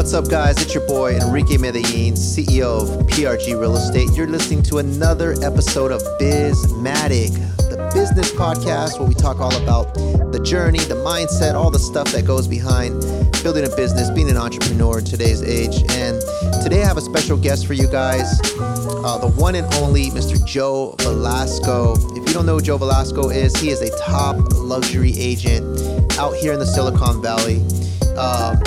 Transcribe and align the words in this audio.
What's 0.00 0.14
up, 0.14 0.30
guys? 0.30 0.56
It's 0.62 0.72
your 0.72 0.86
boy 0.86 1.16
Enrique 1.16 1.58
Medellin, 1.58 2.14
CEO 2.14 2.80
of 2.80 3.06
PRG 3.06 3.48
Real 3.60 3.76
Estate. 3.76 4.08
You're 4.14 4.26
listening 4.26 4.62
to 4.62 4.78
another 4.78 5.34
episode 5.42 5.92
of 5.92 6.00
Bizmatic, 6.18 7.34
the 7.68 7.90
business 7.92 8.32
podcast 8.32 8.98
where 8.98 9.06
we 9.06 9.12
talk 9.12 9.40
all 9.40 9.54
about 9.62 9.92
the 10.32 10.40
journey, 10.42 10.78
the 10.78 10.94
mindset, 10.94 11.52
all 11.52 11.70
the 11.70 11.78
stuff 11.78 12.10
that 12.12 12.24
goes 12.24 12.48
behind 12.48 12.98
building 13.42 13.70
a 13.70 13.76
business, 13.76 14.08
being 14.08 14.30
an 14.30 14.38
entrepreneur 14.38 15.00
in 15.00 15.04
today's 15.04 15.42
age. 15.42 15.82
And 15.90 16.22
today 16.62 16.82
I 16.82 16.86
have 16.86 16.96
a 16.96 17.02
special 17.02 17.36
guest 17.36 17.66
for 17.66 17.74
you 17.74 17.86
guys, 17.86 18.40
uh, 18.58 19.18
the 19.18 19.30
one 19.36 19.54
and 19.54 19.66
only 19.74 20.06
Mr. 20.06 20.42
Joe 20.46 20.94
Velasco. 21.00 21.92
If 22.16 22.26
you 22.26 22.32
don't 22.32 22.46
know 22.46 22.54
who 22.54 22.62
Joe 22.62 22.78
Velasco 22.78 23.28
is, 23.28 23.54
he 23.54 23.68
is 23.68 23.82
a 23.82 23.94
top 23.98 24.38
luxury 24.54 25.12
agent 25.18 25.62
out 26.18 26.34
here 26.36 26.54
in 26.54 26.58
the 26.58 26.66
Silicon 26.66 27.20
Valley. 27.20 27.62
Um, 28.16 28.60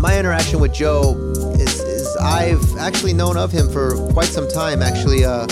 my 0.00 0.18
interaction 0.18 0.60
with 0.60 0.74
Joe 0.74 1.14
is, 1.58 1.80
is, 1.80 2.16
I've 2.16 2.76
actually 2.76 3.12
known 3.12 3.36
of 3.36 3.50
him 3.52 3.70
for 3.70 3.96
quite 4.12 4.28
some 4.28 4.48
time. 4.48 4.82
Actually, 4.82 5.24
uh, 5.24 5.46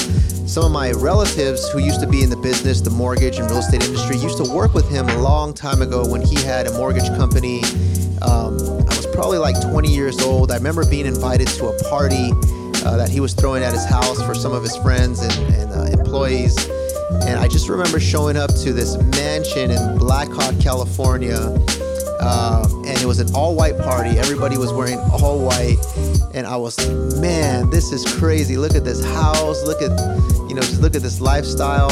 some 0.46 0.64
of 0.64 0.72
my 0.72 0.92
relatives 0.92 1.68
who 1.70 1.78
used 1.78 2.00
to 2.00 2.06
be 2.06 2.22
in 2.22 2.30
the 2.30 2.36
business, 2.36 2.80
the 2.80 2.90
mortgage 2.90 3.38
and 3.38 3.48
real 3.50 3.60
estate 3.60 3.84
industry, 3.84 4.16
used 4.16 4.42
to 4.44 4.52
work 4.52 4.74
with 4.74 4.88
him 4.90 5.08
a 5.08 5.18
long 5.18 5.54
time 5.54 5.82
ago 5.82 6.06
when 6.06 6.20
he 6.20 6.36
had 6.36 6.66
a 6.66 6.72
mortgage 6.74 7.08
company. 7.16 7.62
Um, 8.22 8.58
I 8.60 8.96
was 8.96 9.06
probably 9.12 9.38
like 9.38 9.60
20 9.60 9.88
years 9.88 10.20
old. 10.20 10.50
I 10.50 10.56
remember 10.56 10.88
being 10.88 11.06
invited 11.06 11.48
to 11.48 11.68
a 11.68 11.84
party 11.84 12.30
uh, 12.84 12.96
that 12.96 13.08
he 13.08 13.20
was 13.20 13.32
throwing 13.32 13.62
at 13.62 13.72
his 13.72 13.84
house 13.84 14.22
for 14.22 14.34
some 14.34 14.52
of 14.52 14.62
his 14.62 14.76
friends 14.76 15.20
and, 15.20 15.54
and 15.54 15.72
uh, 15.72 15.98
employees. 15.98 16.68
And 17.22 17.38
I 17.38 17.48
just 17.48 17.68
remember 17.68 17.98
showing 17.98 18.36
up 18.36 18.54
to 18.62 18.72
this 18.72 18.96
mansion 18.96 19.70
in 19.70 19.98
Blackhawk, 19.98 20.60
California 20.60 21.52
uh, 22.24 22.66
and 22.86 23.00
it 23.00 23.06
was 23.06 23.20
an 23.20 23.34
all-white 23.34 23.78
party. 23.78 24.18
Everybody 24.18 24.56
was 24.56 24.72
wearing 24.72 24.98
all 25.12 25.38
white, 25.38 25.76
and 26.34 26.46
I 26.46 26.56
was, 26.56 26.78
like, 26.78 27.20
man, 27.20 27.70
this 27.70 27.92
is 27.92 28.04
crazy. 28.18 28.56
Look 28.56 28.74
at 28.74 28.84
this 28.84 29.04
house. 29.04 29.62
Look 29.64 29.82
at, 29.82 29.92
you 30.48 30.54
know, 30.54 30.62
just 30.62 30.80
look 30.80 30.94
at 30.94 31.02
this 31.02 31.20
lifestyle. 31.20 31.90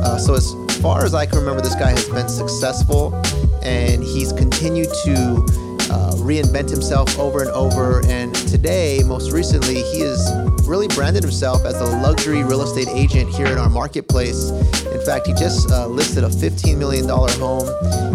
Uh, 0.00 0.18
so 0.18 0.34
as 0.34 0.54
far 0.80 1.04
as 1.04 1.14
I 1.14 1.26
can 1.26 1.38
remember, 1.38 1.60
this 1.60 1.74
guy 1.74 1.90
has 1.90 2.08
been 2.08 2.28
successful, 2.28 3.14
and 3.62 4.02
he's 4.02 4.32
continued 4.32 4.88
to 5.04 5.65
uh, 5.90 6.12
reinvent 6.16 6.70
himself 6.70 7.18
over 7.18 7.42
and 7.42 7.50
over. 7.50 8.04
And 8.06 8.34
today, 8.34 9.00
most 9.04 9.32
recently, 9.32 9.82
he 9.82 10.00
has 10.00 10.20
really 10.66 10.88
branded 10.88 11.22
himself 11.22 11.64
as 11.64 11.80
a 11.80 11.84
luxury 11.84 12.42
real 12.44 12.62
estate 12.62 12.88
agent 12.88 13.30
here 13.30 13.46
in 13.46 13.58
our 13.58 13.70
marketplace. 13.70 14.50
In 14.50 15.04
fact, 15.04 15.26
he 15.26 15.32
just 15.34 15.70
uh, 15.70 15.86
listed 15.86 16.24
a 16.24 16.28
$15 16.28 16.76
million 16.78 17.08
home 17.08 17.68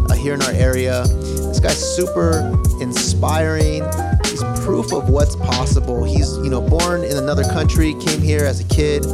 uh, 0.09 0.15
here 0.15 0.33
in 0.33 0.41
our 0.41 0.51
area. 0.51 1.03
This 1.07 1.59
guy's 1.59 1.95
super 1.95 2.51
inspiring. 2.81 3.83
He's 4.25 4.43
proof 4.61 4.93
of 4.93 5.09
what's 5.09 5.35
possible. 5.35 6.03
He's, 6.03 6.37
you 6.37 6.49
know, 6.49 6.61
born 6.61 7.03
in 7.03 7.17
another 7.17 7.43
country, 7.43 7.93
came 7.95 8.21
here 8.21 8.45
as 8.45 8.59
a 8.59 8.63
kid, 8.65 9.05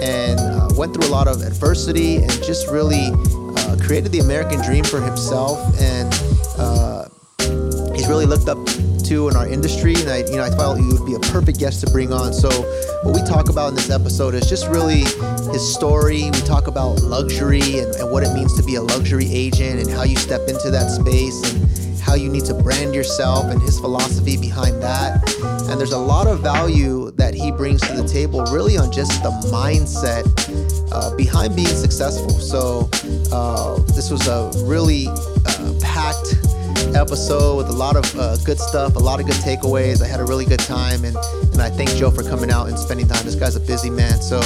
and 0.00 0.38
uh, 0.38 0.68
went 0.76 0.94
through 0.94 1.08
a 1.08 1.12
lot 1.12 1.28
of 1.28 1.42
adversity, 1.42 2.16
and 2.16 2.30
just 2.44 2.68
really 2.68 3.10
uh, 3.56 3.76
created 3.80 4.12
the 4.12 4.20
American 4.20 4.60
dream 4.62 4.84
for 4.84 5.00
himself. 5.00 5.58
And 5.80 6.12
uh, 6.58 6.89
really 8.10 8.26
looked 8.26 8.48
up 8.48 8.58
to 9.04 9.28
in 9.28 9.36
our 9.36 9.46
industry, 9.46 9.94
and 9.94 10.10
I, 10.10 10.18
you 10.26 10.34
know, 10.34 10.42
I 10.42 10.50
felt 10.50 10.80
he 10.80 10.86
would 10.86 11.06
be 11.06 11.14
a 11.14 11.20
perfect 11.30 11.60
guest 11.60 11.86
to 11.86 11.92
bring 11.92 12.12
on. 12.12 12.32
So, 12.32 12.50
what 13.04 13.14
we 13.14 13.22
talk 13.22 13.48
about 13.48 13.68
in 13.68 13.74
this 13.76 13.88
episode 13.88 14.34
is 14.34 14.48
just 14.48 14.66
really 14.66 15.02
his 15.52 15.62
story. 15.74 16.24
We 16.24 16.40
talk 16.40 16.66
about 16.66 17.02
luxury 17.02 17.78
and, 17.78 17.94
and 17.94 18.10
what 18.10 18.24
it 18.24 18.34
means 18.34 18.56
to 18.56 18.64
be 18.64 18.74
a 18.74 18.82
luxury 18.82 19.30
agent, 19.30 19.78
and 19.78 19.88
how 19.88 20.02
you 20.02 20.16
step 20.16 20.48
into 20.48 20.72
that 20.72 20.90
space, 20.90 21.38
and 21.54 22.00
how 22.00 22.14
you 22.14 22.28
need 22.28 22.44
to 22.46 22.54
brand 22.54 22.96
yourself, 22.96 23.44
and 23.44 23.62
his 23.62 23.78
philosophy 23.78 24.36
behind 24.36 24.82
that. 24.82 25.22
And 25.70 25.78
there's 25.78 25.92
a 25.92 25.98
lot 25.98 26.26
of 26.26 26.40
value 26.40 27.12
that 27.12 27.32
he 27.32 27.52
brings 27.52 27.80
to 27.82 27.92
the 27.92 28.08
table, 28.08 28.42
really 28.46 28.76
on 28.76 28.90
just 28.90 29.22
the 29.22 29.30
mindset 29.52 30.26
uh, 30.90 31.14
behind 31.14 31.54
being 31.54 31.68
successful. 31.68 32.30
So, 32.30 32.90
uh, 33.30 33.78
this 33.94 34.10
was 34.10 34.26
a 34.26 34.50
really 34.66 35.06
uh, 35.06 35.74
packed 35.80 36.39
episode 36.94 37.56
with 37.56 37.68
a 37.68 37.72
lot 37.72 37.96
of 37.96 38.18
uh, 38.18 38.36
good 38.38 38.58
stuff, 38.58 38.96
a 38.96 38.98
lot 38.98 39.20
of 39.20 39.26
good 39.26 39.36
takeaways. 39.36 40.02
I 40.02 40.06
had 40.06 40.20
a 40.20 40.24
really 40.24 40.44
good 40.44 40.60
time, 40.60 41.04
and, 41.04 41.16
and 41.52 41.60
I 41.60 41.70
thank 41.70 41.90
Joe 41.90 42.10
for 42.10 42.22
coming 42.22 42.50
out 42.50 42.68
and 42.68 42.78
spending 42.78 43.06
time. 43.08 43.24
This 43.24 43.34
guy's 43.34 43.56
a 43.56 43.60
busy 43.60 43.90
man, 43.90 44.20
so 44.20 44.40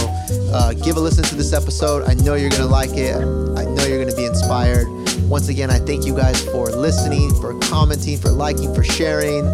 uh, 0.53 0.73
give 0.75 0.97
a 0.97 1.01
listen 1.01 1.25
to 1.25 1.35
this 1.35 1.53
episode. 1.53 2.09
I 2.09 2.15
know 2.15 2.35
you're 2.35 2.51
gonna 2.51 2.67
like 2.67 2.91
it. 2.93 3.15
I 3.15 3.65
know 3.65 3.85
you're 3.85 4.05
gonna 4.05 4.17
be 4.17 4.25
inspired. 4.25 4.87
Once 5.29 5.49
again, 5.49 5.71
I 5.71 5.79
thank 5.79 6.05
you 6.07 6.15
guys 6.15 6.45
for 6.45 6.67
listening, 6.67 7.35
for 7.41 7.59
commenting, 7.61 8.19
for 8.19 8.31
liking, 8.31 8.75
for 8.75 8.83
sharing. 8.83 9.47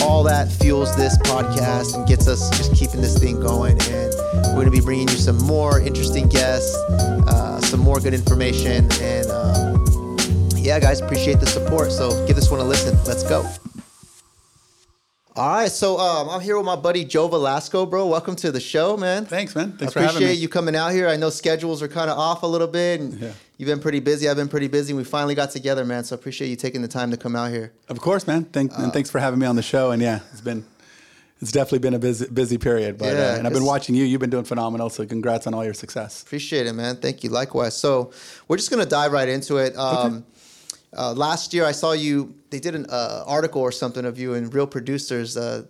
All 0.00 0.22
that 0.24 0.50
fuels 0.50 0.94
this 0.96 1.16
podcast 1.18 1.94
and 1.94 2.06
gets 2.06 2.28
us 2.28 2.50
just 2.56 2.74
keeping 2.74 3.00
this 3.00 3.18
thing 3.18 3.40
going. 3.40 3.78
And 3.82 4.14
we're 4.54 4.64
gonna 4.64 4.70
be 4.70 4.80
bringing 4.80 5.08
you 5.08 5.16
some 5.16 5.38
more 5.38 5.80
interesting 5.80 6.28
guests, 6.28 6.74
uh, 7.28 7.60
some 7.60 7.80
more 7.80 8.00
good 8.00 8.14
information, 8.14 8.88
and. 9.00 9.73
Yeah, 10.64 10.78
guys, 10.80 11.02
appreciate 11.02 11.40
the 11.40 11.46
support. 11.46 11.92
So 11.92 12.26
give 12.26 12.36
this 12.36 12.50
one 12.50 12.58
a 12.58 12.64
listen. 12.64 12.96
Let's 13.04 13.22
go. 13.22 13.46
All 15.36 15.48
right, 15.56 15.70
so 15.70 15.98
um, 15.98 16.30
I'm 16.30 16.40
here 16.40 16.56
with 16.56 16.64
my 16.64 16.74
buddy 16.76 17.04
Joe 17.04 17.28
Velasco, 17.28 17.84
bro. 17.84 18.06
Welcome 18.06 18.34
to 18.36 18.50
the 18.50 18.60
show, 18.60 18.96
man. 18.96 19.26
Thanks, 19.26 19.54
man. 19.54 19.72
Thanks 19.72 19.92
I 19.92 19.92
for 19.92 20.00
having 20.00 20.14
me. 20.20 20.24
appreciate 20.24 20.40
you 20.40 20.48
coming 20.48 20.74
out 20.74 20.92
here. 20.92 21.06
I 21.06 21.16
know 21.16 21.28
schedules 21.28 21.82
are 21.82 21.88
kind 21.88 22.08
of 22.08 22.16
off 22.16 22.44
a 22.44 22.46
little 22.46 22.66
bit, 22.68 23.00
and 23.00 23.20
Yeah. 23.20 23.32
you've 23.58 23.66
been 23.66 23.80
pretty 23.80 24.00
busy. 24.00 24.26
I've 24.26 24.36
been 24.38 24.48
pretty 24.48 24.68
busy. 24.68 24.94
We 24.94 25.04
finally 25.04 25.34
got 25.34 25.50
together, 25.50 25.84
man. 25.84 26.04
So 26.04 26.16
I 26.16 26.18
appreciate 26.18 26.48
you 26.48 26.56
taking 26.56 26.80
the 26.80 26.88
time 26.88 27.10
to 27.10 27.18
come 27.18 27.36
out 27.36 27.50
here. 27.50 27.72
Of 27.90 28.00
course, 28.00 28.26
man. 28.26 28.44
Thank, 28.44 28.72
Uh, 28.72 28.84
and 28.84 28.92
thanks 28.92 29.10
for 29.10 29.18
having 29.18 29.38
me 29.40 29.46
on 29.46 29.56
the 29.56 29.62
show. 29.62 29.90
And 29.90 30.00
yeah, 30.00 30.20
it's 30.32 30.40
been 30.40 30.64
it's 31.42 31.52
definitely 31.52 31.80
been 31.80 31.94
a 31.94 31.98
busy 31.98 32.26
busy 32.28 32.56
period. 32.56 32.96
But 32.96 33.12
Yeah, 33.16 33.32
uh, 33.32 33.36
and 33.36 33.46
I've 33.46 33.52
been 33.52 33.66
watching 33.66 33.94
you. 33.96 34.04
You've 34.04 34.20
been 34.20 34.30
doing 34.30 34.44
phenomenal. 34.44 34.88
So 34.88 35.04
congrats 35.04 35.46
on 35.46 35.52
all 35.52 35.64
your 35.64 35.74
success. 35.74 36.22
Appreciate 36.22 36.66
it, 36.68 36.72
man. 36.74 36.96
Thank 36.96 37.22
you. 37.22 37.28
Likewise. 37.30 37.76
So 37.76 38.12
we're 38.48 38.56
just 38.56 38.70
gonna 38.70 38.86
dive 38.86 39.12
right 39.12 39.28
into 39.28 39.56
it. 39.58 39.76
Um, 39.76 40.24
uh, 40.96 41.12
last 41.12 41.52
year, 41.52 41.64
I 41.64 41.72
saw 41.72 41.92
you. 41.92 42.34
They 42.50 42.60
did 42.60 42.74
an 42.74 42.86
uh, 42.88 43.24
article 43.26 43.60
or 43.60 43.72
something 43.72 44.04
of 44.04 44.18
you 44.18 44.34
in 44.34 44.50
Real 44.50 44.66
Producers. 44.66 45.36
Uh, 45.36 45.64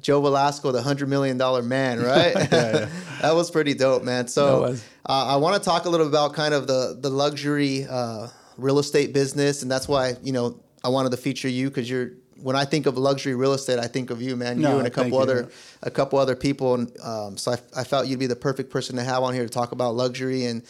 Joe 0.00 0.20
Velasco, 0.20 0.72
the 0.72 0.82
hundred 0.82 1.08
million 1.08 1.38
dollar 1.38 1.62
man, 1.62 2.00
right? 2.02 2.34
yeah. 2.34 2.88
that 3.20 3.34
was 3.34 3.50
pretty 3.50 3.74
dope, 3.74 4.02
man. 4.02 4.26
So 4.26 4.64
uh, 4.64 4.76
I 5.06 5.36
want 5.36 5.60
to 5.60 5.66
talk 5.66 5.84
a 5.84 5.88
little 5.88 6.08
about 6.08 6.34
kind 6.34 6.54
of 6.54 6.66
the 6.66 6.98
the 7.00 7.10
luxury 7.10 7.86
uh, 7.88 8.28
real 8.56 8.78
estate 8.78 9.12
business, 9.12 9.62
and 9.62 9.70
that's 9.70 9.88
why 9.88 10.16
you 10.22 10.32
know 10.32 10.60
I 10.82 10.88
wanted 10.88 11.10
to 11.10 11.16
feature 11.16 11.48
you 11.48 11.68
because 11.68 11.88
you're. 11.88 12.12
When 12.40 12.54
I 12.54 12.64
think 12.64 12.86
of 12.86 12.96
luxury 12.96 13.34
real 13.34 13.52
estate, 13.52 13.80
I 13.80 13.88
think 13.88 14.10
of 14.10 14.22
you, 14.22 14.36
man. 14.36 14.60
No, 14.60 14.74
you 14.74 14.78
and 14.78 14.86
a 14.86 14.90
couple 14.90 15.14
you. 15.14 15.18
other 15.18 15.48
a 15.82 15.90
couple 15.90 16.20
other 16.20 16.36
people, 16.36 16.74
and 16.74 17.00
um, 17.00 17.36
so 17.36 17.50
I, 17.50 17.58
I 17.80 17.82
felt 17.82 18.06
you'd 18.06 18.20
be 18.20 18.28
the 18.28 18.36
perfect 18.36 18.70
person 18.70 18.94
to 18.94 19.02
have 19.02 19.24
on 19.24 19.34
here 19.34 19.42
to 19.42 19.48
talk 19.48 19.72
about 19.72 19.96
luxury 19.96 20.44
and 20.44 20.62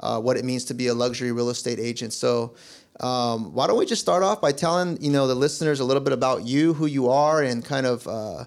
uh, 0.00 0.20
what 0.20 0.36
it 0.36 0.44
means 0.44 0.64
to 0.66 0.74
be 0.74 0.88
a 0.88 0.94
luxury 0.94 1.32
real 1.32 1.50
estate 1.50 1.78
agent. 1.78 2.12
So, 2.12 2.54
um, 3.00 3.52
why 3.52 3.66
don't 3.66 3.78
we 3.78 3.86
just 3.86 4.00
start 4.00 4.22
off 4.22 4.40
by 4.40 4.52
telling 4.52 5.02
you 5.02 5.10
know 5.10 5.26
the 5.26 5.34
listeners 5.34 5.80
a 5.80 5.84
little 5.84 6.02
bit 6.02 6.12
about 6.12 6.46
you, 6.46 6.74
who 6.74 6.86
you 6.86 7.10
are, 7.10 7.42
and 7.42 7.64
kind 7.64 7.86
of 7.86 8.06
uh, 8.08 8.44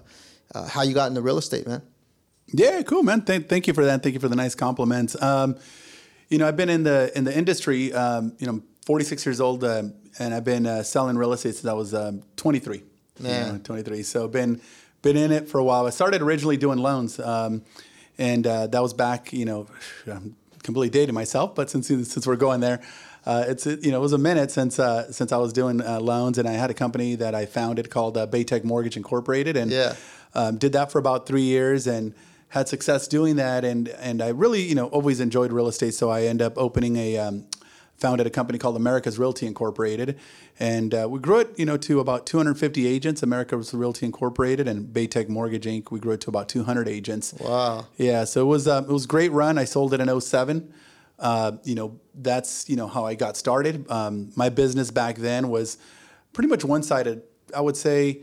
uh, 0.54 0.68
how 0.68 0.82
you 0.82 0.94
got 0.94 1.08
into 1.08 1.20
real 1.20 1.38
estate, 1.38 1.66
man. 1.66 1.82
Yeah, 2.52 2.82
cool, 2.82 3.02
man. 3.02 3.22
Thank, 3.22 3.48
thank 3.48 3.68
you 3.68 3.74
for 3.74 3.84
that. 3.84 4.02
Thank 4.02 4.14
you 4.14 4.20
for 4.20 4.28
the 4.28 4.36
nice 4.36 4.56
compliments. 4.56 5.20
Um, 5.22 5.56
you 6.28 6.38
know, 6.38 6.48
I've 6.48 6.56
been 6.56 6.68
in 6.68 6.82
the 6.82 7.12
in 7.16 7.24
the 7.24 7.36
industry. 7.36 7.92
Um, 7.92 8.34
you 8.38 8.46
know, 8.46 8.54
I'm 8.54 8.64
46 8.86 9.24
years 9.24 9.40
old, 9.40 9.62
uh, 9.62 9.84
and 10.18 10.34
I've 10.34 10.44
been 10.44 10.66
uh, 10.66 10.82
selling 10.82 11.16
real 11.16 11.32
estate 11.32 11.54
since 11.54 11.66
I 11.66 11.72
was 11.72 11.94
um, 11.94 12.22
23. 12.36 12.82
You 13.18 13.52
know, 13.52 13.60
23. 13.62 14.02
So 14.02 14.26
been 14.28 14.60
been 15.02 15.16
in 15.16 15.30
it 15.30 15.48
for 15.48 15.58
a 15.58 15.64
while. 15.64 15.86
I 15.86 15.90
started 15.90 16.22
originally 16.22 16.56
doing 16.56 16.78
loans, 16.78 17.20
um, 17.20 17.62
and 18.18 18.46
uh, 18.46 18.66
that 18.68 18.82
was 18.82 18.94
back. 18.94 19.32
You 19.32 19.44
know, 19.44 19.66
I'm 20.06 20.34
completely 20.62 20.90
dating 20.90 21.14
myself, 21.14 21.54
but 21.54 21.70
since 21.70 21.86
since 21.86 22.26
we're 22.26 22.36
going 22.36 22.60
there. 22.60 22.80
Uh, 23.26 23.44
it's 23.48 23.66
you 23.66 23.90
know 23.90 23.98
it 23.98 24.00
was 24.00 24.12
a 24.14 24.18
minute 24.18 24.50
since 24.50 24.78
uh, 24.78 25.10
since 25.12 25.30
I 25.32 25.36
was 25.36 25.52
doing 25.52 25.80
uh, 25.82 26.00
loans 26.00 26.38
and 26.38 26.48
I 26.48 26.52
had 26.52 26.70
a 26.70 26.74
company 26.74 27.14
that 27.16 27.34
I 27.34 27.46
founded 27.46 27.90
called 27.90 28.16
uh, 28.16 28.26
Baytech 28.26 28.64
Mortgage 28.64 28.96
Incorporated 28.96 29.56
and 29.56 29.70
Yeah. 29.70 29.94
um, 30.34 30.56
did 30.56 30.72
that 30.72 30.90
for 30.90 30.98
about 30.98 31.26
three 31.26 31.42
years 31.42 31.86
and 31.86 32.14
had 32.48 32.66
success 32.68 33.06
doing 33.06 33.36
that 33.36 33.64
and 33.64 33.88
and 33.88 34.22
I 34.22 34.28
really 34.28 34.62
you 34.62 34.74
know 34.74 34.86
always 34.86 35.20
enjoyed 35.20 35.52
real 35.52 35.68
estate 35.68 35.92
so 35.94 36.08
I 36.10 36.22
ended 36.22 36.46
up 36.46 36.54
opening 36.56 36.96
a 36.96 37.18
um, 37.18 37.46
founded 37.98 38.26
a 38.26 38.30
company 38.30 38.58
called 38.58 38.76
America's 38.76 39.18
Realty 39.18 39.46
Incorporated 39.46 40.18
and 40.58 40.94
uh, 40.94 41.06
we 41.10 41.18
grew 41.20 41.40
it 41.40 41.50
you 41.58 41.66
know 41.66 41.76
to 41.76 42.00
about 42.00 42.24
250 42.24 42.86
agents 42.86 43.22
America's 43.22 43.74
Realty 43.74 44.06
Incorporated 44.06 44.66
and 44.66 44.86
Baytech 44.94 45.28
Mortgage 45.28 45.66
Inc 45.66 45.90
we 45.90 46.00
grew 46.00 46.12
it 46.12 46.22
to 46.22 46.30
about 46.30 46.48
200 46.48 46.88
agents 46.88 47.34
Wow. 47.38 47.86
yeah 47.98 48.24
so 48.24 48.40
it 48.40 48.46
was 48.46 48.66
um, 48.66 48.84
it 48.84 48.90
was 48.92 49.04
a 49.04 49.08
great 49.08 49.30
run 49.30 49.58
I 49.58 49.64
sold 49.66 49.92
it 49.92 50.00
in 50.00 50.08
07 50.20 50.72
uh, 51.20 51.52
you 51.64 51.74
know 51.74 52.00
that's 52.14 52.68
you 52.68 52.76
know 52.76 52.88
how 52.88 53.04
I 53.06 53.14
got 53.14 53.36
started 53.36 53.88
um, 53.90 54.32
my 54.36 54.48
business 54.48 54.90
back 54.90 55.16
then 55.16 55.48
was 55.48 55.78
pretty 56.32 56.48
much 56.48 56.64
one 56.64 56.82
sided 56.82 57.22
I 57.54 57.60
would 57.60 57.76
say 57.76 58.22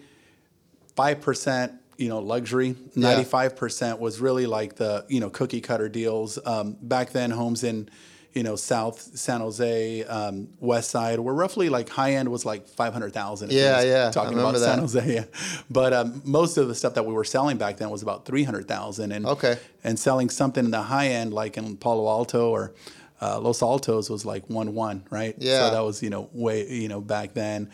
five 0.95 1.21
percent, 1.21 1.73
you 1.97 2.09
know, 2.09 2.19
luxury. 2.19 2.75
Ninety-five 2.95 3.55
percent 3.55 3.99
was 3.99 4.19
really 4.19 4.45
like 4.45 4.75
the 4.75 5.05
you 5.07 5.19
know 5.19 5.29
cookie 5.29 5.61
cutter 5.61 5.89
deals. 5.89 6.39
Um, 6.45 6.77
back 6.81 7.11
then, 7.11 7.31
homes 7.31 7.63
in 7.63 7.89
you 8.37 8.43
know, 8.43 8.55
South 8.55 8.99
San 9.17 9.39
Jose, 9.41 10.03
um, 10.05 10.47
West 10.59 10.89
Side, 10.91 11.19
where 11.19 11.33
roughly 11.33 11.67
like 11.69 11.89
high 11.89 12.13
end 12.13 12.29
was 12.29 12.45
like 12.45 12.67
five 12.67 12.93
hundred 12.93 13.11
thousand. 13.13 13.51
Yeah, 13.51 13.81
yeah, 13.81 14.11
Talking 14.11 14.39
about 14.39 14.53
remember 14.55 14.59
San. 14.59 14.79
Jose, 14.79 15.13
yeah. 15.15 15.23
But 15.69 15.91
um, 15.93 16.21
most 16.23 16.57
of 16.57 16.67
the 16.67 16.75
stuff 16.75 16.93
that 16.93 17.05
we 17.05 17.13
were 17.13 17.23
selling 17.25 17.57
back 17.57 17.77
then 17.77 17.89
was 17.89 18.03
about 18.03 18.25
three 18.25 18.43
hundred 18.43 18.67
thousand, 18.67 19.11
and 19.11 19.25
Okay. 19.25 19.57
and 19.83 19.99
selling 19.99 20.29
something 20.29 20.63
in 20.65 20.71
the 20.71 20.83
high 20.83 21.07
end, 21.09 21.33
like 21.33 21.57
in 21.57 21.75
Palo 21.77 22.07
Alto 22.07 22.49
or 22.51 22.73
uh, 23.21 23.39
Los 23.39 23.61
Altos, 23.61 24.09
was 24.09 24.23
like 24.25 24.47
one 24.49 24.73
one, 24.75 25.03
right? 25.09 25.35
Yeah. 25.39 25.59
So 25.69 25.71
that 25.75 25.83
was 25.83 26.01
you 26.03 26.09
know 26.09 26.29
way 26.31 26.69
you 26.69 26.87
know 26.87 27.01
back 27.01 27.33
then. 27.33 27.69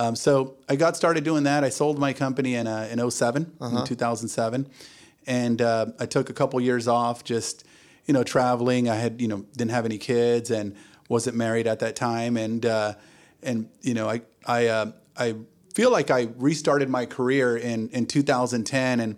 Um, 0.00 0.14
so 0.16 0.54
I 0.68 0.76
got 0.76 0.96
started 0.96 1.24
doing 1.24 1.44
that. 1.44 1.64
I 1.64 1.70
sold 1.70 1.98
my 1.98 2.12
company 2.12 2.54
in 2.54 2.66
uh, 2.66 2.88
in 2.90 2.98
7 3.10 3.52
Uh-huh. 3.60 3.78
in 3.78 3.84
2007, 3.84 4.66
and 5.26 5.60
uh, 5.60 5.86
I 5.98 6.06
took 6.06 6.30
a 6.30 6.32
couple 6.32 6.60
years 6.60 6.86
off, 6.88 7.24
just 7.24 7.64
you 8.08 8.14
know 8.14 8.24
traveling. 8.24 8.88
I 8.88 8.96
had 8.96 9.20
you 9.20 9.28
know 9.28 9.44
didn't 9.56 9.70
have 9.70 9.84
any 9.84 9.98
kids 9.98 10.50
and 10.50 10.74
wasn't 11.08 11.36
married 11.36 11.68
at 11.68 11.78
that 11.78 11.94
time, 11.94 12.36
and 12.36 12.66
uh, 12.66 12.94
and 13.42 13.68
you 13.82 13.94
know 13.94 14.08
I 14.08 14.22
I 14.44 14.66
uh, 14.66 14.92
I 15.16 15.36
feel 15.74 15.92
like 15.92 16.10
I 16.10 16.30
restarted 16.36 16.88
my 16.88 17.06
career 17.06 17.56
in 17.56 17.88
in 17.90 18.06
2010 18.06 18.98
and. 18.98 19.16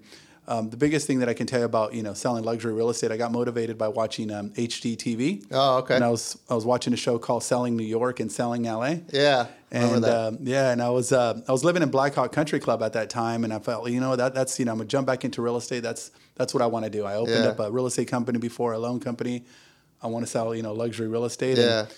Um, 0.51 0.69
the 0.69 0.77
biggest 0.77 1.07
thing 1.07 1.21
that 1.21 1.29
I 1.29 1.35
can 1.35 1.47
tell 1.47 1.61
you 1.61 1.65
about, 1.65 1.95
you 1.95 2.03
know, 2.03 2.13
selling 2.13 2.43
luxury 2.43 2.73
real 2.73 2.91
estate, 2.91 3.13
I 3.13 3.17
got 3.17 3.31
motivated 3.31 3.79
by 3.79 3.87
watching 3.89 4.33
um, 4.33 4.51
HGTV. 4.51 5.47
Oh, 5.53 5.79
okay. 5.79 5.95
And 5.95 6.03
I 6.05 6.11
was 6.11 6.37
I 6.51 6.55
was 6.55 6.65
watching 6.67 6.93
a 6.93 6.97
show 6.97 7.19
called 7.19 7.45
Selling 7.45 7.77
New 7.77 7.85
York 7.85 8.19
and 8.19 8.31
Selling 8.33 8.65
LA. 8.65 8.97
Yeah, 9.13 9.47
And 9.71 10.05
um, 10.05 10.39
yeah, 10.43 10.73
and 10.73 10.83
I 10.83 10.91
was 10.91 11.13
uh, 11.13 11.41
I 11.49 11.53
was 11.53 11.63
living 11.65 11.83
in 11.83 11.91
Blackhawk 11.91 12.33
Country 12.33 12.59
Club 12.59 12.83
at 12.83 12.93
that 12.95 13.11
time, 13.11 13.45
and 13.45 13.53
I 13.53 13.61
felt 13.61 13.89
you 13.91 14.01
know 14.01 14.17
that 14.17 14.35
that's 14.35 14.59
you 14.59 14.65
know 14.65 14.73
I'm 14.73 14.79
gonna 14.79 14.89
jump 14.89 15.07
back 15.07 15.25
into 15.25 15.41
real 15.41 15.57
estate. 15.57 15.81
That's 15.85 16.11
that's 16.35 16.53
what 16.53 16.63
I 16.63 16.67
want 16.67 16.85
to 16.85 16.91
do. 16.91 17.05
I 17.05 17.15
opened 17.15 17.45
Yeah. 17.45 17.51
up 17.51 17.61
a 17.61 17.71
real 17.71 17.87
estate 17.87 18.09
company 18.09 18.39
before 18.41 18.73
a 18.73 18.79
loan 18.79 18.99
company. 18.99 19.45
I 20.03 20.09
want 20.09 20.25
to 20.27 20.31
sell 20.31 20.53
you 20.55 20.63
know 20.63 20.73
luxury 20.73 21.07
real 21.07 21.25
estate. 21.27 21.59
Yeah. 21.59 21.81
And 21.81 21.89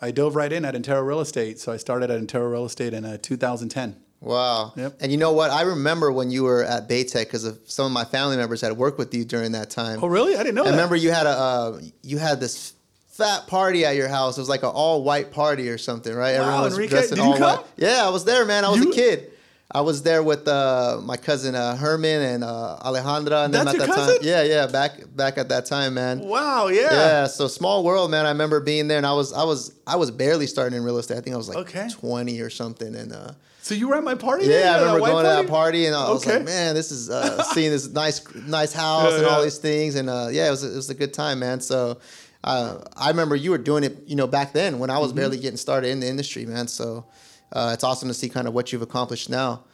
I 0.00 0.10
dove 0.10 0.34
right 0.36 0.50
in 0.50 0.64
at 0.64 0.74
Intero 0.74 1.06
Real 1.06 1.20
Estate. 1.20 1.58
So 1.58 1.72
I 1.72 1.76
started 1.76 2.10
at 2.10 2.18
Intero 2.18 2.50
Real 2.50 2.64
Estate 2.64 2.94
in 2.94 3.04
uh, 3.04 3.18
2010. 3.20 3.96
Wow. 4.20 4.72
Yep. 4.76 4.98
And 5.00 5.10
you 5.10 5.16
know 5.18 5.32
what? 5.32 5.50
I 5.50 5.62
remember 5.62 6.12
when 6.12 6.30
you 6.30 6.42
were 6.44 6.62
at 6.62 6.88
Baytech 6.88 7.24
because 7.24 7.44
of 7.44 7.58
some 7.66 7.86
of 7.86 7.92
my 7.92 8.04
family 8.04 8.36
members 8.36 8.60
had 8.60 8.76
worked 8.76 8.98
with 8.98 9.14
you 9.14 9.24
during 9.24 9.52
that 9.52 9.70
time. 9.70 9.98
Oh 10.02 10.08
really? 10.08 10.34
I 10.36 10.38
didn't 10.42 10.56
know 10.56 10.62
I 10.62 10.66
that. 10.66 10.70
remember 10.72 10.94
you 10.96 11.10
had 11.10 11.26
a 11.26 11.30
uh, 11.30 11.80
you 12.02 12.18
had 12.18 12.38
this 12.40 12.74
fat 13.08 13.46
party 13.46 13.84
at 13.86 13.96
your 13.96 14.08
house. 14.08 14.36
It 14.36 14.40
was 14.42 14.48
like 14.48 14.62
an 14.62 14.68
all 14.70 15.02
white 15.04 15.32
party 15.32 15.68
or 15.70 15.78
something, 15.78 16.14
right? 16.14 16.38
Wow, 16.38 16.64
was 16.64 16.74
Enrique, 16.74 16.90
dressed 16.90 17.12
in 17.12 17.20
all 17.20 17.32
come? 17.36 17.58
white. 17.58 17.66
Yeah, 17.76 18.04
I 18.06 18.10
was 18.10 18.24
there, 18.26 18.44
man. 18.44 18.64
I 18.64 18.68
was 18.70 18.80
You- 18.80 18.92
a 18.92 18.94
kid. 18.94 19.30
I 19.72 19.82
was 19.82 20.02
there 20.02 20.22
with 20.22 20.48
uh, 20.48 20.98
my 21.02 21.16
cousin 21.16 21.54
uh, 21.54 21.76
Herman 21.76 22.22
and 22.22 22.42
uh, 22.44 22.76
Alejandra 22.84 23.44
and 23.44 23.54
them 23.54 23.64
That's 23.66 23.74
at 23.74 23.78
your 23.78 23.86
that 23.86 23.94
cousin? 23.94 24.14
time. 24.16 24.24
Yeah, 24.24 24.42
yeah, 24.42 24.66
back 24.66 24.92
back 25.14 25.38
at 25.38 25.48
that 25.50 25.66
time, 25.66 25.94
man. 25.94 26.18
Wow. 26.18 26.66
Yeah. 26.68 26.88
Yeah, 26.90 27.26
so 27.28 27.46
small 27.46 27.84
world, 27.84 28.10
man. 28.10 28.26
I 28.26 28.30
remember 28.30 28.58
being 28.60 28.88
there, 28.88 28.96
and 28.98 29.06
I 29.06 29.12
was, 29.12 29.32
I 29.32 29.44
was, 29.44 29.72
I 29.86 29.94
was 29.96 30.10
barely 30.10 30.46
starting 30.48 30.76
in 30.76 30.82
real 30.84 30.98
estate. 30.98 31.18
I 31.18 31.20
think 31.20 31.34
I 31.34 31.36
was 31.36 31.48
like 31.48 31.58
Okay. 31.58 31.88
twenty 31.92 32.40
or 32.40 32.50
something, 32.50 32.96
and 32.96 33.12
uh, 33.12 33.32
So 33.62 33.74
you 33.76 33.86
were 33.88 33.94
at 33.94 34.02
my 34.02 34.16
party? 34.16 34.46
yeah, 34.46 34.58
then? 34.58 34.72
I 34.72 34.78
remember 34.80 35.00
going 35.06 35.24
to 35.24 35.30
that 35.30 35.46
party, 35.46 35.86
and 35.86 35.94
I 35.94 36.10
was 36.10 36.26
Okay. 36.26 36.38
like, 36.38 36.46
man, 36.46 36.74
this 36.74 36.90
is 36.90 37.08
uh, 37.08 37.40
seeing 37.54 37.70
this 37.70 37.88
nice, 37.88 38.22
nice 38.34 38.72
house 38.72 39.12
Yeah, 39.12 39.18
and 39.18 39.26
all 39.28 39.42
these 39.42 39.58
things, 39.58 39.94
and 39.94 40.10
uh, 40.10 40.28
yeah, 40.32 40.48
it 40.48 40.50
was, 40.50 40.64
it 40.64 40.74
was 40.74 40.90
a 40.90 40.94
good 40.94 41.14
time, 41.14 41.38
man. 41.38 41.60
So. 41.60 41.98
Uh, 42.42 42.82
I 42.96 43.10
remember 43.10 43.36
you 43.36 43.50
were 43.50 43.58
doing 43.58 43.84
it, 43.84 43.98
you 44.06 44.16
know, 44.16 44.26
back 44.26 44.54
then 44.54 44.78
when 44.78 44.88
I 44.88 44.94
Mm-hmm. 44.94 45.02
was 45.02 45.12
barely 45.12 45.36
getting 45.38 45.58
started 45.58 45.88
in 45.90 46.00
the 46.00 46.06
industry, 46.08 46.46
man. 46.46 46.68
So 46.68 47.04
uh, 47.52 47.70
it's 47.74 47.84
awesome 47.84 48.08
to 48.08 48.14
see 48.14 48.28
kind 48.28 48.46
of 48.46 48.54
what 48.54 48.72
you've 48.72 48.82
accomplished 48.82 49.30
now. 49.30 49.64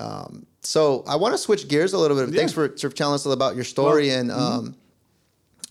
Um, 0.00 0.46
so 0.62 1.04
I 1.08 1.16
want 1.16 1.34
to 1.34 1.38
switch 1.38 1.68
gears 1.68 1.92
a 1.92 1.98
little 1.98 2.16
bit. 2.16 2.34
Thanks 2.34 2.52
Yeah. 2.52 2.64
Mm-hmm. 2.64 2.76
for, 2.76 2.88
for 2.90 2.94
telling 2.94 3.14
us 3.14 3.26
about 3.26 3.54
your 3.54 3.64
story, 3.64 4.10
and 4.10 4.30
um, 4.30 4.76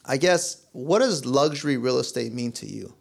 I 0.06 0.18
guess 0.18 0.66
what 0.72 1.00
does 1.00 1.26
luxury 1.26 1.78
real 1.78 2.00
estate 2.00 2.34
mean 2.34 2.52
to 2.54 2.66
you? 2.66 2.94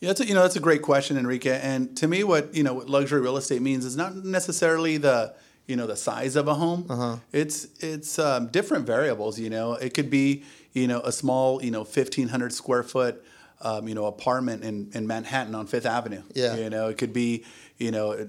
Yeah, 0.00 0.08
that's 0.08 0.20
a, 0.20 0.26
you 0.26 0.34
know 0.34 0.42
that's 0.42 0.56
a 0.56 0.60
great 0.60 0.82
question, 0.82 1.16
Enrique. 1.16 1.60
And 1.62 1.96
to 1.98 2.08
me, 2.08 2.24
what 2.24 2.54
you 2.54 2.62
know 2.62 2.74
what 2.74 2.88
luxury 2.88 3.20
real 3.20 3.36
estate 3.36 3.62
means 3.62 3.84
is 3.84 3.96
not 3.96 4.16
necessarily 4.16 4.96
the 4.96 5.34
you 5.66 5.76
know 5.76 5.86
the 5.86 5.96
size 5.96 6.34
of 6.34 6.48
a 6.48 6.54
home. 6.54 6.86
Uh-huh. 6.88 7.16
It's 7.32 7.68
it's 7.80 8.18
um, 8.18 8.48
different 8.48 8.84
variables. 8.86 9.38
You 9.38 9.50
know, 9.50 9.74
it 9.74 9.94
could 9.94 10.10
be 10.10 10.42
you 10.72 10.88
know 10.88 11.00
a 11.02 11.12
small 11.12 11.62
you 11.62 11.70
know 11.70 11.84
fifteen 11.84 12.28
hundred 12.28 12.52
square 12.52 12.82
foot 12.82 13.24
um, 13.62 13.88
you 13.88 13.94
know 13.94 14.06
apartment 14.06 14.64
in, 14.64 14.90
in 14.94 15.06
Manhattan 15.06 15.54
on 15.54 15.66
Fifth 15.66 15.86
Avenue. 15.86 16.22
Yeah. 16.34 16.56
You 16.56 16.70
know, 16.70 16.88
it 16.88 16.98
could 16.98 17.12
be 17.12 17.44
you 17.78 17.90
know 17.90 18.12
a, 18.12 18.26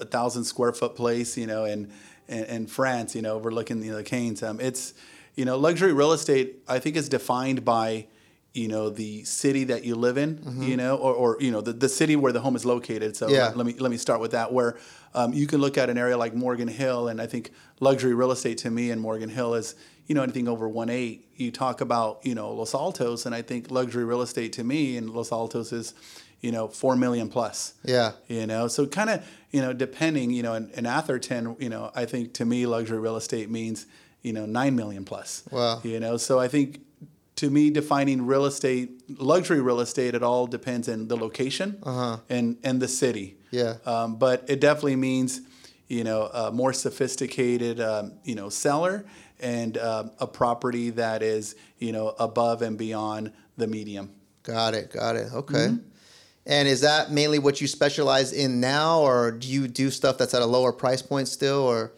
a 0.00 0.04
thousand 0.04 0.44
square 0.44 0.72
foot 0.72 0.94
place. 0.96 1.36
You 1.36 1.46
know, 1.46 1.64
in 1.64 1.92
in, 2.28 2.44
in 2.44 2.66
France. 2.66 3.14
You 3.14 3.22
know, 3.22 3.34
overlooking 3.34 3.82
you 3.82 3.92
know, 3.92 3.96
the 3.98 4.04
Cannes. 4.04 4.42
Um, 4.42 4.60
it's 4.60 4.94
you 5.34 5.44
know 5.44 5.56
luxury 5.56 5.92
real 5.92 6.12
estate. 6.12 6.62
I 6.68 6.78
think 6.78 6.96
is 6.96 7.08
defined 7.08 7.64
by 7.64 8.06
you 8.54 8.68
know 8.68 8.90
the 8.90 9.24
city 9.24 9.64
that 9.64 9.82
you 9.82 9.94
live 9.94 10.18
in 10.18 10.60
you 10.60 10.76
know 10.76 10.96
or, 10.96 11.14
or 11.14 11.36
you 11.40 11.50
know 11.50 11.62
the, 11.62 11.72
the 11.72 11.88
city 11.88 12.16
where 12.16 12.32
the 12.32 12.40
home 12.40 12.54
is 12.54 12.66
located 12.66 13.16
so 13.16 13.26
Yeah. 13.30 13.46
let, 13.46 13.56
let 13.56 13.66
me 13.66 13.74
let 13.78 13.90
me 13.90 13.96
start 13.96 14.20
with 14.20 14.32
that 14.32 14.52
where 14.52 14.76
um, 15.14 15.32
you 15.32 15.46
can 15.46 15.60
look 15.60 15.76
at 15.78 15.88
an 15.90 15.98
area 15.98 16.16
like 16.16 16.34
morgan 16.34 16.68
hill 16.68 17.08
and 17.08 17.20
i 17.20 17.26
think 17.26 17.50
luxury 17.80 18.14
real 18.14 18.30
estate 18.32 18.58
to 18.58 18.70
me 18.70 18.90
in 18.90 18.98
morgan 18.98 19.28
hill 19.28 19.54
is 19.54 19.74
you 20.06 20.14
know 20.14 20.22
anything 20.22 20.48
over 20.48 20.68
1.8 20.68 21.20
you 21.36 21.50
talk 21.50 21.80
about 21.80 22.20
you 22.24 22.34
know 22.34 22.52
los 22.52 22.74
altos 22.74 23.26
and 23.26 23.34
i 23.34 23.42
think 23.42 23.70
luxury 23.70 24.04
real 24.04 24.22
estate 24.22 24.52
to 24.52 24.64
me 24.64 24.96
in 24.96 25.12
los 25.12 25.30
altos 25.32 25.72
is 25.72 25.94
you 26.40 26.50
know 26.50 26.66
4 26.68 26.96
million 26.96 27.28
plus 27.28 27.74
Yeah. 27.84 28.12
you 28.26 28.46
know 28.46 28.68
so 28.68 28.86
kind 28.86 29.10
of 29.10 29.24
you 29.50 29.60
know 29.60 29.72
depending 29.72 30.30
you 30.30 30.42
know 30.42 30.54
in, 30.54 30.70
in 30.74 30.86
atherton 30.86 31.56
you 31.60 31.68
know 31.68 31.90
i 31.94 32.04
think 32.04 32.32
to 32.34 32.44
me 32.44 32.66
luxury 32.66 32.98
real 32.98 33.16
estate 33.16 33.48
means 33.50 33.86
you 34.22 34.32
know 34.32 34.46
9 34.46 34.74
million 34.76 35.04
plus 35.04 35.44
Wow. 35.50 35.80
you 35.84 36.00
know 36.00 36.16
so 36.16 36.38
i 36.40 36.48
think 36.48 36.80
to 37.36 37.48
me 37.50 37.70
defining 37.70 38.26
real 38.26 38.44
estate 38.44 38.90
luxury 39.20 39.60
real 39.60 39.80
estate 39.80 40.14
it 40.14 40.22
all 40.22 40.46
depends 40.46 40.88
on 40.88 41.08
the 41.08 41.16
location 41.16 41.78
Uh-huh. 41.82 42.18
and 42.28 42.56
and 42.64 42.80
the 42.82 42.88
city 42.88 43.36
Yeah. 43.52 43.76
um, 43.86 44.16
but 44.16 44.44
it 44.48 44.60
definitely 44.60 44.96
means 44.96 45.40
you 45.86 46.02
know 46.02 46.26
a 46.26 46.50
more 46.50 46.72
sophisticated 46.72 47.80
um, 47.80 48.14
you 48.24 48.34
know 48.34 48.48
seller 48.48 49.04
and 49.38 49.78
um 49.78 50.10
a 50.18 50.26
property 50.26 50.90
that 50.90 51.22
is 51.22 51.54
you 51.78 51.92
know 51.92 52.14
above 52.18 52.62
and 52.62 52.76
beyond 52.76 53.32
the 53.56 53.66
medium 53.66 54.10
Got 54.42 54.74
it. 54.74 54.90
Got 54.92 55.16
it. 55.16 55.32
Okay. 55.32 55.54
Mm-hmm. 55.54 55.88
And 56.46 56.66
is 56.66 56.80
that 56.80 57.12
mainly 57.12 57.38
what 57.38 57.60
you 57.60 57.68
specialize 57.68 58.32
in 58.32 58.60
now, 58.60 59.00
or 59.00 59.30
do 59.30 59.46
you 59.46 59.68
do 59.68 59.90
stuff 59.90 60.18
that's 60.18 60.34
at 60.34 60.42
a 60.42 60.46
lower 60.46 60.72
price 60.72 61.00
point 61.00 61.28
still, 61.28 61.60
or? 61.60 61.92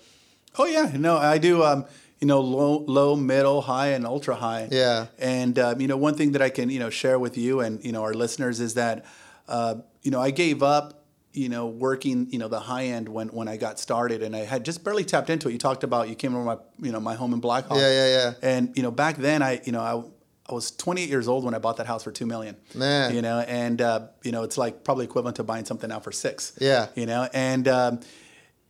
Oh 0.59 0.67
yeah, 0.67 0.93
no, 0.95 1.17
I 1.17 1.39
do. 1.39 1.63
Um, 1.63 1.87
you 2.21 2.27
know, 2.27 2.41
low, 2.41 2.85
low, 2.87 3.17
middle, 3.17 3.63
high, 3.63 3.89
and 3.89 4.07
ultra 4.07 4.35
high. 4.35 4.69
Yeah. 4.71 5.07
And 5.19 5.59
um, 5.59 5.81
you 5.81 5.89
know, 5.89 5.97
one 5.97 6.15
thing 6.15 6.33
that 6.33 6.43
I 6.43 6.51
can 6.51 6.69
you 6.69 6.79
know 6.79 6.91
share 6.91 7.19
with 7.19 7.39
you 7.39 7.61
and 7.61 7.83
you 7.83 7.93
know 7.93 8.03
our 8.03 8.13
listeners 8.13 8.61
is 8.61 8.75
that 8.75 9.07
uh, 9.49 9.77
you 10.03 10.11
know 10.11 10.21
I 10.21 10.31
gave 10.31 10.63
up 10.63 11.04
you 11.35 11.49
know 11.49 11.67
working 11.67 12.29
you 12.31 12.39
know 12.39 12.49
the 12.49 12.61
high 12.61 12.85
end 12.85 13.09
when 13.09 13.29
when 13.29 13.49
I 13.49 13.57
got 13.57 13.79
started 13.79 14.23
and 14.23 14.35
I 14.35 14.41
had 14.41 14.65
just 14.65 14.83
barely 14.85 15.05
tapped 15.05 15.31
into 15.31 15.49
it. 15.49 15.53
You 15.53 15.59
talked 15.59 15.85
about 15.85 16.09
you 16.09 16.15
came 16.15 16.35
over 16.35 16.45
my 16.45 16.57
you 16.81 16.93
know 16.93 17.01
my 17.01 17.15
home 17.15 17.35
in 17.35 17.41
Blackhawk. 17.41 17.79
Yeah, 17.79 17.91
yeah, 17.91 18.07
yeah. 18.07 18.33
And 18.43 18.77
you 18.77 18.83
know 18.83 18.91
back 18.91 19.17
then 19.17 19.43
I 19.43 19.61
you 19.65 19.73
know 19.73 19.81
I. 19.81 20.03
I 20.47 20.53
was 20.53 20.73
28 20.73 21.09
years 21.09 21.27
old 21.27 21.43
when 21.43 21.55
I 21.55 21.59
bought 21.59 21.79
that 21.79 21.87
house 21.87 22.05
for 22.05 22.13
two 22.13 22.27
million. 22.27 22.57
Man. 22.75 23.15
you 23.15 23.23
know, 23.23 23.39
and 23.39 23.81
uh, 23.81 24.09
you 24.23 24.31
know 24.31 24.43
it's 24.43 24.59
like 24.59 24.85
probably 24.85 25.07
equivalent 25.07 25.37
to 25.37 25.43
buying 25.43 25.65
something 25.65 25.89
now 25.89 26.01
for 26.01 26.13
six. 26.13 26.53
Yeah. 26.61 26.89
you 26.95 27.07
know, 27.07 27.27
and 27.33 27.67
um, 27.67 28.01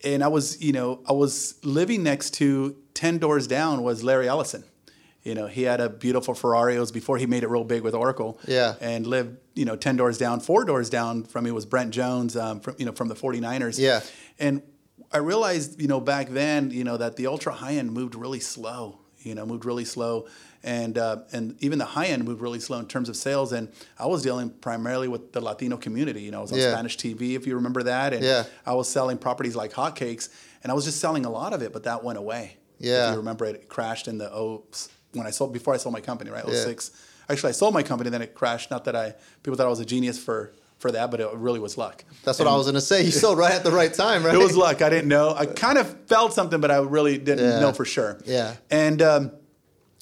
and 0.05 0.23
I 0.23 0.29
was, 0.29 0.63
you 0.63 0.73
know, 0.73 1.03
I 1.09 1.13
was 1.13 1.59
living 1.65 2.03
next 2.05 2.35
to 2.35 2.77
ten 2.95 3.19
doors 3.19 3.49
down 3.49 3.83
was 3.83 4.05
Larry 4.05 4.29
Ellison. 4.29 4.63
You 5.25 5.35
know, 5.35 5.47
he 5.47 5.63
had 5.63 5.81
a 5.81 5.89
beautiful 5.89 6.35
Ferrari. 6.35 6.77
It 6.77 6.81
was 6.81 6.93
before 6.93 7.17
he 7.17 7.27
made 7.27 7.43
it 7.45 7.49
real 7.49 7.65
big 7.65 7.83
with 7.83 7.95
Oracle. 7.95 8.39
Yeah. 8.47 8.75
And 8.81 9.07
lived, 9.07 9.39
you 9.55 9.65
know, 9.65 9.75
ten 9.75 9.97
doors 9.97 10.19
down, 10.19 10.41
four 10.41 10.65
doors 10.65 10.91
down 10.91 11.25
from 11.25 11.45
me 11.45 11.51
was 11.51 11.65
Brent 11.67 11.91
Jones, 11.93 12.37
um, 12.37 12.61
from 12.61 12.75
you 12.79 12.85
know, 12.85 12.93
from 12.93 13.09
the 13.09 13.15
49ers. 13.15 13.79
Yeah. 13.79 14.01
And 14.39 14.63
I 15.11 15.19
realized, 15.19 15.81
you 15.81 15.89
know, 15.89 16.01
back 16.01 16.29
then, 16.29 16.71
you 16.71 16.85
know, 16.85 16.97
that 16.99 17.17
the 17.17 17.27
ultra 17.27 17.53
high 17.55 17.75
end 17.77 17.93
moved 17.93 18.15
really 18.15 18.41
slow. 18.41 19.01
You 19.19 19.35
know, 19.35 19.47
moved 19.47 19.65
really 19.65 19.87
slow, 19.87 20.27
and 20.63 20.99
uh, 20.99 21.21
and 21.33 21.57
even 21.65 21.79
the 21.79 21.87
high 21.87 22.09
end 22.09 22.25
moved 22.27 22.43
really 22.43 22.61
slow 22.61 22.79
in 22.79 22.87
terms 22.87 23.09
of 23.09 23.17
sales. 23.17 23.53
And 23.55 23.73
I 23.99 24.05
was 24.05 24.23
dealing 24.23 24.51
primarily 24.51 25.09
with 25.09 25.33
the 25.33 25.41
Latino 25.41 25.79
community. 25.79 26.21
You 26.21 26.31
know, 26.31 26.41
I 26.41 26.43
was 26.43 26.53
on 26.53 26.59
Yeah. 26.59 26.73
Spanish 26.73 26.99
TV, 26.99 27.35
if 27.35 27.47
you 27.47 27.55
remember 27.55 27.85
that, 27.85 28.13
and 28.13 28.23
Yeah. 28.23 28.45
I 28.67 28.75
was 28.75 28.87
selling 28.87 29.17
properties 29.17 29.57
like 29.57 29.73
hotcakes, 29.73 30.29
and 30.63 30.71
I 30.71 30.75
was 30.75 30.85
just 30.85 31.01
selling 31.01 31.25
a 31.25 31.31
lot 31.31 31.55
of 31.55 31.63
it, 31.63 31.73
but 31.73 31.85
that 31.85 32.05
went 32.05 32.19
away. 32.19 32.59
Yeah. 32.79 33.07
If 33.09 33.13
you 33.13 33.19
remember, 33.21 33.47
it 33.47 33.67
crashed 33.71 34.09
in 34.09 34.19
the 34.19 34.31
oh 34.31 34.65
when 35.15 35.27
I 35.27 35.31
sold 35.31 35.53
before 35.53 35.75
I 35.75 35.77
sold 35.79 35.93
my 35.93 36.01
company, 36.01 36.31
right? 36.31 36.45
Yeah. 36.47 36.55
06. 36.55 36.91
Actually, 37.29 37.51
I 37.51 37.53
sold 37.53 37.73
my 37.75 37.83
company, 37.83 38.11
then 38.11 38.23
it 38.23 38.35
crashed. 38.35 38.71
Not 38.71 38.85
that 38.85 38.95
I 38.97 39.15
people 39.43 39.57
thought 39.57 39.67
I 39.67 39.71
was 39.71 39.81
a 39.81 39.85
genius 39.85 40.19
for 40.19 40.53
for 40.79 40.91
that, 40.93 41.11
but 41.11 41.21
it 41.21 41.29
really 41.35 41.61
was 41.61 41.79
luck. 41.79 42.05
That's 42.25 42.39
what 42.39 42.49
I 42.49 42.55
was 42.57 42.67
gonna 42.67 42.81
say. 42.81 43.03
You 43.05 43.11
sold 43.11 43.39
right 43.39 43.53
at 43.53 43.65
the 43.65 43.71
right 43.71 43.93
time, 43.95 44.25
right? 44.25 44.35
It 44.39 44.39
was 44.39 44.57
luck. 44.57 44.83
I 44.83 44.91
didn't 44.91 45.09
know. 45.09 45.35
I 45.35 45.47
kind 45.47 45.79
of 45.79 45.87
felt 46.07 46.35
something, 46.35 46.61
but 46.61 46.71
I 46.71 46.79
really 46.79 47.17
didn't 47.17 47.49
Yeah. 47.49 47.61
know 47.61 47.73
for 47.73 47.85
sure. 47.85 48.19
Yeah. 48.27 48.57
And 48.71 49.01
um, 49.01 49.31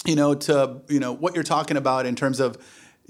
you 0.05 0.17
know, 0.17 0.35
to 0.35 0.81
you 0.89 0.99
know 0.99 1.13
what 1.13 1.35
you're 1.35 1.45
talking 1.45 1.77
about 1.77 2.07
in 2.07 2.17
terms 2.17 2.41
of 2.41 2.57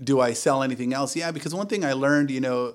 do 0.03 0.21
I 0.21 0.33
sell 0.35 0.63
anything 0.63 0.93
else? 0.93 1.17
Yeah, 1.17 1.31
because 1.31 1.55
one 1.55 1.67
thing 1.69 1.85
I 1.85 1.93
learned, 1.93 2.31
you 2.31 2.41
know, 2.41 2.75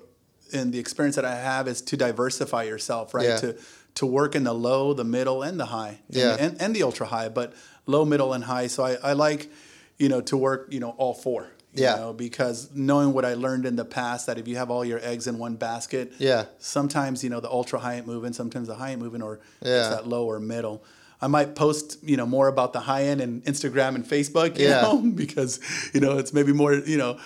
in 0.52 0.70
the 0.70 0.78
experience 0.78 1.14
that 1.16 1.24
I 1.26 1.34
have 1.36 1.68
is 1.68 1.82
to 1.82 1.96
diversify 1.96 2.62
yourself, 2.64 3.14
right? 3.14 3.26
Yeah. 3.28 3.36
To 3.36 3.56
to 3.96 4.06
work 4.06 4.34
in 4.34 4.44
the 4.44 4.52
low, 4.54 4.92
the 4.94 5.04
middle, 5.04 5.42
and 5.42 5.58
the 5.60 5.66
high, 5.66 5.98
Yeah. 6.08 6.32
and, 6.32 6.40
and, 6.40 6.62
and 6.62 6.76
the 6.76 6.82
ultra 6.84 7.06
high, 7.06 7.28
but 7.28 7.52
low, 7.88 8.04
middle, 8.04 8.32
and 8.34 8.44
high. 8.44 8.68
So 8.68 8.84
I, 8.84 8.92
I 9.02 9.12
like, 9.14 9.50
you 9.98 10.08
know, 10.08 10.20
to 10.20 10.36
work, 10.36 10.68
you 10.70 10.78
know, 10.78 10.90
all 10.98 11.14
four. 11.14 11.48
You 11.74 11.82
Yeah. 11.84 11.96
know, 11.96 12.12
because 12.12 12.70
knowing 12.74 13.12
what 13.12 13.24
I 13.24 13.34
learned 13.34 13.66
in 13.66 13.76
the 13.76 13.84
past, 13.84 14.26
that 14.26 14.38
if 14.38 14.48
you 14.48 14.56
have 14.56 14.70
all 14.70 14.84
your 14.84 15.00
eggs 15.02 15.26
in 15.26 15.38
one 15.38 15.56
basket, 15.56 16.12
Yeah. 16.18 16.46
sometimes 16.58 17.22
you 17.22 17.30
know 17.30 17.40
the 17.40 17.50
ultra 17.50 17.78
high 17.78 17.96
end 17.96 18.06
moving, 18.06 18.32
sometimes 18.32 18.68
the 18.68 18.74
high 18.76 18.92
end 18.92 19.02
moving, 19.02 19.22
or 19.22 19.38
Yeah. 19.62 19.80
it's 19.80 19.88
that 19.90 20.06
low 20.06 20.24
or 20.26 20.40
middle. 20.40 20.82
I 21.20 21.26
might 21.26 21.56
post, 21.56 21.98
you 22.02 22.16
know, 22.16 22.26
more 22.26 22.46
about 22.46 22.72
the 22.72 22.78
high 22.80 23.04
end 23.04 23.20
in 23.20 23.40
Instagram 23.42 23.96
and 23.96 24.04
Facebook, 24.04 24.56
you 24.58 24.68
Yeah. 24.68 24.82
know, 24.82 24.98
because 25.14 25.58
you 25.92 26.00
know 26.00 26.18
it's 26.18 26.32
maybe 26.32 26.52
more, 26.52 26.74
you 26.74 26.96
know, 26.96 27.18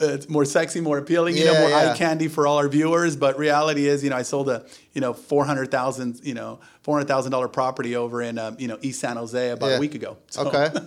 it's 0.00 0.28
more 0.28 0.44
sexy, 0.44 0.80
more 0.80 0.98
appealing, 0.98 1.36
you 1.36 1.46
know, 1.46 1.58
more 1.58 1.70
yeah. 1.70 1.90
eye 1.92 1.96
candy 1.96 2.28
for 2.28 2.46
all 2.46 2.58
our 2.58 2.68
viewers. 2.68 3.16
But 3.16 3.36
reality 3.38 3.86
is, 3.88 4.04
you 4.04 4.10
know, 4.10 4.16
I 4.16 4.22
sold 4.22 4.48
a, 4.48 4.64
you 4.92 5.00
know, 5.00 5.12
four 5.12 5.44
hundred 5.44 5.70
thousand, 5.72 6.20
you 6.22 6.34
know, 6.34 6.60
four 6.82 6.94
hundred 6.96 7.08
thousand 7.08 7.32
dollar 7.32 7.48
property 7.48 7.96
over 7.96 8.22
in, 8.22 8.38
um, 8.38 8.56
you 8.60 8.68
know, 8.68 8.78
East 8.80 9.00
San 9.00 9.16
Jose 9.16 9.50
about 9.50 9.72
a 9.72 9.78
week 9.80 9.94
ago. 9.96 10.16
So- 10.30 10.46
Okay. 10.46 10.68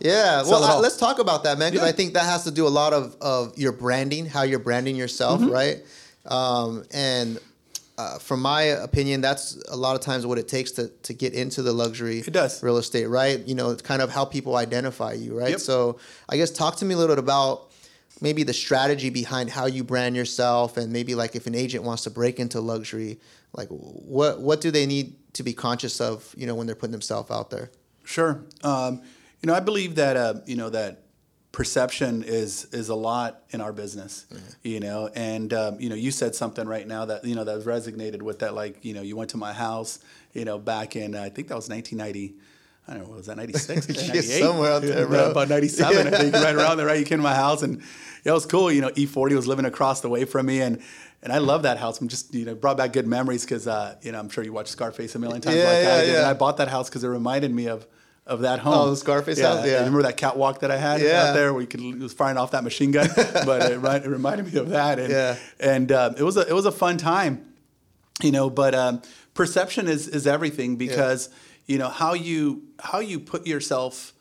Yeah. 0.00 0.42
Well, 0.42 0.62
uh, 0.64 0.80
let's 0.80 0.96
talk 0.96 1.18
about 1.18 1.44
that, 1.44 1.58
man, 1.58 1.72
because. 1.72 1.86
I 1.88 1.92
think 1.92 2.14
that 2.14 2.24
has 2.24 2.44
to 2.44 2.50
do 2.50 2.66
a 2.66 2.68
lot 2.80 2.92
of, 2.92 3.16
of 3.20 3.56
your 3.58 3.70
branding, 3.72 4.26
how 4.26 4.42
you're 4.42 4.58
branding 4.58 4.96
yourself, 4.96 5.40
Mm-hmm. 5.40 5.50
right? 5.50 5.76
Um, 6.26 6.84
and 6.92 7.38
uh, 7.96 8.18
from 8.18 8.40
my 8.42 8.62
opinion, 8.62 9.20
that's 9.20 9.56
a 9.68 9.76
lot 9.76 9.94
of 9.94 10.00
times 10.02 10.26
what 10.26 10.38
it 10.38 10.48
takes 10.48 10.72
to, 10.72 10.88
to 10.88 11.12
get 11.14 11.32
into 11.32 11.62
the 11.62 11.72
luxury 11.72 12.18
It 12.18 12.32
does. 12.32 12.62
real 12.62 12.76
estate, 12.78 13.06
right? 13.06 13.38
You 13.46 13.54
know, 13.54 13.70
it's 13.70 13.82
kind 13.82 14.02
of 14.02 14.10
how 14.10 14.24
people 14.24 14.56
identify 14.56 15.12
you, 15.12 15.38
right? 15.38 15.50
Yep. 15.50 15.60
So 15.60 15.98
I 16.28 16.36
guess 16.36 16.50
talk 16.50 16.76
to 16.76 16.84
me 16.84 16.94
a 16.94 16.98
little 16.98 17.14
bit 17.14 17.22
about 17.22 17.70
maybe 18.20 18.42
the 18.42 18.52
strategy 18.52 19.10
behind 19.10 19.50
how 19.50 19.66
you 19.66 19.84
brand 19.84 20.16
yourself 20.16 20.76
and 20.76 20.92
maybe 20.92 21.14
like 21.14 21.36
if 21.36 21.46
an 21.46 21.54
agent 21.54 21.84
wants 21.84 22.02
to 22.04 22.10
break 22.10 22.40
into 22.40 22.60
luxury, 22.60 23.20
like 23.52 23.68
what 23.68 24.40
what 24.40 24.60
do 24.60 24.70
they 24.72 24.86
need 24.86 25.14
to 25.34 25.42
be 25.44 25.52
conscious 25.52 26.00
of, 26.00 26.34
you 26.36 26.46
know, 26.46 26.54
when 26.56 26.66
they're 26.66 26.76
putting 26.76 26.92
themselves 26.92 27.30
out 27.30 27.50
there? 27.50 27.70
Sure. 28.02 28.42
Um, 28.62 29.02
you 29.40 29.46
know, 29.46 29.54
I 29.54 29.60
believe 29.60 29.94
that 29.96 30.16
uh, 30.16 30.34
you 30.46 30.56
know 30.56 30.70
that 30.70 31.03
perception 31.54 32.24
is 32.24 32.66
is 32.72 32.88
a 32.88 32.94
lot 32.96 33.42
in 33.50 33.60
our 33.60 33.72
business. 33.72 34.26
You 34.62 34.80
know, 34.80 35.08
and 35.14 35.54
um, 35.54 35.80
you 35.80 35.88
know, 35.88 35.94
you 35.94 36.10
said 36.10 36.34
something 36.34 36.66
right 36.66 36.86
now 36.86 37.04
that 37.06 37.24
you 37.24 37.34
know 37.36 37.44
that 37.44 37.60
resonated 37.60 38.22
with 38.22 38.40
that. 38.40 38.54
Like, 38.54 38.84
you 38.84 38.92
know, 38.92 39.02
you 39.02 39.16
went 39.16 39.30
to 39.30 39.36
my 39.36 39.52
house. 39.52 40.00
You 40.32 40.44
know, 40.44 40.58
back 40.58 40.96
in 40.96 41.14
uh, 41.14 41.22
I 41.22 41.28
think 41.28 41.48
that 41.48 41.54
was 41.54 41.68
1990. 41.68 42.34
I 42.86 42.92
don't 42.92 43.04
know, 43.04 43.08
what 43.08 43.16
was 43.16 43.26
that 43.26 43.38
96? 43.38 43.88
Yeah, 43.96 44.06
98? 44.08 44.22
somewhere 44.42 44.72
out 44.72 44.82
there, 44.82 45.06
bro. 45.06 45.30
About 45.30 45.48
97, 45.48 45.94
Yeah. 45.94 46.12
I 46.12 46.20
think, 46.20 46.34
right 46.34 46.54
around 46.54 46.76
there, 46.76 46.84
right? 46.84 46.98
You 46.98 47.06
came 47.06 47.16
to 47.16 47.22
my 47.22 47.34
house 47.34 47.62
and 47.62 47.78
yeah, 48.24 48.32
it 48.32 48.34
was 48.34 48.44
cool. 48.44 48.70
You 48.70 48.82
know, 48.82 48.90
E40 48.90 49.34
was 49.34 49.46
living 49.46 49.64
across 49.64 50.02
the 50.02 50.10
way 50.10 50.26
from 50.26 50.44
me 50.46 50.60
and 50.60 50.82
and 51.22 51.32
I 51.32 51.38
love 51.38 51.62
that 51.62 51.78
house. 51.78 51.98
I'm 52.02 52.08
just, 52.08 52.34
you 52.34 52.44
know, 52.44 52.54
brought 52.54 52.76
back 52.76 52.92
good 52.92 53.06
memories 53.06 53.42
because, 53.46 53.66
uh, 53.66 53.96
you 54.02 54.12
know, 54.12 54.18
I'm 54.18 54.28
sure 54.28 54.44
you 54.44 54.52
watched 54.52 54.68
Scarface 54.68 55.14
a 55.14 55.18
million 55.18 55.40
times 55.40 55.56
Yeah, 55.56 55.64
like 55.64 55.82
yeah, 55.84 55.94
I 55.94 56.00
did. 56.00 56.08
And 56.16 56.24
yeah. 56.24 56.30
I 56.30 56.34
bought 56.34 56.58
that 56.58 56.68
house 56.68 56.90
because 56.90 57.02
it 57.04 57.08
reminded 57.08 57.54
me 57.54 57.68
of 57.68 57.86
of 58.26 58.40
that 58.40 58.58
home. 58.60 58.74
Oh, 58.74 58.90
the 58.90 58.96
Scarface 58.96 59.40
house? 59.40 59.66
Yeah. 59.66 59.78
Remember 59.78 60.02
that 60.04 60.16
catwalk 60.16 60.60
that 60.60 60.70
I 60.70 60.76
had 60.78 61.00
Yeah. 61.02 61.24
out 61.28 61.34
there 61.34 61.52
where 61.52 61.60
you 61.60 61.66
could 61.68 61.80
it 61.80 61.98
was 61.98 62.12
firing 62.14 62.36
off 62.38 62.52
that 62.52 62.64
machine 62.64 62.90
gun, 62.90 63.08
but 63.16 63.70
it, 63.70 63.84
it 63.84 64.08
reminded 64.08 64.52
me 64.52 64.58
of 64.58 64.70
that. 64.70 64.98
And, 64.98 65.10
Yeah. 65.10 65.36
and 65.60 65.92
um, 65.92 66.14
it 66.16 66.22
was 66.22 66.36
a 66.36 66.46
it 66.48 66.52
was 66.54 66.64
a 66.66 66.72
fun 66.72 66.96
time, 66.96 67.44
you 68.22 68.32
know. 68.32 68.48
But 68.50 68.74
um, 68.74 69.02
perception 69.34 69.88
is 69.88 70.08
is 70.08 70.26
everything 70.26 70.76
because 70.76 71.28
you 71.66 71.76
know 71.78 71.88
how 71.88 72.14
you 72.14 72.62
how 72.78 73.00
you 73.00 73.20
put 73.20 73.46
yourself 73.46 74.12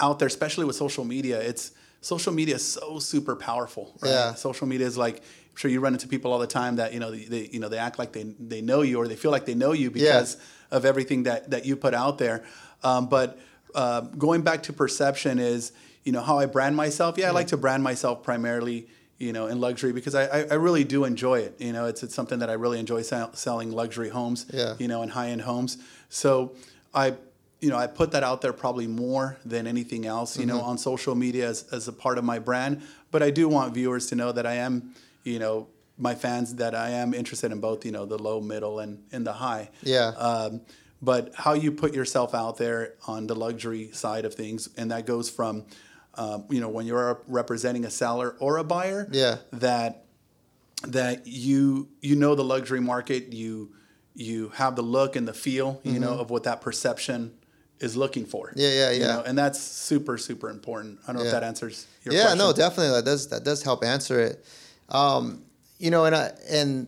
out 0.00 0.18
there, 0.18 0.26
especially 0.28 0.64
with 0.64 0.74
social 0.76 1.04
media. 1.04 1.40
It's 1.40 1.70
social 2.00 2.32
media 2.32 2.56
is 2.56 2.66
so 2.66 2.98
super 2.98 3.36
powerful. 3.36 3.96
Right? 4.02 4.10
Yeah. 4.10 4.34
Social 4.34 4.66
media 4.66 4.86
is 4.86 4.98
like. 4.98 5.22
I'm 5.54 5.58
sure 5.58 5.70
you 5.70 5.78
run 5.78 5.92
into 5.92 6.08
people 6.08 6.32
all 6.32 6.40
the 6.40 6.48
time 6.48 6.76
that 6.76 6.92
you 6.92 6.98
know 6.98 7.12
they, 7.12 7.26
they 7.26 7.48
you 7.52 7.60
know 7.60 7.68
they 7.68 7.78
act 7.78 7.96
like 7.96 8.10
they 8.10 8.24
they 8.40 8.60
know 8.60 8.82
you 8.82 8.98
or 9.00 9.06
they 9.06 9.14
feel 9.14 9.30
like 9.30 9.46
they 9.46 9.54
know 9.54 9.70
you 9.70 9.88
because 9.88 10.36
of 10.72 10.84
everything 10.84 11.22
that 11.22 11.50
that 11.52 11.64
you 11.64 11.76
put 11.76 11.94
out 11.94 12.18
there. 12.18 12.42
Um, 12.84 13.06
but 13.06 13.38
uh, 13.74 14.02
going 14.02 14.42
back 14.42 14.62
to 14.64 14.72
perception 14.72 15.38
is 15.38 15.72
you 16.04 16.12
know 16.12 16.20
how 16.20 16.38
I 16.38 16.46
brand 16.46 16.76
myself. 16.76 17.18
Yeah, 17.18 17.28
I 17.28 17.30
like 17.30 17.48
to 17.48 17.56
brand 17.56 17.82
myself 17.82 18.22
primarily 18.22 18.86
you 19.18 19.32
know 19.32 19.46
in 19.46 19.60
luxury 19.60 19.92
because 19.92 20.14
I, 20.14 20.42
I, 20.42 20.54
really 20.54 20.84
do 20.84 21.04
enjoy 21.04 21.40
it. 21.40 21.56
You 21.58 21.72
know, 21.72 21.86
it's 21.86 22.02
it's 22.02 22.14
something 22.14 22.40
that 22.40 22.50
I 22.50 22.54
really 22.54 22.78
enjoy 22.78 23.02
sell, 23.02 23.32
selling 23.34 23.72
luxury 23.72 24.10
homes. 24.10 24.46
Yeah. 24.52 24.74
You 24.78 24.88
know, 24.88 25.02
and 25.02 25.10
high 25.10 25.28
end 25.28 25.42
homes. 25.42 25.78
So 26.08 26.54
I 26.92 27.14
you 27.60 27.70
know 27.70 27.76
I 27.76 27.86
put 27.86 28.12
that 28.12 28.22
out 28.22 28.42
there 28.42 28.52
probably 28.52 28.86
more 28.86 29.38
than 29.44 29.66
anything 29.66 30.06
else. 30.06 30.38
You 30.38 30.46
know, 30.46 30.60
on 30.60 30.78
social 30.78 31.14
media 31.14 31.48
as 31.48 31.64
as 31.72 31.88
a 31.88 31.92
part 31.92 32.18
of 32.18 32.24
my 32.24 32.38
brand. 32.38 32.82
But 33.10 33.22
I 33.22 33.30
do 33.30 33.48
want 33.48 33.72
viewers 33.72 34.06
to 34.08 34.14
know 34.14 34.32
that 34.32 34.46
I 34.46 34.54
am 34.54 34.94
you 35.22 35.38
know 35.38 35.68
my 35.96 36.14
fans 36.14 36.56
that 36.56 36.74
I 36.74 36.90
am 36.90 37.14
interested 37.14 37.52
in 37.52 37.60
both 37.60 37.84
you 37.84 37.92
know 37.92 38.04
the 38.04 38.18
low, 38.18 38.40
middle, 38.40 38.80
and 38.80 39.02
and 39.12 39.26
the 39.26 39.32
high. 39.32 39.70
Yeah. 39.82 40.08
Um, 40.08 40.60
but 41.02 41.32
how 41.34 41.52
you 41.54 41.70
put 41.72 41.94
yourself 41.94 42.34
out 42.34 42.56
there 42.58 42.94
on 43.06 43.26
the 43.26 43.34
luxury 43.34 43.90
side 43.92 44.24
of 44.24 44.34
things, 44.34 44.68
and 44.76 44.90
that 44.90 45.06
goes 45.06 45.28
from, 45.30 45.64
um, 46.14 46.44
you 46.50 46.60
know, 46.60 46.68
when 46.68 46.86
you're 46.86 47.20
representing 47.28 47.84
a 47.84 47.90
seller 47.90 48.36
or 48.38 48.58
a 48.58 48.64
buyer, 48.64 49.08
Yeah. 49.12 49.36
that 49.52 50.00
that 50.88 51.26
you 51.26 51.88
you 52.02 52.14
know 52.16 52.34
the 52.34 52.44
luxury 52.44 52.80
market, 52.80 53.32
you 53.32 53.72
you 54.14 54.50
have 54.50 54.76
the 54.76 54.82
look 54.82 55.16
and 55.16 55.26
the 55.26 55.32
feel, 55.34 55.80
you 55.82 55.98
know, 55.98 56.18
of 56.18 56.30
what 56.30 56.44
that 56.44 56.60
perception 56.60 57.32
is 57.80 57.96
looking 57.96 58.24
for. 58.24 58.48
Mm-hmm. 58.50 58.58
Yeah, 58.60 58.68
yeah, 58.68 58.90
you 58.92 59.00
yeah. 59.00 59.06
know, 59.08 59.22
and 59.26 59.36
that's 59.36 59.60
super 59.60 60.16
super 60.18 60.50
important. 60.50 61.00
I 61.04 61.08
don't 61.08 61.16
know 61.16 61.22
Yeah. 61.22 61.28
if 61.28 61.32
that 61.32 61.42
answers 61.42 61.86
your 62.04 62.12
question. 62.12 62.18
yeah, 62.18 62.22
question. 62.34 62.38
no, 62.38 62.52
definitely 62.52 62.92
that 62.96 63.04
does 63.04 63.28
that 63.28 63.44
does 63.44 63.62
help 63.62 63.82
answer 63.84 64.20
it. 64.20 64.44
Um, 64.90 65.42
you 65.78 65.90
know, 65.90 66.04
and 66.04 66.14
I, 66.14 66.32
and 66.48 66.86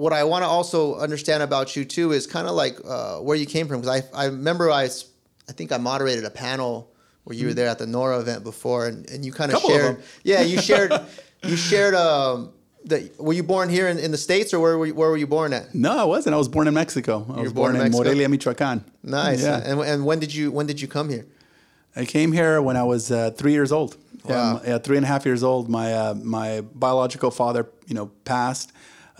what 0.00 0.14
I 0.14 0.24
want 0.24 0.42
to 0.44 0.48
also 0.48 0.96
understand 0.96 1.42
about 1.42 1.76
you 1.76 1.84
too 1.84 2.12
is 2.12 2.26
kind 2.26 2.46
of 2.48 2.54
like 2.54 2.78
uh, 2.88 3.18
where 3.18 3.36
you 3.36 3.44
came 3.44 3.68
from 3.68 3.82
because 3.82 4.02
I 4.14 4.22
I 4.22 4.24
remember 4.26 4.70
I 4.70 4.84
I 5.50 5.52
think 5.52 5.72
I 5.72 5.76
moderated 5.76 6.24
a 6.24 6.30
panel 6.30 6.90
where 7.24 7.36
you 7.36 7.48
were 7.48 7.54
there 7.54 7.68
at 7.68 7.78
the 7.78 7.86
Nora 7.86 8.18
event 8.18 8.42
before 8.42 8.86
and, 8.86 8.98
and 9.10 9.24
you 9.26 9.32
kind 9.32 9.52
of 9.52 9.58
Mm-hmm. 9.60 9.72
Shared 9.72 10.02
yeah 10.24 10.40
you 10.40 10.58
shared 10.60 10.90
you 11.50 11.56
shared 11.56 11.94
um 11.94 12.52
the 12.90 13.10
were 13.18 13.34
you 13.34 13.42
born 13.42 13.68
here 13.68 13.88
in, 13.92 13.98
in 13.98 14.10
the 14.10 14.16
states 14.28 14.54
or 14.54 14.58
where 14.64 14.78
were 14.78 14.86
you, 14.86 14.94
where 14.94 15.10
were 15.10 15.18
you 15.18 15.26
born 15.26 15.52
at 15.52 15.74
No, 15.74 15.92
I 16.04 16.04
wasn't. 16.04 16.32
I 16.34 16.38
was 16.38 16.48
born 16.48 16.66
in 16.66 16.72
Mexico. 16.72 17.14
I 17.36 17.42
was 17.42 17.52
born 17.52 17.72
born, 17.72 17.76
in 17.76 17.82
Mexico? 17.82 18.04
Morelia, 18.04 18.28
Michoacan. 18.30 18.78
nice 19.02 19.42
Yeah. 19.42 19.68
and, 19.70 19.80
and 19.90 20.06
when 20.08 20.18
did 20.18 20.32
you 20.34 20.50
when 20.50 20.66
did 20.66 20.80
you 20.80 20.88
come 20.88 21.10
here 21.10 21.26
I 21.94 22.04
came 22.06 22.32
here 22.32 22.62
when 22.62 22.76
I 22.76 22.84
was 22.84 23.10
uh, 23.10 23.32
three 23.40 23.52
years 23.52 23.70
old. 23.72 23.90
Wow. 24.24 24.30
Yeah, 24.32 24.68
yeah, 24.68 24.78
three 24.78 24.96
and 24.96 25.04
a 25.04 25.08
half 25.08 25.26
years 25.26 25.42
old. 25.42 25.68
My 25.68 25.88
uh, 25.92 26.14
my 26.38 26.62
biological 26.86 27.30
father, 27.30 27.62
you 27.88 27.94
know, 27.98 28.06
passed, 28.24 28.68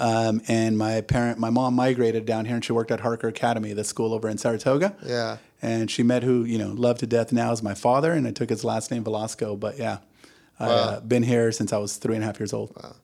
um, 0.01 0.41
and 0.49 0.77
my 0.79 1.01
parent, 1.03 1.39
my 1.39 1.51
mom, 1.51 1.75
migrated 1.75 2.27
down 2.27 2.47
here, 2.47 2.55
and 2.55 2.65
she 2.65 2.73
worked 2.73 2.91
at 2.91 3.01
Harker 3.01 3.29
Academy, 3.29 3.73
the 3.73 3.85
school 3.85 4.15
over 4.15 4.29
in 4.29 4.39
Saratoga. 4.39 4.97
Yeah. 5.05 5.37
And 5.63 5.91
she 5.91 6.03
met 6.03 6.23
who 6.23 6.45
you 6.45 6.59
know 6.59 6.69
loved 6.69 7.01
to 7.01 7.07
death 7.07 7.33
now 7.33 7.53
is 7.53 7.63
my 7.63 7.75
father, 7.75 8.13
and 8.13 8.27
I 8.27 8.33
took 8.33 8.49
his 8.49 8.65
last 8.65 8.91
name 8.91 9.05
Velasco. 9.05 9.57
But 9.57 9.79
yeah, 9.79 9.99
I've 10.59 10.71
uh, 10.71 11.01
been 11.01 11.23
here 11.23 11.53
since 11.53 11.73
I 11.73 11.79
was 11.79 11.97
three 11.97 12.15
and 12.15 12.25
a 12.25 12.27
half 12.27 12.41
years 12.41 12.53
old. 12.53 12.75
Wow. 12.83 12.97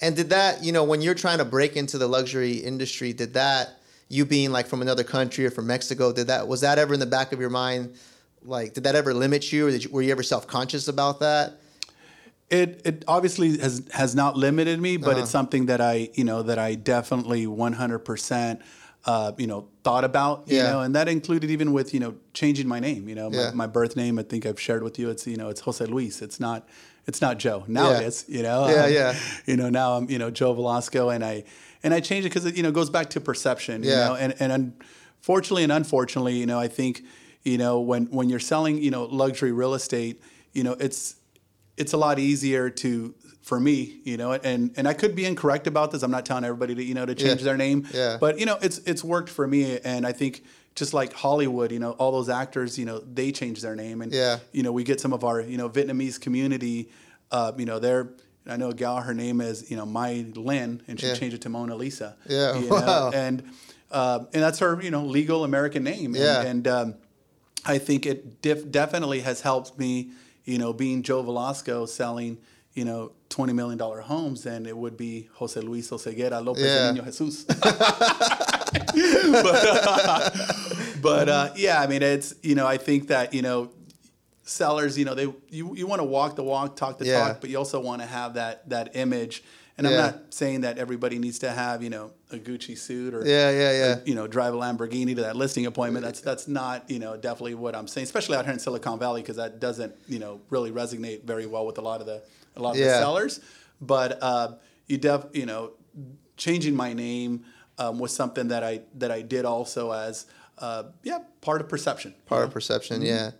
And 0.00 0.16
did 0.16 0.30
that, 0.30 0.62
you 0.62 0.72
know, 0.72 0.84
when 0.84 1.00
you're 1.00 1.14
trying 1.14 1.38
to 1.38 1.44
break 1.44 1.76
into 1.76 1.98
the 1.98 2.06
luxury 2.06 2.52
industry, 2.52 3.12
did 3.12 3.34
that, 3.34 3.78
you 4.08 4.24
being 4.24 4.50
like 4.50 4.66
from 4.66 4.82
another 4.82 5.04
country 5.04 5.46
or 5.46 5.50
from 5.50 5.66
Mexico, 5.66 6.12
did 6.12 6.26
that, 6.26 6.46
was 6.46 6.60
that 6.62 6.78
ever 6.78 6.94
in 6.94 7.00
the 7.00 7.06
back 7.06 7.32
of 7.32 7.40
your 7.40 7.50
mind? 7.50 7.94
Like, 8.42 8.74
did 8.74 8.84
that 8.84 8.94
ever 8.94 9.14
limit 9.14 9.50
you 9.52 9.68
or 9.68 9.70
did 9.70 9.84
you, 9.84 9.90
were 9.90 10.02
you 10.02 10.12
ever 10.12 10.22
self 10.22 10.46
conscious 10.46 10.88
about 10.88 11.20
that? 11.20 11.54
It 12.50 12.82
it 12.84 13.04
obviously 13.08 13.58
has 13.58 13.82
has 13.92 14.14
not 14.14 14.36
limited 14.36 14.80
me, 14.80 14.96
but 14.98 15.12
Uh-huh. 15.12 15.20
it's 15.20 15.30
something 15.30 15.66
that 15.66 15.80
I 15.80 16.10
you 16.14 16.24
know 16.24 16.42
that 16.42 16.58
I 16.58 16.74
definitely 16.74 17.46
one 17.46 17.72
hundred 17.72 18.00
percent 18.00 18.60
uh, 19.06 19.32
you 19.38 19.46
know 19.46 19.68
thought 19.82 20.04
about 20.04 20.44
you 20.46 20.56
Yeah. 20.58 20.64
know, 20.70 20.80
and 20.80 20.94
that 20.94 21.08
included 21.08 21.50
even 21.50 21.72
with 21.72 21.92
you 21.94 22.00
know 22.00 22.14
changing 22.34 22.68
my 22.68 22.80
name. 22.80 23.08
You 23.08 23.14
know, 23.14 23.30
Yeah. 23.30 23.46
my, 23.50 23.66
my 23.66 23.66
birth 23.66 23.96
name. 23.96 24.18
I 24.18 24.22
think 24.24 24.44
I've 24.46 24.60
shared 24.60 24.82
with 24.82 24.98
you. 24.98 25.08
It's 25.10 25.26
you 25.26 25.36
know 25.36 25.48
it's 25.48 25.60
Jose 25.62 25.84
Luis. 25.86 26.20
It's 26.22 26.38
not 26.38 26.68
it's 27.06 27.20
not 27.22 27.38
Joe. 27.38 27.64
Now 27.66 27.90
Yeah. 27.90 28.00
it 28.00 28.06
is. 28.08 28.24
You 28.28 28.42
know. 28.42 28.68
Yeah, 28.68 28.84
Um, 28.84 28.92
yeah. 28.92 29.14
You 29.46 29.56
know 29.56 29.70
now 29.70 29.96
I'm 29.96 30.10
you 30.10 30.18
know 30.18 30.30
Joe 30.30 30.52
Velasco, 30.52 31.08
and 31.08 31.24
I 31.24 31.44
and 31.82 31.94
I 31.94 32.00
changed 32.00 32.26
it 32.26 32.30
because 32.30 32.44
it 32.44 32.56
you 32.56 32.62
know 32.62 32.72
goes 32.72 32.90
back 32.90 33.08
to 33.10 33.20
perception. 33.20 33.82
You 33.82 33.90
Yeah. 33.90 34.00
know, 34.08 34.14
and 34.16 34.34
and 34.38 34.52
unfortunately 34.52 35.62
and 35.64 35.72
unfortunately, 35.72 36.34
you 36.36 36.46
know, 36.46 36.58
I 36.58 36.68
think 36.68 37.02
you 37.42 37.56
know 37.58 37.80
when 37.80 38.06
when 38.06 38.28
you're 38.28 38.38
selling 38.52 38.78
you 38.82 38.90
know 38.90 39.04
luxury 39.04 39.52
real 39.52 39.74
estate, 39.74 40.20
you 40.52 40.62
know 40.62 40.76
it's 40.78 41.16
it's 41.76 41.92
a 41.92 41.96
lot 41.96 42.18
easier 42.18 42.70
to 42.70 43.14
for 43.42 43.60
me, 43.60 44.00
you 44.04 44.16
know, 44.16 44.32
and 44.32 44.72
and 44.76 44.88
I 44.88 44.94
could 44.94 45.14
be 45.14 45.24
incorrect 45.26 45.66
about 45.66 45.90
this. 45.90 46.02
I'm 46.02 46.10
not 46.10 46.24
telling 46.24 46.44
everybody 46.44 46.74
to 46.74 46.82
you 46.82 46.94
know 46.94 47.04
to 47.06 47.14
change 47.14 47.40
Yeah. 47.40 47.44
their 47.44 47.56
name, 47.56 47.86
Yeah. 47.92 48.16
but 48.20 48.38
you 48.38 48.46
know, 48.46 48.58
it's 48.62 48.78
it's 48.78 49.04
worked 49.04 49.28
for 49.30 49.46
me, 49.46 49.78
and 49.84 50.06
I 50.06 50.12
think 50.12 50.44
just 50.74 50.92
like 50.94 51.12
Hollywood, 51.12 51.70
you 51.70 51.78
know, 51.78 51.92
all 51.92 52.10
those 52.10 52.28
actors, 52.28 52.78
you 52.78 52.84
know, 52.84 52.98
they 53.00 53.30
change 53.32 53.60
their 53.60 53.76
name, 53.76 54.00
and 54.02 54.12
Yeah. 54.12 54.38
you 54.52 54.62
know, 54.62 54.72
we 54.72 54.82
get 54.84 55.00
some 55.00 55.12
of 55.12 55.24
our 55.24 55.40
you 55.40 55.56
know 55.58 55.68
Vietnamese 55.68 56.20
community, 56.20 56.90
uh, 57.30 57.52
you 57.56 57.64
know, 57.66 57.78
they're. 57.78 58.08
I 58.46 58.58
know 58.58 58.68
a 58.68 58.74
gal, 58.74 59.00
her 59.00 59.14
name 59.14 59.40
is, 59.40 59.70
you 59.70 59.76
know, 59.78 59.86
Mai 59.86 60.26
Lin, 60.36 60.82
and 60.86 61.00
she 61.00 61.06
Yeah. 61.06 61.14
changed 61.14 61.34
it 61.34 61.40
to 61.42 61.48
Mona 61.48 61.74
Lisa. 61.76 62.14
Yeah, 62.28 62.58
you 62.58 62.68
wow. 62.68 63.10
and 63.14 63.42
uh, 63.90 64.24
and 64.34 64.42
that's 64.42 64.58
her, 64.58 64.78
you 64.82 64.90
know, 64.90 65.02
legal 65.02 65.44
American 65.44 65.82
name. 65.82 66.14
Yeah. 66.14 66.40
and, 66.40 66.48
and 66.48 66.68
um, 66.68 66.94
I 67.64 67.78
think 67.78 68.04
it 68.04 68.42
def- 68.42 68.70
definitely 68.70 69.20
has 69.20 69.40
helped 69.40 69.78
me, 69.78 70.10
you 70.44 70.58
know, 70.58 70.72
being 70.72 71.02
Joe 71.02 71.22
Velasco 71.22 71.86
selling, 71.86 72.38
you 72.74 72.84
know, 72.84 73.12
twenty 73.28 73.52
million 73.52 73.78
dollar 73.78 74.00
homes 74.00 74.42
than 74.44 74.66
it 74.66 74.76
would 74.76 74.96
be 74.96 75.28
Jose 75.34 75.60
Luis 75.60 75.90
Oseguera 75.90 76.44
Lopez 76.44 76.64
Yeah. 76.64 76.92
Niño 76.92 77.04
Jesus. 77.04 77.44
but 79.42 79.64
uh, 79.66 80.30
but 81.00 81.28
uh, 81.28 81.50
yeah, 81.56 81.80
I 81.80 81.86
mean, 81.86 82.02
it's 82.02 82.34
you 82.42 82.54
know, 82.54 82.66
I 82.66 82.76
think 82.78 83.08
that 83.08 83.34
you 83.34 83.42
know, 83.42 83.70
sellers, 84.42 84.98
you 84.98 85.04
know, 85.04 85.14
they 85.14 85.32
you, 85.50 85.74
you 85.74 85.86
want 85.86 86.00
to 86.00 86.04
walk 86.04 86.36
the 86.36 86.42
walk, 86.44 86.76
talk 86.76 86.98
the 86.98 87.06
Yeah. 87.06 87.28
talk, 87.28 87.40
but 87.40 87.50
you 87.50 87.58
also 87.58 87.80
want 87.80 88.02
to 88.02 88.06
have 88.06 88.34
that 88.34 88.68
that 88.70 88.96
image. 88.96 89.42
And 89.76 89.88
I'm 89.88 89.94
not 89.96 90.32
saying 90.32 90.60
that 90.60 90.78
everybody 90.78 91.18
needs 91.18 91.40
to 91.40 91.50
have, 91.50 91.82
you 91.82 91.90
know, 91.90 92.12
a 92.30 92.36
Gucci 92.36 92.78
suit 92.78 93.12
or 93.12 93.26
Yeah, 93.26 93.50
yeah, 93.50 93.72
yeah. 93.72 93.96
you 94.04 94.14
know, 94.14 94.28
drive 94.28 94.54
a 94.54 94.56
Lamborghini 94.56 95.16
to 95.16 95.22
that 95.22 95.34
listing 95.34 95.66
appointment. 95.66 96.04
That's 96.04 96.20
that's 96.20 96.46
not, 96.46 96.88
you 96.88 97.00
know, 97.00 97.16
definitely 97.16 97.56
what 97.56 97.74
I'm 97.74 97.88
saying, 97.88 98.04
especially 98.04 98.36
out 98.36 98.44
here 98.44 98.52
in 98.54 98.60
Silicon 98.60 99.00
Valley, 99.00 99.20
because 99.22 99.34
that 99.36 99.58
doesn't, 99.58 99.92
you 100.06 100.20
know, 100.20 100.40
really 100.48 100.70
resonate 100.70 101.24
very 101.24 101.46
well 101.46 101.66
with 101.66 101.78
a 101.78 101.80
lot 101.82 102.00
of 102.00 102.06
the 102.06 102.22
a 102.56 102.62
lot 102.62 102.70
of 102.70 102.76
the 102.78 102.84
sellers. 102.84 103.40
But 103.80 104.18
uh, 104.22 104.52
you 104.86 104.96
def, 104.96 105.24
you 105.32 105.44
know, 105.46 105.72
changing 106.36 106.76
my 106.76 106.92
name 106.92 107.44
um, 107.78 107.98
was 107.98 108.14
something 108.14 108.48
that 108.48 108.62
I 108.62 108.82
that 108.98 109.10
I 109.10 109.22
did 109.22 109.44
also 109.44 109.90
as 109.90 110.26
uh, 110.58 110.84
yeah 111.02 111.18
part 111.40 111.60
of 111.60 111.68
perception. 111.68 112.12
you 112.12 112.22
part 112.26 112.42
know? 112.42 112.46
of 112.46 112.52
perception 112.52 112.98
Mm-hmm. 112.98 113.06
yeah 113.06 113.30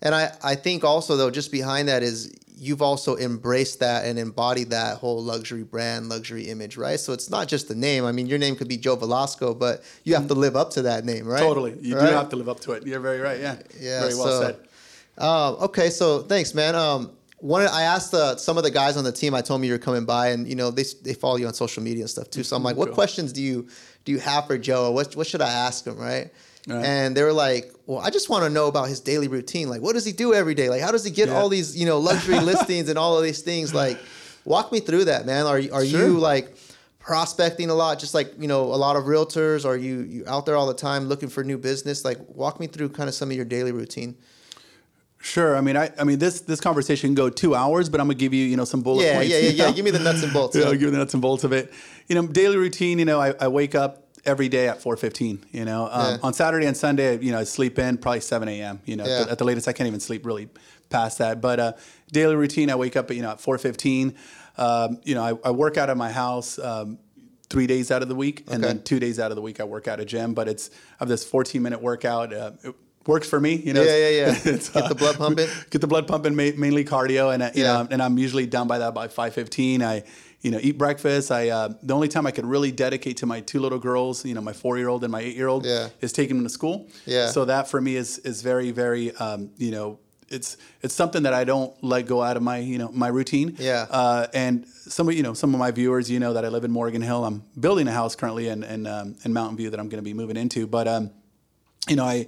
and 0.00 0.14
I, 0.14 0.32
I 0.42 0.54
think 0.56 0.84
also 0.84 1.16
though 1.16 1.30
just 1.30 1.52
behind 1.52 1.88
that 1.88 2.02
is 2.02 2.32
you've 2.56 2.82
also 2.82 3.16
embraced 3.16 3.80
that 3.80 4.04
and 4.04 4.18
embodied 4.18 4.70
that 4.70 4.98
whole 4.98 5.22
luxury 5.22 5.62
brand 5.64 6.08
luxury 6.08 6.48
image 6.48 6.76
right 6.76 7.00
so 7.00 7.12
it's 7.12 7.30
not 7.30 7.48
just 7.48 7.66
the 7.68 7.74
name 7.74 8.04
i 8.04 8.12
mean 8.12 8.26
your 8.26 8.38
name 8.38 8.54
could 8.54 8.68
be 8.68 8.76
joe 8.76 8.94
velasco 8.94 9.54
but 9.54 9.82
you 10.04 10.14
have 10.14 10.26
to 10.28 10.34
live 10.34 10.54
up 10.54 10.70
to 10.70 10.82
that 10.82 11.04
name 11.04 11.26
right 11.26 11.40
Totally, 11.40 11.76
you 11.80 11.96
Right? 11.96 12.08
do 12.10 12.12
have 12.14 12.28
to 12.30 12.36
live 12.36 12.48
up 12.48 12.60
to 12.60 12.72
it. 12.72 12.86
You're 12.86 13.00
very 13.00 13.20
right. 13.20 13.40
Yeah, 13.40 13.56
Yeah, 13.80 14.00
very 14.00 14.14
well 14.14 14.26
so- 14.26 14.42
said. 14.42 14.56
Um, 15.18 15.56
okay, 15.66 15.90
so 15.90 16.22
thanks, 16.22 16.54
man. 16.54 16.74
Um, 16.74 17.10
one, 17.38 17.62
I 17.66 17.82
asked 17.82 18.14
uh, 18.14 18.36
some 18.36 18.56
of 18.56 18.62
the 18.64 18.70
guys 18.70 18.96
on 18.96 19.04
the 19.04 19.12
team. 19.12 19.34
I 19.34 19.40
told 19.42 19.60
me 19.60 19.66
you 19.66 19.72
were 19.74 19.78
coming 19.78 20.04
by, 20.06 20.28
and 20.28 20.46
you 20.48 20.54
know 20.54 20.70
they 20.70 20.84
they 21.02 21.12
follow 21.14 21.36
you 21.36 21.46
on 21.48 21.52
social 21.54 21.82
media 21.82 22.02
and 22.04 22.10
stuff 22.10 22.30
too. 22.30 22.42
So 22.44 22.54
I'm 22.56 22.62
like, 22.62 22.76
what 22.76 22.86
Cool. 22.88 22.94
questions 22.94 23.32
do 23.32 23.42
you 23.42 23.66
do 24.04 24.12
you 24.12 24.18
have 24.20 24.46
for 24.46 24.56
Joe? 24.56 24.90
What 24.92 25.14
what 25.16 25.26
should 25.26 25.42
I 25.42 25.50
ask 25.50 25.86
him, 25.86 25.96
right? 25.98 26.30
Right. 26.68 26.84
And 26.84 27.16
they 27.16 27.22
were 27.24 27.32
like, 27.32 27.72
well, 27.86 27.98
I 27.98 28.10
just 28.10 28.28
want 28.30 28.44
to 28.44 28.50
know 28.50 28.68
about 28.68 28.88
his 28.88 29.00
daily 29.00 29.26
routine. 29.28 29.68
Like, 29.68 29.80
what 29.82 29.94
does 29.94 30.04
he 30.04 30.12
do 30.12 30.32
every 30.32 30.54
day? 30.54 30.68
Like, 30.68 30.80
how 30.80 30.92
does 30.92 31.04
he 31.04 31.10
get 31.10 31.28
Yeah. 31.28 31.34
all 31.36 31.48
these 31.48 31.76
you 31.76 31.86
know 31.86 31.98
luxury 31.98 32.38
listings 32.50 32.88
and 32.88 32.96
all 32.98 33.16
of 33.18 33.24
these 33.24 33.40
things? 33.42 33.74
Like, 33.74 33.98
walk 34.44 34.70
me 34.72 34.78
through 34.80 35.06
that, 35.06 35.26
man. 35.26 35.46
Are 35.46 35.58
you- 35.58 35.72
are 35.72 35.84
Sure. 35.84 36.06
you 36.06 36.18
like 36.18 36.54
prospecting 37.00 37.68
a 37.68 37.74
lot, 37.74 37.98
just 37.98 38.14
like 38.14 38.32
you 38.38 38.46
know 38.46 38.62
a 38.62 38.78
lot 38.78 38.94
of 38.94 39.04
realtors? 39.04 39.64
Are 39.64 39.76
you 39.76 40.00
you 40.02 40.24
out 40.28 40.46
there 40.46 40.56
all 40.56 40.66
the 40.68 40.74
time 40.74 41.08
looking 41.08 41.28
for 41.28 41.42
new 41.42 41.58
business? 41.58 42.04
Like, 42.04 42.18
walk 42.28 42.60
me 42.60 42.68
through 42.68 42.90
kind 42.90 43.08
of 43.08 43.14
some 43.14 43.30
of 43.30 43.36
your 43.36 43.44
daily 43.44 43.72
routine. 43.72 44.14
Sure. 45.18 45.56
I 45.56 45.60
mean, 45.60 45.76
I, 45.76 45.90
I 45.98 46.04
mean, 46.04 46.18
this 46.18 46.40
this 46.40 46.60
conversation 46.60 47.08
can 47.10 47.14
go 47.14 47.28
two 47.30 47.54
hours, 47.54 47.88
but 47.88 48.00
I'm 48.00 48.06
gonna 48.06 48.14
give 48.14 48.34
you, 48.34 48.44
you 48.44 48.56
know, 48.56 48.64
some 48.64 48.82
bullet 48.82 49.04
Yeah, 49.04 49.14
points. 49.16 49.30
yeah, 49.30 49.38
yeah, 49.38 49.50
yeah. 49.50 49.64
know? 49.66 49.72
Give 49.72 49.84
me 49.84 49.90
the 49.92 50.00
nuts 50.00 50.22
and 50.22 50.32
bolts. 50.32 50.56
Yeah, 50.56 50.62
yeah. 50.62 50.66
I'll 50.68 50.72
give 50.74 50.82
you 50.82 50.90
the 50.90 50.98
nuts 50.98 51.14
and 51.14 51.22
bolts 51.22 51.44
of 51.44 51.52
it. 51.52 51.72
You 52.08 52.14
know, 52.16 52.26
daily 52.26 52.56
routine. 52.56 52.98
You 52.98 53.04
know, 53.04 53.20
I, 53.20 53.32
I 53.40 53.48
wake 53.48 53.74
up 53.76 54.01
every 54.24 54.48
day 54.48 54.68
at 54.68 54.80
4:15. 54.82 55.44
You 55.52 55.64
know, 55.64 55.88
um, 55.90 56.10
Yeah. 56.12 56.16
on 56.22 56.32
Saturday 56.34 56.66
and 56.66 56.76
Sunday, 56.76 57.18
you 57.18 57.32
know, 57.32 57.38
I 57.40 57.44
sleep 57.44 57.78
in 57.78 57.98
probably 57.98 58.20
7 58.20 58.48
a.m. 58.48 58.80
You 58.84 58.96
know, 58.96 59.04
at, 59.04 59.26
the, 59.26 59.32
at 59.32 59.38
the 59.38 59.44
latest, 59.44 59.68
I 59.68 59.72
can't 59.72 59.86
even 59.88 60.00
sleep 60.00 60.24
really 60.26 60.48
past 60.90 61.18
that. 61.18 61.40
But 61.40 61.58
uh, 61.60 61.72
daily 62.12 62.36
routine, 62.36 62.70
I 62.70 62.74
wake 62.76 62.96
up 62.96 63.10
at 63.10 63.16
you 63.16 63.22
know 63.22 63.30
at 63.30 63.38
4:15. 63.40 64.14
Um, 64.58 64.98
you 65.04 65.14
know, 65.14 65.22
I, 65.22 65.48
I 65.48 65.50
work 65.50 65.76
out 65.76 65.90
of 65.90 65.96
my 65.96 66.10
house. 66.10 66.58
Um, 66.58 66.98
Three 67.50 67.66
days 67.66 67.90
out 67.90 68.00
of 68.00 68.08
the 68.08 68.14
week, 68.14 68.44
and 68.50 68.64
then 68.64 68.82
two 68.82 68.98
days 68.98 69.20
out 69.20 69.30
of 69.30 69.34
the 69.36 69.42
week, 69.42 69.60
I 69.60 69.64
work 69.64 69.86
out 69.86 70.00
at 70.00 70.00
a 70.00 70.04
gym. 70.06 70.32
But 70.32 70.48
it's 70.48 70.70
I 70.72 71.00
have 71.00 71.08
this 71.10 71.22
14 71.22 71.60
minute 71.60 71.82
workout. 71.82 72.32
Uh, 72.32 72.52
it 72.64 72.74
works 73.06 73.28
for 73.28 73.38
me, 73.38 73.56
you 73.56 73.74
know. 73.74 73.82
Yeah, 73.82 74.08
yeah, 74.08 74.08
yeah. 74.08 74.38
Get 74.42 74.88
the 74.88 74.94
blood 74.96 75.16
pumping. 75.18 75.48
get 75.70 75.82
the 75.82 75.86
blood 75.86 76.06
pumping, 76.08 76.34
ma- 76.34 76.56
mainly 76.56 76.82
cardio, 76.82 77.30
and 77.34 77.42
uh, 77.42 77.50
you 77.54 77.64
Yeah. 77.64 77.82
know, 77.82 77.88
and 77.90 78.02
I'm 78.02 78.16
usually 78.16 78.46
done 78.46 78.68
by 78.68 78.78
that 78.78 78.94
by 78.94 79.08
five 79.08 79.34
fifteen. 79.34 79.82
I, 79.82 80.04
you 80.42 80.50
know, 80.50 80.58
eat 80.60 80.76
breakfast. 80.76 81.30
I 81.32 81.48
uh, 81.48 81.74
the 81.82 81.94
only 81.94 82.08
time 82.08 82.26
I 82.26 82.30
could 82.32 82.44
really 82.46 82.70
dedicate 82.72 83.16
to 83.18 83.26
my 83.26 83.40
two 83.40 83.60
little 83.60 83.78
girls, 83.78 84.24
you 84.24 84.34
know, 84.34 84.40
my 84.40 84.52
four 84.52 84.76
year 84.76 84.88
old 84.88 85.02
and 85.04 85.10
my 85.12 85.20
eight 85.20 85.36
year 85.36 85.48
old, 85.48 85.64
Yeah. 85.64 85.88
is 86.00 86.12
taking 86.12 86.36
them 86.36 86.44
to 86.44 86.50
school. 86.50 86.88
Yeah. 87.06 87.28
So 87.30 87.44
that 87.46 87.68
for 87.68 87.80
me 87.80 87.96
is 87.96 88.18
is 88.18 88.42
very 88.42 88.70
very, 88.72 89.14
um, 89.16 89.50
you 89.56 89.70
know. 89.70 89.98
It's 90.28 90.56
it's 90.80 90.94
something 90.94 91.24
that 91.24 91.34
I 91.34 91.44
don't 91.44 91.72
let 91.84 92.06
go 92.06 92.22
out 92.22 92.38
of 92.38 92.42
my 92.42 92.56
you 92.56 92.78
know 92.78 92.90
my 92.90 93.08
routine. 93.08 93.54
Yeah. 93.58 93.86
Uh, 93.90 94.26
and 94.32 94.66
some 94.66 95.06
of 95.08 95.14
you 95.14 95.22
know 95.22 95.34
some 95.34 95.52
of 95.52 95.60
my 95.60 95.70
viewers 95.70 96.10
you 96.10 96.18
know 96.20 96.32
that 96.32 96.44
I 96.44 96.48
live 96.48 96.64
in 96.64 96.70
Morgan 96.70 97.02
Hill. 97.02 97.22
I'm 97.26 97.44
building 97.60 97.86
a 97.86 97.92
house 97.92 98.16
currently 98.16 98.48
in 98.48 98.64
in, 98.64 98.86
um, 98.86 99.14
in 99.24 99.32
Mountain 99.34 99.58
View 99.58 99.68
that 99.70 99.78
I'm 99.78 99.90
going 99.90 100.02
to 100.02 100.08
be 100.10 100.14
moving 100.14 100.38
into. 100.38 100.66
But 100.66 100.88
um, 100.88 101.10
you 101.86 101.96
know 101.96 102.04
I 102.04 102.26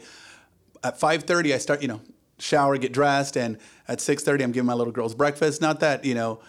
at 0.83 1.01
5.30 1.01 1.55
i 1.55 1.59
start 1.59 1.81
you 1.81 1.89
know 1.89 2.01
shower 2.39 2.77
get 2.77 2.93
dressed 2.93 3.39
and 3.39 3.57
at 3.89 4.01
6.30 4.01 4.43
i'm 4.43 4.53
giving 4.53 4.67
my 4.67 4.75
little 4.75 4.93
girls 4.93 5.15
breakfast 5.15 5.63
not 5.63 5.81
that 5.81 6.05
you 6.05 6.15
know 6.15 6.41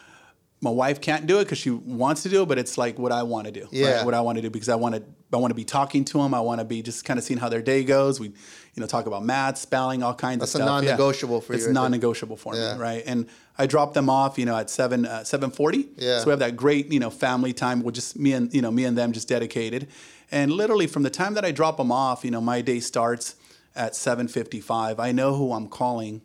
my 0.66 0.72
wife 0.84 1.00
can't 1.00 1.26
do 1.28 1.40
it 1.40 1.46
because 1.46 1.58
she 1.66 1.70
wants 1.70 2.24
to 2.24 2.30
do 2.30 2.42
it 2.44 2.48
but 2.52 2.58
it's 2.58 2.76
like 2.84 2.98
what 3.04 3.12
i 3.20 3.24
want 3.24 3.46
to 3.46 3.52
do 3.60 3.66
Yeah. 3.72 4.04
what 4.04 4.14
i 4.14 4.22
want 4.22 4.36
to 4.38 4.42
do 4.42 4.50
because 4.50 4.68
i 4.70 4.76
want 4.84 4.96
to 4.96 5.04
i 5.34 5.38
want 5.38 5.52
to 5.52 5.56
be 5.64 5.66
talking 5.80 6.04
to 6.12 6.18
them 6.22 6.34
i 6.34 6.40
want 6.50 6.60
to 6.60 6.66
be 6.66 6.82
just 6.82 7.06
kind 7.06 7.18
of 7.20 7.24
seeing 7.24 7.40
how 7.40 7.50
their 7.50 7.62
day 7.62 7.84
goes. 7.84 8.20
We 8.20 8.28
you 8.28 8.82
know 8.82 8.88
talk 8.88 9.06
about 9.06 9.24
math 9.24 9.58
spelling 9.58 10.04
all 10.04 10.14
kinds 10.14 10.40
That's 10.42 10.56
of 10.56 10.60
stuff. 10.62 10.68
Yeah. 10.84 10.90
non-negotiable 10.90 11.40
for 11.42 11.54
you 11.54 11.58
it's 11.60 11.68
non-negotiable 11.68 12.38
for 12.38 12.56
Yeah. 12.56 12.74
me 12.76 12.80
right? 12.90 13.04
And 13.06 13.28
i 13.58 13.66
drop 13.74 13.94
them 13.94 14.10
off 14.10 14.38
you 14.40 14.46
know 14.46 14.58
at 14.58 14.70
7 14.70 15.06
uh, 15.06 15.20
7.40 15.22 15.88
Yeah. 15.98 16.20
so 16.20 16.26
we 16.26 16.30
have 16.32 16.40
that 16.40 16.56
great 16.56 16.92
you 16.92 17.00
know 17.00 17.10
family 17.10 17.54
time 17.54 17.84
with 17.84 17.96
just 17.96 18.18
me 18.18 18.34
and 18.34 18.54
you 18.54 18.62
know 18.62 18.72
me 18.72 18.84
and 18.86 18.98
them 18.98 19.12
just 19.14 19.28
dedicated. 19.28 19.88
And 20.32 20.52
literally 20.52 20.88
from 20.88 21.04
the 21.04 21.10
time 21.22 21.34
that 21.36 21.46
i 21.46 21.52
drop 21.52 21.76
them 21.78 21.92
off 21.92 22.26
you 22.26 22.32
know 22.32 22.42
my 22.42 22.60
day 22.62 22.80
starts 22.80 23.36
at 23.76 23.92
7.55 23.94 25.00
i 25.00 25.12
know 25.12 25.36
who 25.36 25.52
i'm 25.54 25.68
calling 25.68 26.22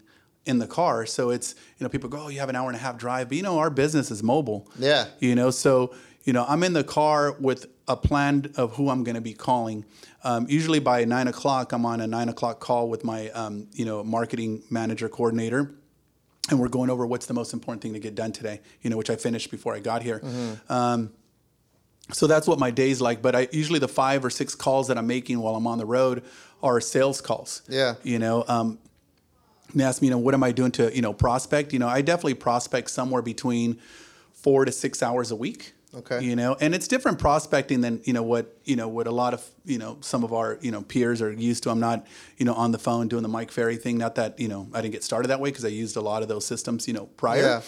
in 0.46 0.58
the 0.58 0.66
car. 0.66 1.06
So 1.06 1.30
it's 1.30 1.54
you 1.78 1.84
know 1.84 1.88
people 1.88 2.08
go 2.08 2.22
oh 2.22 2.28
you 2.28 2.40
have 2.40 2.48
an 2.48 2.56
hour 2.56 2.68
and 2.68 2.76
a 2.76 2.80
half 2.80 2.96
drive. 2.96 3.28
But 3.28 3.36
you 3.36 3.42
know 3.42 3.58
our 3.58 3.70
business 3.70 4.10
is 4.10 4.22
mobile. 4.22 4.68
Yeah. 4.78 5.06
you 5.18 5.34
know 5.34 5.50
so 5.50 5.94
you 6.24 6.32
know 6.34 6.44
i'm 6.48 6.62
in 6.62 6.72
the 6.74 6.84
car 6.84 7.32
with 7.40 7.66
a 7.88 7.96
plan 7.96 8.52
of 8.56 8.74
who 8.76 8.88
i'm 8.90 9.04
going 9.04 9.14
to 9.16 9.20
be 9.20 9.32
calling. 9.34 9.84
Um, 10.22 10.46
usually 10.50 10.78
by 10.80 11.04
9 11.04 11.28
o'clock 11.28 11.72
i'm 11.72 11.86
on 11.86 12.00
a 12.00 12.06
9 12.06 12.28
o'clock 12.28 12.60
call 12.60 12.88
with 12.90 13.04
my 13.04 13.30
um, 13.30 13.68
you 13.72 13.84
know 13.86 14.04
marketing 14.04 14.62
manager 14.70 15.08
coordinator 15.08 15.72
and 16.50 16.58
we're 16.60 16.68
going 16.68 16.90
over 16.90 17.06
what's 17.06 17.26
the 17.26 17.34
most 17.34 17.52
important 17.54 17.80
thing 17.82 17.92
to 17.94 18.00
get 18.00 18.14
done 18.14 18.32
today 18.32 18.60
you 18.82 18.90
know 18.90 18.96
which 18.98 19.08
i 19.10 19.16
finished 19.16 19.50
before 19.50 19.74
i 19.74 19.78
got 19.80 20.02
here. 20.02 20.20
Um, 20.68 21.10
so 22.12 22.26
that's 22.26 22.46
what 22.46 22.58
my 22.58 22.70
day's 22.70 23.00
like 23.00 23.22
but 23.22 23.34
i 23.34 23.48
usually 23.52 23.78
the 23.78 23.88
five 23.88 24.24
or 24.24 24.30
six 24.30 24.54
calls 24.54 24.88
that 24.88 24.98
i'm 24.98 25.06
making 25.06 25.38
while 25.40 25.54
i'm 25.56 25.66
on 25.66 25.78
the 25.78 25.86
road 25.86 26.22
are 26.62 26.80
sales 26.80 27.20
calls. 27.22 27.62
Yeah. 27.68 27.94
you 28.02 28.18
know 28.18 28.44
um, 28.48 28.78
they 29.74 29.84
ask 29.84 30.00
me 30.02 30.08
you 30.08 30.12
know 30.12 30.18
what 30.18 30.34
am 30.34 30.42
i 30.42 30.52
doing 30.52 30.70
to 30.70 30.94
you 30.94 31.02
know 31.02 31.12
prospect 31.12 31.72
you 31.72 31.78
know 31.78 31.88
i 31.88 32.00
definitely 32.02 32.34
prospect 32.34 32.90
somewhere 32.90 33.22
between 33.22 33.78
four 34.32 34.64
to 34.64 34.72
six 34.72 35.02
hours 35.02 35.30
a 35.30 35.36
week 35.36 35.74
Okay. 35.92 36.22
you 36.24 36.36
know 36.36 36.56
and 36.60 36.72
it's 36.72 36.86
different 36.86 37.18
prospecting 37.18 37.80
than 37.80 38.00
you 38.04 38.12
know 38.12 38.22
what 38.22 38.56
you 38.64 38.76
know 38.76 38.86
what 38.86 39.08
a 39.08 39.10
lot 39.10 39.34
of 39.34 39.44
you 39.64 39.76
know 39.76 39.98
some 40.02 40.22
of 40.22 40.32
our 40.32 40.56
you 40.60 40.70
know 40.70 40.82
peers 40.82 41.20
are 41.20 41.32
used 41.32 41.64
to 41.64 41.70
i'm 41.70 41.80
not 41.80 42.06
you 42.36 42.46
know 42.46 42.54
on 42.54 42.70
the 42.70 42.78
phone 42.78 43.08
doing 43.08 43.24
the 43.24 43.28
mike 43.28 43.50
ferry 43.50 43.76
thing 43.76 43.98
not 43.98 44.14
that 44.14 44.38
you 44.38 44.46
know 44.46 44.68
i 44.72 44.80
didn't 44.80 44.92
get 44.92 45.02
started 45.02 45.26
that 45.28 45.40
way 45.40 45.50
because 45.50 45.64
i 45.64 45.68
used 45.68 45.96
a 45.96 46.00
lot 46.00 46.22
of 46.22 46.28
those 46.28 46.46
systems 46.46 46.86
you 46.86 46.94
know 46.94 47.06
prior 47.16 47.42
Yeah. 47.42 47.62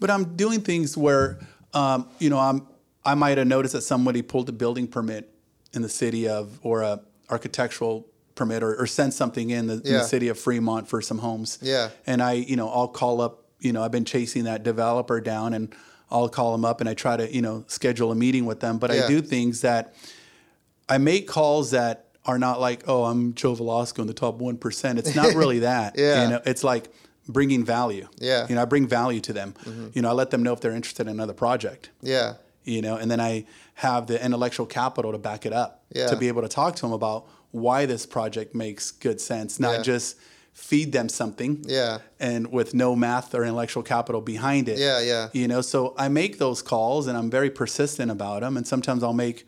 but 0.00 0.08
i'm 0.10 0.34
doing 0.34 0.62
things 0.62 0.96
where 0.96 1.40
um, 1.74 2.08
you 2.18 2.30
know 2.30 2.38
i'm 2.38 2.66
i 3.04 3.14
might 3.14 3.36
have 3.36 3.46
noticed 3.46 3.74
that 3.74 3.82
somebody 3.82 4.22
pulled 4.22 4.48
a 4.48 4.52
building 4.52 4.86
permit 4.88 5.28
in 5.74 5.82
the 5.82 5.90
city 5.90 6.26
of 6.26 6.58
or 6.62 6.80
a 6.80 7.02
architectural 7.28 8.06
permit 8.38 8.62
or, 8.62 8.74
or 8.80 8.86
sent 8.86 9.12
something 9.12 9.50
in 9.50 9.66
the, 9.66 9.74
in 9.74 9.92
the 9.92 10.02
city 10.04 10.28
of 10.28 10.38
fremont 10.38 10.88
for 10.88 11.02
some 11.02 11.18
homes 11.18 11.58
Yeah. 11.60 11.90
and 12.06 12.22
I, 12.22 12.32
you 12.32 12.56
know, 12.56 12.68
I'll 12.70 12.88
call 12.88 13.20
up, 13.20 13.44
you 13.60 13.72
know, 13.72 13.82
I've 13.82 13.90
been 13.90 14.04
chasing 14.06 14.44
that 14.44 14.62
developer 14.62 15.20
down 15.20 15.52
and 15.52 15.74
I'll 16.10 16.28
call 16.28 16.52
them 16.52 16.64
up 16.64 16.80
and 16.80 16.88
I 16.88 16.94
try 16.94 17.16
to, 17.18 17.30
you 17.34 17.42
know, 17.42 17.64
schedule 17.66 18.10
a 18.12 18.14
meeting 18.14 18.46
with 18.46 18.60
them. 18.60 18.78
But 18.78 18.94
Yeah. 18.94 19.04
I 19.04 19.08
do 19.08 19.20
things 19.20 19.60
that 19.62 19.94
I 20.88 20.98
make 20.98 21.26
calls 21.28 21.72
that 21.72 22.06
are 22.24 22.38
not 22.38 22.60
like, 22.60 22.84
oh, 22.88 23.04
I'm 23.04 23.34
Joe 23.34 23.54
Velasco 23.54 24.00
in 24.02 24.08
the 24.08 24.14
top 24.14 24.38
1%. 24.38 24.98
It's 24.98 25.14
not 25.14 25.34
really 25.42 25.58
that. 25.60 25.98
Yeah. 25.98 26.22
You 26.24 26.30
know, 26.30 26.40
it's 26.46 26.64
like 26.64 26.92
bringing 27.28 27.64
value. 27.64 28.08
Yeah. 28.18 28.40
Mm-hmm. 28.42 28.52
You 28.52 28.56
know, 28.56 28.62
I 28.62 28.64
bring 28.64 28.86
value 28.86 29.20
to 29.20 29.32
them. 29.32 29.54
You 29.94 30.00
know, 30.02 30.08
I 30.08 30.12
let 30.12 30.30
them 30.30 30.42
know 30.42 30.52
if 30.52 30.60
they're 30.60 30.72
interested 30.74 31.06
in 31.06 31.12
another 31.12 31.34
project 31.34 31.90
Yeah. 32.00 32.34
you 32.64 32.80
know, 32.82 32.96
and 32.96 33.10
then 33.10 33.20
I 33.20 33.44
have 33.74 34.06
the 34.06 34.22
intellectual 34.24 34.66
capital 34.66 35.12
to 35.12 35.18
back 35.18 35.44
it 35.46 35.52
up 35.52 35.84
Yeah. 35.94 36.06
to 36.08 36.16
be 36.16 36.28
able 36.28 36.42
to 36.42 36.48
talk 36.48 36.74
to 36.76 36.82
them 36.82 36.92
about 36.92 37.26
why 37.50 37.86
this 37.86 38.06
project 38.06 38.54
makes 38.54 38.90
good 38.90 39.20
sense, 39.20 39.58
not 39.58 39.76
Yeah. 39.78 39.82
just 39.82 40.16
feed 40.52 40.92
them 40.92 41.08
something. 41.08 41.64
Yeah. 41.68 41.98
And 42.18 42.50
with 42.52 42.74
no 42.74 42.96
math 42.96 43.34
or 43.34 43.42
intellectual 43.44 43.82
capital 43.82 44.20
behind 44.20 44.68
it. 44.68 44.78
Yeah, 44.78 45.00
yeah. 45.00 45.28
You 45.32 45.46
know, 45.48 45.60
so 45.60 45.94
I 45.96 46.08
make 46.08 46.38
those 46.38 46.62
calls 46.62 47.06
and 47.06 47.16
I'm 47.16 47.30
very 47.30 47.48
persistent 47.50 48.10
about 48.10 48.40
them. 48.40 48.56
And 48.56 48.66
sometimes 48.66 49.02
I'll 49.04 49.12
make 49.12 49.46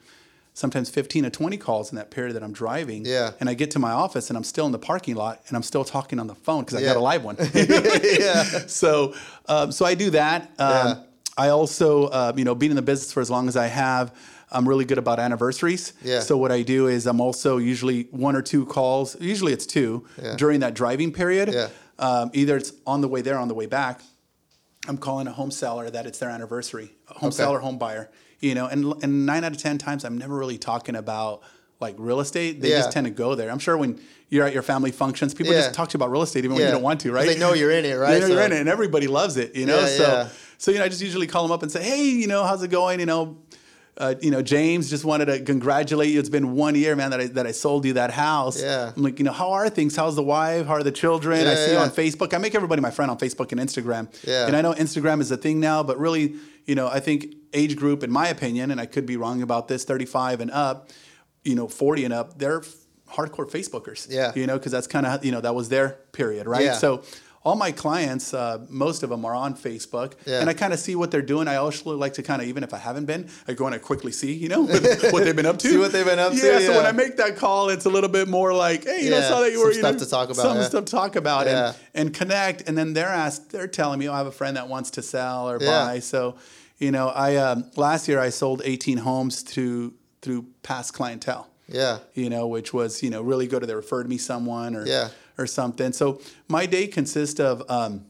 sometimes 0.55 0.89
15 0.91 1.27
or 1.27 1.31
20 1.31 1.57
calls 1.57 1.91
in 1.91 1.97
that 1.97 2.11
period 2.11 2.35
that 2.37 2.43
I'm 2.45 2.53
driving. 2.53 3.05
Yeah. 3.05 3.33
And 3.41 3.49
I 3.49 3.55
get 3.55 3.71
to 3.73 3.79
my 3.79 3.91
office 3.91 4.31
and 4.31 4.37
I'm 4.37 4.45
still 4.45 4.67
in 4.67 4.73
the 4.73 4.79
parking 4.79 5.17
lot 5.17 5.43
and 5.49 5.57
I'm 5.57 5.63
still 5.65 5.85
talking 5.85 6.19
on 6.21 6.27
the 6.29 6.35
phone 6.35 6.63
because 6.65 6.77
I 6.79 6.81
Yeah. 6.83 6.89
got 6.95 6.97
a 6.97 7.01
live 7.01 7.25
one. 7.25 7.37
yeah. 7.55 8.43
so 8.67 9.15
um, 9.49 9.73
so 9.73 9.85
I 9.85 9.95
do 9.95 10.11
that. 10.11 10.43
Um, 10.59 10.69
Yeah. 10.87 10.95
I 11.39 11.49
also, 11.49 12.05
uh, 12.09 12.33
you 12.37 12.45
know, 12.45 12.55
being 12.55 12.71
in 12.71 12.77
the 12.77 12.83
business 12.83 13.13
for 13.13 13.21
as 13.21 13.31
long 13.31 13.49
as 13.49 13.57
I 13.57 13.67
have, 13.67 14.13
I'm 14.53 14.69
really 14.69 14.85
good 14.85 14.99
about 14.99 15.19
anniversaries. 15.21 15.93
Yeah. 16.03 16.21
So 16.21 16.37
what 16.37 16.51
I 16.53 16.63
do 16.63 16.89
is 16.89 17.07
I'm 17.07 17.21
also 17.21 17.59
usually 17.59 18.05
one 18.11 18.35
or 18.37 18.43
two 18.43 18.67
calls. 18.67 19.17
Usually 19.21 19.53
it's 19.53 19.67
two 19.67 20.07
Yeah. 20.23 20.35
during 20.37 20.61
that 20.61 20.75
driving 20.75 21.13
period. 21.13 21.53
Yeah. 21.53 21.69
Um, 21.99 22.31
either 22.33 22.57
it's 22.57 22.73
on 22.87 23.01
the 23.01 23.09
way 23.09 23.21
there, 23.23 23.39
on 23.39 23.49
the 23.49 23.55
way 23.55 23.67
back. 23.67 24.01
I'm 24.89 24.97
calling 24.99 25.27
a 25.27 25.33
home 25.33 25.51
seller 25.51 25.91
that 25.91 26.07
it's 26.07 26.19
their 26.19 26.31
anniversary, 26.31 26.93
a 27.09 27.15
home 27.19 27.29
Okay. 27.29 27.37
seller, 27.37 27.59
home 27.61 27.79
buyer. 27.79 28.11
You 28.41 28.55
know, 28.55 28.67
and 28.67 28.95
and 29.03 29.27
nine 29.27 29.45
out 29.45 29.53
of 29.53 29.59
ten 29.59 29.77
times 29.77 30.05
I'm 30.05 30.17
never 30.17 30.35
really 30.37 30.57
talking 30.59 30.97
about 30.97 31.43
like 31.79 31.95
real 31.99 32.21
estate, 32.21 32.61
they 32.61 32.71
Yeah. 32.71 32.79
just 32.79 32.93
tend 32.93 33.07
to 33.07 33.11
go 33.11 33.35
there. 33.35 33.51
I'm 33.51 33.59
sure 33.59 33.77
when 33.77 33.99
you're 34.29 34.45
at 34.47 34.53
your 34.53 34.63
family 34.63 34.91
functions, 34.91 35.33
people 35.35 35.53
Yeah. 35.55 35.61
just 35.61 35.75
talk 35.75 35.89
to 35.91 35.95
you 35.95 35.99
about 35.99 36.11
real 36.11 36.23
estate 36.23 36.45
even 36.45 36.57
when 36.57 36.65
you 36.67 36.73
don't 36.73 36.83
want 36.83 37.01
to, 37.03 37.13
right? 37.13 37.27
they 37.27 37.39
know 37.39 37.53
you're 37.55 37.71
in 37.71 37.85
it, 37.87 37.95
right? 37.95 38.11
They 38.21 38.21
know 38.21 38.27
you're 38.35 38.43
in 38.43 38.53
it, 38.53 38.61
and 38.61 38.69
everybody 38.69 39.07
loves 39.07 39.37
it, 39.39 39.55
you 39.57 39.65
know. 39.67 39.81
Yeah, 39.81 39.87
so, 39.87 40.03
yeah. 40.03 40.29
so 40.59 40.71
you 40.73 40.79
know, 40.79 40.85
I 40.85 40.89
just 40.89 41.01
usually 41.03 41.27
call 41.27 41.43
them 41.43 41.53
up 41.53 41.63
and 41.63 41.71
say, 41.73 41.83
hey, 41.83 42.03
you 42.05 42.27
know, 42.27 42.45
how's 42.45 42.63
it 42.63 42.69
going? 42.71 43.01
You 43.01 43.07
know, 43.07 43.39
uh, 44.01 44.15
you 44.23 44.31
know, 44.31 44.41
James 44.41 44.89
just 44.89 45.05
wanted 45.05 45.27
to 45.27 45.41
congratulate 45.41 46.09
you. 46.09 46.19
It's 46.19 46.31
been 46.31 46.57
one 46.57 46.75
year, 46.75 46.97
man, 46.97 47.11
that 47.11 47.21
I 47.21 47.27
that 47.27 47.47
I 47.47 47.53
sold 47.53 47.85
you 47.85 47.93
that 47.93 48.11
house. 48.11 48.61
Yeah. 48.61 48.93
I'm 48.97 49.03
like, 49.03 49.19
you 49.19 49.27
know, 49.27 49.33
how 49.33 49.51
are 49.53 49.69
things? 49.69 49.95
How's 49.95 50.17
the 50.17 50.23
wife? 50.23 50.67
How 50.67 50.75
are 50.75 50.83
the 50.83 50.91
children? 50.91 51.41
I 51.41 51.43
Yeah, 51.43 51.67
see 51.67 51.73
you 51.73 51.79
on 51.79 51.91
Facebook. 51.91 52.33
I 52.33 52.39
make 52.39 52.55
everybody 52.55 52.81
my 52.81 52.91
friend 52.91 53.11
on 53.11 53.19
Facebook 53.19 53.53
and 53.53 53.61
Instagram. 53.61 54.09
Yeah. 54.27 54.47
And 54.47 54.57
I 54.57 54.63
know 54.63 54.73
Instagram 54.73 55.21
is 55.21 55.31
a 55.31 55.37
thing 55.37 55.61
now, 55.61 55.83
but 55.83 55.99
really, 55.99 56.37
you 56.65 56.75
know, 56.75 56.89
I 56.89 56.99
think 57.01 57.35
age 57.53 57.77
group, 57.77 58.03
in 58.03 58.11
my 58.11 58.29
opinion, 58.29 58.71
and 58.71 58.81
I 58.81 58.87
could 58.87 59.05
be 59.05 59.19
wrong 59.19 59.43
about 59.43 59.69
this, 59.69 59.85
35 59.85 60.41
and 60.41 60.51
up, 60.51 60.89
you 61.45 61.55
know, 61.55 61.69
40 61.69 62.07
and 62.07 62.15
up, 62.15 62.39
they're 62.39 62.63
hardcore 63.07 63.51
Facebookers. 63.51 64.07
Yeah. 64.09 64.33
You 64.35 64.47
know, 64.47 64.57
because 64.57 64.73
that's 64.73 64.87
kind 64.87 65.05
of, 65.05 65.23
you 65.23 65.33
know, 65.33 65.43
that 65.43 65.55
was 65.55 65.69
their 65.69 65.99
period, 66.13 66.47
right? 66.47 66.65
Yeah. 66.65 66.73
So 66.75 67.03
all 67.43 67.57
my 67.57 67.73
clients, 67.73 68.35
uh, 68.35 68.59
most 68.69 69.03
of 69.03 69.09
them 69.09 69.25
are 69.25 69.35
on 69.35 69.55
Facebook, 69.55 70.13
Yeah. 70.27 70.41
and 70.41 70.51
I 70.51 70.53
kind 70.53 70.75
of 70.75 70.79
see 70.79 70.95
what 70.95 71.11
they're 71.11 71.23
doing. 71.23 71.49
I 71.49 71.57
also 71.57 71.97
like 71.97 72.13
to 72.15 72.23
kind 72.23 72.43
of, 72.43 72.49
even 72.49 72.63
if 72.63 72.75
I 72.75 72.77
haven't 72.79 73.07
been, 73.07 73.31
I 73.49 73.55
go 73.55 73.65
and 73.65 73.75
I 73.75 73.79
quickly 73.79 74.13
see, 74.13 74.33
you 74.35 74.49
know, 74.51 74.63
what 74.67 75.25
they've 75.25 75.35
been 75.35 75.47
up 75.47 75.59
to. 75.61 75.69
See 75.71 75.79
what 75.79 75.91
they've 75.93 76.05
been 76.05 76.19
up 76.19 76.33
to, 76.33 76.39
Yeah. 76.39 76.59
So 76.61 76.77
when. 76.77 76.85
I 76.85 76.93
make 76.93 77.17
that 77.17 77.37
call, 77.37 77.71
it's 77.71 77.87
a 77.87 77.89
little 77.89 78.11
bit 78.11 78.29
more 78.29 78.53
like, 78.53 78.85
hey, 78.85 79.05
you 79.05 79.11
know, 79.11 79.19
Yeah, 79.21 79.29
saw 79.29 79.41
that 79.41 79.53
you 79.53 79.57
some 79.57 79.65
were, 79.65 79.73
you 79.73 79.79
stuff 79.79 79.93
know, 79.95 79.99
to 80.01 80.11
talk 80.11 80.25
about, 80.31 80.37
Some 80.43 80.57
yeah. 80.59 80.63
stuff 80.65 80.85
to 80.85 80.91
talk 80.91 81.17
about 81.17 81.47
Yeah. 81.47 81.69
and, 81.95 82.07
and 82.09 82.15
connect. 82.15 82.69
And 82.69 82.77
then 82.77 82.93
they're 82.93 83.09
asked, 83.09 83.51
they're 83.53 83.67
telling 83.69 83.99
me, 83.99 84.09
oh, 84.09 84.13
I 84.13 84.19
have 84.19 84.27
a 84.27 84.33
friend 84.33 84.57
that 84.59 84.69
wants 84.69 84.91
to 84.93 85.03
sell 85.03 85.49
or 85.49 85.59
Yeah. 85.61 85.87
buy. 85.87 86.01
So, 86.01 86.37
you 86.79 86.91
know, 86.91 87.09
I 87.09 87.37
um, 87.37 87.71
last 87.77 88.07
year 88.07 88.19
I 88.21 88.29
sold 88.31 88.61
18 88.65 88.99
homes 88.99 89.43
to 89.45 89.95
through 90.23 90.45
past 90.63 90.93
clientele 90.93 91.49
Yeah. 91.69 92.01
you 92.13 92.29
know, 92.29 92.47
which 92.47 92.75
was, 92.75 93.03
you 93.03 93.09
know, 93.09 93.23
really 93.23 93.47
good 93.47 93.63
or 93.63 93.67
they 93.67 93.75
referred 93.75 94.09
me 94.11 94.19
someone 94.19 94.77
or 94.77 94.87
Yeah. 94.87 95.09
Or 95.41 95.47
something. 95.47 95.93
So 95.93 96.21
my 96.49 96.67
day 96.67 96.87
consists 96.87 97.41
of 97.41 97.69
um, 97.71 98.05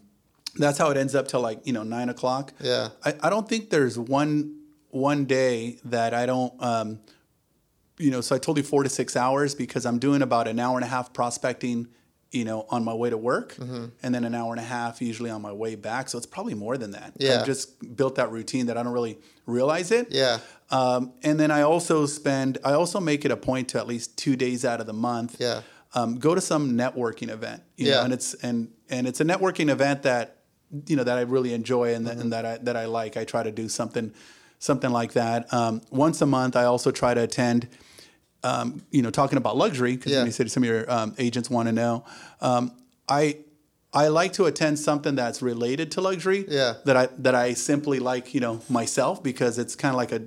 that's 0.56 0.78
how 0.78 0.90
it 0.90 0.96
ends 0.96 1.14
up 1.14 1.28
till 1.28 1.40
like, 1.40 1.66
you 1.66 1.72
know, 1.72 1.84
nine 1.84 2.08
o'clock. 2.08 2.52
Yeah. 2.60 2.88
I, 3.04 3.14
I 3.22 3.30
don't 3.30 3.48
think 3.48 3.70
there's 3.70 3.98
one 3.98 4.56
one 4.90 5.24
day 5.24 5.78
that 5.84 6.12
I 6.12 6.26
don't 6.26 6.52
um, 6.62 6.98
you 7.98 8.10
know, 8.10 8.20
so 8.22 8.34
I 8.34 8.38
told 8.38 8.56
you 8.56 8.62
four 8.64 8.82
to 8.82 8.88
six 8.88 9.14
hours 9.16 9.54
because 9.54 9.84
I'm 9.86 9.98
doing 9.98 10.22
about 10.22 10.48
an 10.48 10.58
hour 10.58 10.76
and 10.76 10.84
a 10.84 10.88
half 10.88 11.12
prospecting, 11.12 11.86
you 12.32 12.44
know, 12.46 12.64
on 12.70 12.82
my 12.82 12.94
way 12.94 13.10
to 13.10 13.18
work, 13.18 13.54
Mm-hmm. 13.56 13.84
and 14.02 14.14
then 14.14 14.24
an 14.24 14.34
hour 14.34 14.50
and 14.52 14.60
a 14.60 14.64
half 14.64 15.02
usually 15.02 15.28
on 15.30 15.42
my 15.42 15.52
way 15.52 15.74
back. 15.74 16.08
So 16.08 16.16
it's 16.16 16.26
probably 16.26 16.54
more 16.54 16.78
than 16.78 16.92
that. 16.92 17.12
Yeah. 17.18 17.40
I've 17.40 17.46
just 17.46 17.94
built 17.96 18.14
that 18.14 18.30
routine 18.32 18.66
that 18.66 18.78
I 18.78 18.82
don't 18.82 18.92
really 18.94 19.18
realize 19.46 19.90
it. 19.92 20.08
Yeah. 20.10 20.38
Um, 20.70 21.12
and 21.22 21.38
then 21.38 21.50
I 21.50 21.60
also 21.62 22.06
spend, 22.06 22.56
I 22.64 22.72
also 22.72 23.00
make 23.00 23.24
it 23.26 23.30
a 23.30 23.36
point 23.36 23.68
to 23.70 23.78
at 23.78 23.86
least 23.86 24.16
two 24.16 24.34
days 24.34 24.64
out 24.64 24.80
of 24.80 24.86
the 24.86 24.92
month, 24.94 25.36
Yeah. 25.38 25.60
Um, 25.94 26.18
go 26.18 26.34
to 26.34 26.40
some 26.40 26.72
networking 26.72 27.30
event. 27.30 27.62
You 27.76 27.86
Yeah. 27.88 27.94
know, 27.96 28.02
and 28.04 28.12
it's 28.12 28.34
and 28.34 28.68
and 28.88 29.06
it's 29.06 29.20
a 29.20 29.24
networking 29.24 29.70
event 29.70 30.02
that 30.02 30.36
you 30.86 30.96
know 30.96 31.04
that 31.04 31.18
I 31.18 31.22
really 31.22 31.52
enjoy 31.52 31.94
and, 31.94 32.06
that 32.06 32.12
Mm-hmm. 32.12 32.20
and 32.22 32.32
that 32.32 32.44
I 32.46 32.56
that 32.58 32.76
I 32.76 32.84
like. 32.86 33.16
I 33.16 33.24
try 33.24 33.42
to 33.42 33.50
do 33.50 33.68
something 33.68 34.12
something 34.58 34.90
like 34.90 35.12
that 35.14 35.52
um, 35.52 35.80
once 35.90 36.20
a 36.20 36.26
month. 36.26 36.54
I 36.56 36.64
also 36.64 36.90
try 36.90 37.14
to 37.14 37.22
attend. 37.22 37.68
Um, 38.42 38.82
you 38.90 39.02
know, 39.02 39.10
talking 39.10 39.36
about 39.36 39.58
luxury 39.58 39.96
because 39.96 40.12
Yeah. 40.12 40.24
you 40.24 40.30
said 40.30 40.50
some 40.50 40.62
of 40.62 40.68
your 40.70 40.90
um, 40.90 41.14
agents 41.18 41.50
want 41.50 41.68
to 41.68 41.72
know. 41.72 42.04
Um, 42.40 42.72
I 43.06 43.36
I 43.92 44.08
like 44.08 44.32
to 44.34 44.46
attend 44.46 44.78
something 44.78 45.14
that's 45.14 45.42
related 45.42 45.90
to 45.92 46.00
luxury. 46.00 46.46
Yeah. 46.48 46.76
That 46.86 46.96
I 46.96 47.08
that 47.18 47.34
I 47.34 47.52
simply 47.52 47.98
like, 47.98 48.32
you 48.32 48.40
know, 48.40 48.60
myself 48.70 49.22
because 49.22 49.58
it's 49.58 49.76
kind 49.76 49.92
of 49.94 49.98
like 49.98 50.12
a. 50.12 50.22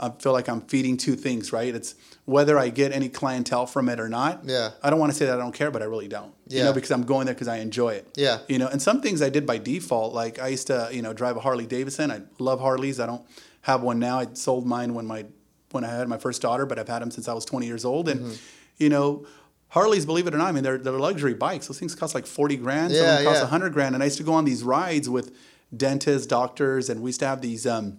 I 0.00 0.10
feel 0.10 0.32
like 0.32 0.48
I'm 0.48 0.60
feeding 0.62 0.96
two 0.96 1.16
things, 1.16 1.52
right? 1.52 1.74
It's 1.74 1.94
whether 2.24 2.58
I 2.58 2.68
get 2.68 2.92
any 2.92 3.08
clientele 3.08 3.66
from 3.66 3.88
it 3.88 3.98
or 3.98 4.08
not. 4.08 4.42
Yeah. 4.44 4.70
I 4.82 4.90
don't 4.90 4.98
want 5.00 5.10
to 5.12 5.18
say 5.18 5.26
that 5.26 5.34
I 5.38 5.42
don't 5.42 5.54
care, 5.54 5.70
but 5.70 5.82
I 5.82 5.86
really 5.86 6.08
don't. 6.08 6.32
Yeah. 6.46 6.58
You 6.58 6.64
know, 6.66 6.72
because 6.72 6.90
I'm 6.90 7.02
going 7.02 7.26
there 7.26 7.34
because 7.34 7.48
I 7.48 7.56
enjoy 7.58 7.94
it. 7.94 8.06
Yeah. 8.16 8.38
You 8.48 8.58
know, 8.58 8.68
and 8.68 8.80
some 8.80 9.00
things 9.00 9.22
I 9.22 9.28
did 9.30 9.46
by 9.46 9.58
default. 9.58 10.14
Like 10.14 10.38
I 10.38 10.48
used 10.48 10.66
to, 10.68 10.88
you 10.92 11.02
know, 11.02 11.12
drive 11.12 11.36
a 11.36 11.40
Harley 11.40 11.66
Davidson. 11.66 12.10
I 12.10 12.20
love 12.38 12.60
Harleys. 12.60 13.00
I 13.00 13.06
don't 13.06 13.26
have 13.62 13.82
one 13.82 13.98
now. 13.98 14.20
I 14.20 14.26
sold 14.34 14.66
mine 14.66 14.94
when 14.94 15.06
my 15.06 15.26
when 15.72 15.84
I 15.84 15.88
had 15.88 16.08
my 16.08 16.16
first 16.18 16.40
daughter, 16.42 16.64
but 16.64 16.78
I've 16.78 16.88
had 16.88 17.02
them 17.02 17.10
since 17.10 17.28
I 17.28 17.32
was 17.34 17.44
20 17.44 17.66
years 17.66 17.84
old. 17.84 18.08
And 18.08 18.20
Mm-hmm. 18.20 18.34
you 18.78 18.88
know, 18.88 19.26
Harleys, 19.68 20.06
believe 20.06 20.26
it 20.26 20.34
or 20.34 20.38
not, 20.38 20.46
I 20.48 20.52
mean 20.52 20.62
they're 20.64 20.78
they're 20.78 20.92
luxury 20.94 21.34
bikes. 21.34 21.66
Those 21.66 21.78
things 21.78 21.94
cost 21.94 22.14
like 22.14 22.26
40 22.26 22.56
grand. 22.56 22.92
Some 22.92 23.02
Yeah, 23.04 23.12
of 23.12 23.18
them 23.18 23.26
cost 23.26 23.36
yeah. 23.38 23.42
100 23.44 23.72
grand. 23.72 23.94
And 23.94 24.02
I 24.02 24.06
used 24.06 24.18
to 24.18 24.22
go 24.24 24.32
on 24.32 24.44
these 24.44 24.62
rides 24.62 25.08
with 25.10 25.34
dentists, 25.76 26.26
doctors, 26.26 26.88
and 26.88 27.02
we 27.02 27.08
used 27.08 27.20
to 27.20 27.26
have 27.26 27.40
these. 27.40 27.66
Um, 27.66 27.98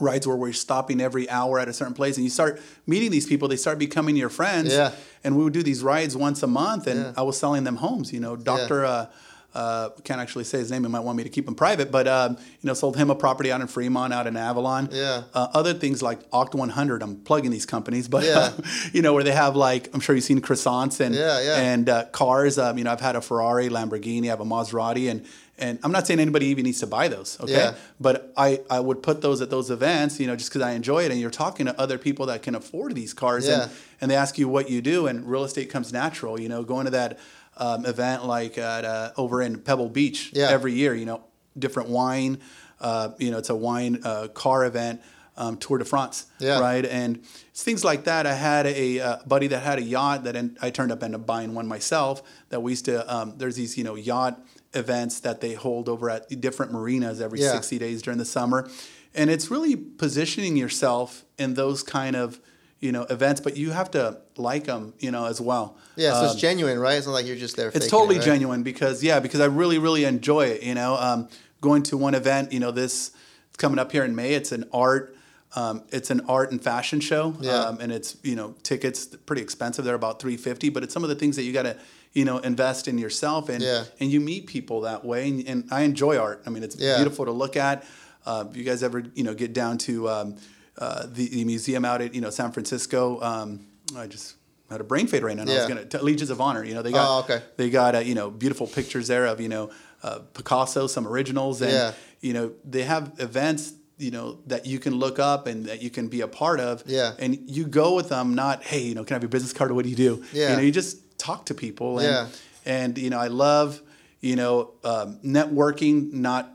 rides 0.00 0.26
where 0.26 0.36
we're 0.36 0.52
stopping 0.52 1.00
every 1.00 1.28
hour 1.30 1.58
at 1.58 1.68
a 1.68 1.72
certain 1.72 1.94
place 1.94 2.16
and 2.16 2.24
you 2.24 2.30
start 2.30 2.60
meeting 2.86 3.10
these 3.10 3.26
people 3.26 3.48
they 3.48 3.56
start 3.56 3.78
becoming 3.78 4.16
your 4.16 4.28
friends 4.28 4.72
Yeah. 4.72 4.92
and 5.24 5.36
we 5.36 5.44
would 5.44 5.52
do 5.52 5.62
these 5.62 5.82
rides 5.82 6.16
once 6.16 6.42
a 6.42 6.46
month 6.46 6.86
and 6.86 7.00
Yeah. 7.00 7.12
i 7.16 7.22
was 7.22 7.38
selling 7.38 7.64
them 7.64 7.76
homes 7.76 8.12
you 8.12 8.20
know 8.20 8.36
dr 8.36 8.84
uh, 8.84 9.06
uh, 9.54 9.88
can't 10.04 10.20
actually 10.20 10.44
say 10.44 10.58
his 10.58 10.70
name. 10.70 10.82
He 10.84 10.90
might 10.90 11.00
want 11.00 11.16
me 11.16 11.22
to 11.24 11.30
keep 11.30 11.48
him 11.48 11.54
private, 11.54 11.90
but 11.90 12.06
um, 12.06 12.32
you 12.60 12.66
know, 12.66 12.74
sold 12.74 12.94
him 12.94 13.08
a 13.08 13.14
property 13.14 13.50
out 13.50 13.62
in 13.62 13.66
Fremont, 13.68 14.12
out 14.12 14.26
in 14.26 14.36
Avalon. 14.36 14.90
Yeah. 14.92 15.22
Uh, 15.32 15.48
other 15.54 15.72
things 15.72 16.02
like 16.02 16.30
Oct 16.30 16.54
100. 16.54 17.02
I'm 17.02 17.16
plugging 17.20 17.50
these 17.52 17.64
companies, 17.64 18.06
but 18.06 18.22
Yeah. 18.24 18.52
you 18.92 19.00
know, 19.00 19.14
where 19.14 19.24
they 19.24 19.32
have 19.32 19.56
like 19.56 19.88
I'm 19.94 20.00
sure 20.00 20.14
you've 20.14 20.26
seen 20.26 20.42
croissants 20.42 21.00
and 21.00 21.14
Yeah, 21.14 21.40
yeah. 21.40 21.56
and 21.56 21.88
uh, 21.88 22.04
cars. 22.12 22.58
Um, 22.58 22.76
you 22.76 22.84
know, 22.84 22.92
I've 22.92 23.00
had 23.00 23.16
a 23.16 23.22
Ferrari, 23.22 23.70
Lamborghini, 23.70 24.24
I 24.24 24.26
have 24.26 24.40
a 24.40 24.44
Maserati, 24.44 25.10
and 25.10 25.24
and 25.58 25.78
I'm 25.82 25.92
not 25.92 26.06
saying 26.06 26.20
anybody 26.20 26.46
even 26.46 26.64
needs 26.64 26.80
to 26.80 26.86
buy 26.86 27.08
those. 27.08 27.38
Okay. 27.40 27.52
Yeah. 27.52 27.74
But 27.98 28.32
I, 28.36 28.60
I 28.68 28.78
would 28.80 29.02
put 29.02 29.22
those 29.22 29.40
at 29.40 29.48
those 29.50 29.70
events, 29.70 30.20
you 30.20 30.26
know, 30.26 30.36
just 30.36 30.50
because 30.50 30.62
I 30.62 30.72
enjoy 30.72 31.04
it. 31.04 31.10
And 31.10 31.18
you're 31.20 31.30
talking 31.30 31.66
to 31.66 31.80
other 31.80 31.96
people 31.98 32.26
that 32.26 32.42
can 32.42 32.54
afford 32.54 32.94
these 32.94 33.14
cars, 33.14 33.46
Yeah. 33.46 33.62
and, 33.62 33.72
and 34.00 34.10
they 34.10 34.16
ask 34.16 34.36
you 34.38 34.48
what 34.48 34.68
you 34.68 34.82
do, 34.82 35.06
and 35.06 35.26
real 35.26 35.44
estate 35.44 35.70
comes 35.70 35.92
natural. 35.92 36.38
You 36.40 36.48
know, 36.48 36.62
going 36.62 36.84
to 36.84 36.90
that 36.92 37.18
um, 37.56 37.86
event 37.86 38.26
like 38.26 38.58
at 38.58 38.84
uh, 38.84 39.12
over 39.16 39.40
in 39.40 39.58
Pebble 39.60 39.88
Beach 39.88 40.30
Yeah. 40.34 40.48
every 40.50 40.74
year. 40.74 40.94
You 40.94 41.06
know, 41.06 41.24
different 41.58 41.88
wine. 41.88 42.38
Uh, 42.80 43.10
you 43.18 43.30
know, 43.30 43.38
it's 43.38 43.48
a 43.50 43.54
wine 43.56 44.00
uh, 44.04 44.28
car 44.28 44.64
event. 44.66 45.00
Um, 45.38 45.58
Tour 45.58 45.76
de 45.76 45.84
France, 45.84 46.24
Yeah. 46.38 46.60
right? 46.60 46.82
And 46.86 47.18
it's 47.50 47.62
things 47.62 47.84
like 47.84 48.04
that. 48.04 48.26
I 48.26 48.32
had 48.32 48.66
a 48.66 49.00
uh, 49.00 49.16
buddy 49.26 49.48
that 49.48 49.62
had 49.62 49.78
a 49.78 49.82
yacht 49.82 50.24
that 50.24 50.34
I 50.62 50.70
turned 50.70 50.90
up 50.92 51.02
ended 51.02 51.20
up 51.20 51.26
buying 51.26 51.52
one 51.54 51.66
myself. 51.66 52.22
That 52.48 52.60
we 52.62 52.72
used 52.72 52.86
to. 52.86 53.14
Um, 53.14 53.34
there's 53.36 53.54
these, 53.54 53.76
you 53.76 53.84
know, 53.84 53.96
yacht 53.96 54.40
events 54.74 55.20
that 55.20 55.40
they 55.40 55.54
hold 55.54 55.88
over 55.88 56.10
at 56.10 56.40
different 56.40 56.72
marinas 56.72 57.20
every 57.20 57.40
Yeah. 57.40 57.52
60 57.52 57.78
days 57.78 58.02
during 58.02 58.18
the 58.18 58.24
summer, 58.24 58.68
and 59.14 59.30
it's 59.30 59.50
really 59.50 59.76
positioning 59.76 60.56
yourself 60.56 61.24
in 61.38 61.54
those 61.54 61.82
kind 61.82 62.14
of, 62.16 62.38
you 62.80 62.92
know, 62.92 63.04
events. 63.04 63.40
But 63.40 63.56
you 63.56 63.70
have 63.70 63.90
to 63.92 64.18
like 64.36 64.64
them, 64.64 64.92
you 64.98 65.10
know, 65.10 65.24
as 65.26 65.40
well. 65.40 65.76
Yeah, 65.96 66.12
so 66.12 66.18
Um, 66.20 66.24
it's 66.26 66.34
genuine, 66.34 66.78
right? 66.78 66.96
It's 66.98 67.06
not 67.06 67.12
like 67.14 67.26
you're 67.26 67.36
just 67.36 67.56
there. 67.56 67.70
For 67.70 67.78
it's 67.78 67.88
totally 67.88 68.16
it, 68.16 68.18
right? 68.18 68.24
genuine 68.26 68.62
because 68.62 69.02
yeah, 69.02 69.20
because 69.20 69.40
I 69.40 69.46
really 69.46 69.78
really 69.78 70.04
enjoy 70.04 70.46
it. 70.48 70.62
You 70.62 70.74
know, 70.74 70.96
um, 70.96 71.28
going 71.62 71.82
to 71.84 71.96
one 71.96 72.14
event. 72.14 72.52
You 72.52 72.60
know, 72.60 72.70
this 72.70 73.12
coming 73.56 73.78
up 73.78 73.92
here 73.92 74.04
in 74.04 74.14
May. 74.14 74.34
It's 74.34 74.52
an 74.52 74.64
art. 74.72 75.14
Um, 75.54 75.84
it's 75.90 76.10
an 76.10 76.20
art 76.28 76.50
and 76.50 76.62
fashion 76.62 77.00
show, 77.00 77.34
Yeah. 77.40 77.60
um, 77.62 77.78
and 77.80 77.90
it's 77.90 78.16
you 78.22 78.36
know 78.36 78.54
tickets 78.62 79.06
pretty 79.24 79.40
expensive. 79.40 79.86
They're 79.86 79.94
about 79.94 80.20
three 80.20 80.36
fifty, 80.36 80.68
but 80.68 80.82
it's 80.82 80.92
some 80.92 81.02
of 81.02 81.08
the 81.08 81.14
things 81.14 81.36
that 81.36 81.44
you 81.44 81.52
got 81.54 81.62
to 81.62 81.76
you 82.16 82.24
know 82.24 82.38
invest 82.38 82.88
in 82.88 82.96
yourself, 82.98 83.48
and 83.48 83.62
Yeah. 83.62 83.84
and 84.00 84.10
you 84.10 84.20
meet 84.20 84.46
people 84.46 84.80
that 84.82 85.04
way. 85.04 85.28
And, 85.28 85.46
and 85.48 85.58
I 85.70 85.82
enjoy 85.82 86.16
art. 86.18 86.42
I 86.46 86.50
mean, 86.50 86.62
it's 86.62 86.76
Yeah. 86.76 86.96
beautiful 86.96 87.24
to 87.26 87.32
look 87.32 87.56
at. 87.56 87.84
Uh, 88.24 88.44
you 88.54 88.64
guys 88.64 88.82
ever 88.82 89.04
you 89.14 89.22
know 89.22 89.34
get 89.34 89.52
down 89.52 89.78
to 89.78 90.08
um, 90.08 90.36
uh, 90.78 91.06
the, 91.06 91.28
the 91.28 91.44
museum 91.44 91.84
out 91.84 92.00
at 92.02 92.14
you 92.14 92.20
know 92.20 92.30
San 92.30 92.50
Francisco, 92.52 93.20
um, 93.22 93.48
I 93.96 94.06
just 94.06 94.34
had 94.70 94.80
a 94.80 94.84
brain 94.84 95.06
fade 95.06 95.22
right 95.22 95.36
now. 95.36 95.42
and 95.42 95.50
I 95.50 95.54
was 95.54 95.62
Yeah. 95.62 95.68
gonna 95.74 95.84
to 95.86 96.02
Legions 96.02 96.30
of 96.30 96.40
Honor. 96.40 96.64
You 96.64 96.74
know 96.74 96.82
they 96.82 96.90
got 96.92 97.06
Oh, 97.08 97.18
okay. 97.24 97.40
they 97.56 97.68
got 97.70 97.94
uh, 97.94 97.98
you 98.00 98.14
know 98.14 98.30
beautiful 98.30 98.66
pictures 98.66 99.06
there 99.08 99.26
of 99.26 99.40
you 99.40 99.48
know 99.48 99.70
uh, 100.02 100.18
Picasso, 100.34 100.86
some 100.86 101.06
originals, 101.06 101.60
and 101.62 101.70
Yeah. 101.72 101.92
you 102.20 102.32
know 102.32 102.52
they 102.64 102.82
have 102.84 103.12
events 103.18 103.72
you 103.98 104.10
know 104.10 104.38
that 104.46 104.66
you 104.66 104.78
can 104.78 104.94
look 105.04 105.18
up 105.18 105.46
and 105.46 105.64
that 105.66 105.80
you 105.82 105.90
can 105.90 106.08
be 106.08 106.20
a 106.22 106.28
part 106.28 106.60
of. 106.60 106.82
Yeah. 106.86 107.12
And 107.18 107.38
you 107.56 107.64
go 107.66 107.94
with 107.94 108.08
them, 108.10 108.34
not 108.34 108.62
hey, 108.64 108.82
you 108.88 108.94
know, 108.94 109.04
can 109.04 109.14
I 109.14 109.16
have 109.16 109.22
your 109.22 109.30
business 109.36 109.52
card 109.54 109.70
or 109.70 109.74
what 109.74 109.84
do 109.84 109.90
you 109.90 109.96
do? 109.96 110.22
Yeah. 110.32 110.50
You 110.50 110.56
know, 110.56 110.62
you 110.62 110.72
just 110.72 110.98
talk 111.18 111.46
to 111.46 111.54
people. 111.54 111.98
And, 111.98 112.08
Yeah. 112.08 112.26
And 112.64 112.98
you 112.98 113.10
know, 113.10 113.18
I 113.18 113.28
love 113.28 113.80
you 114.20 114.36
know 114.36 114.72
um, 114.84 115.18
networking, 115.24 116.12
not 116.12 116.52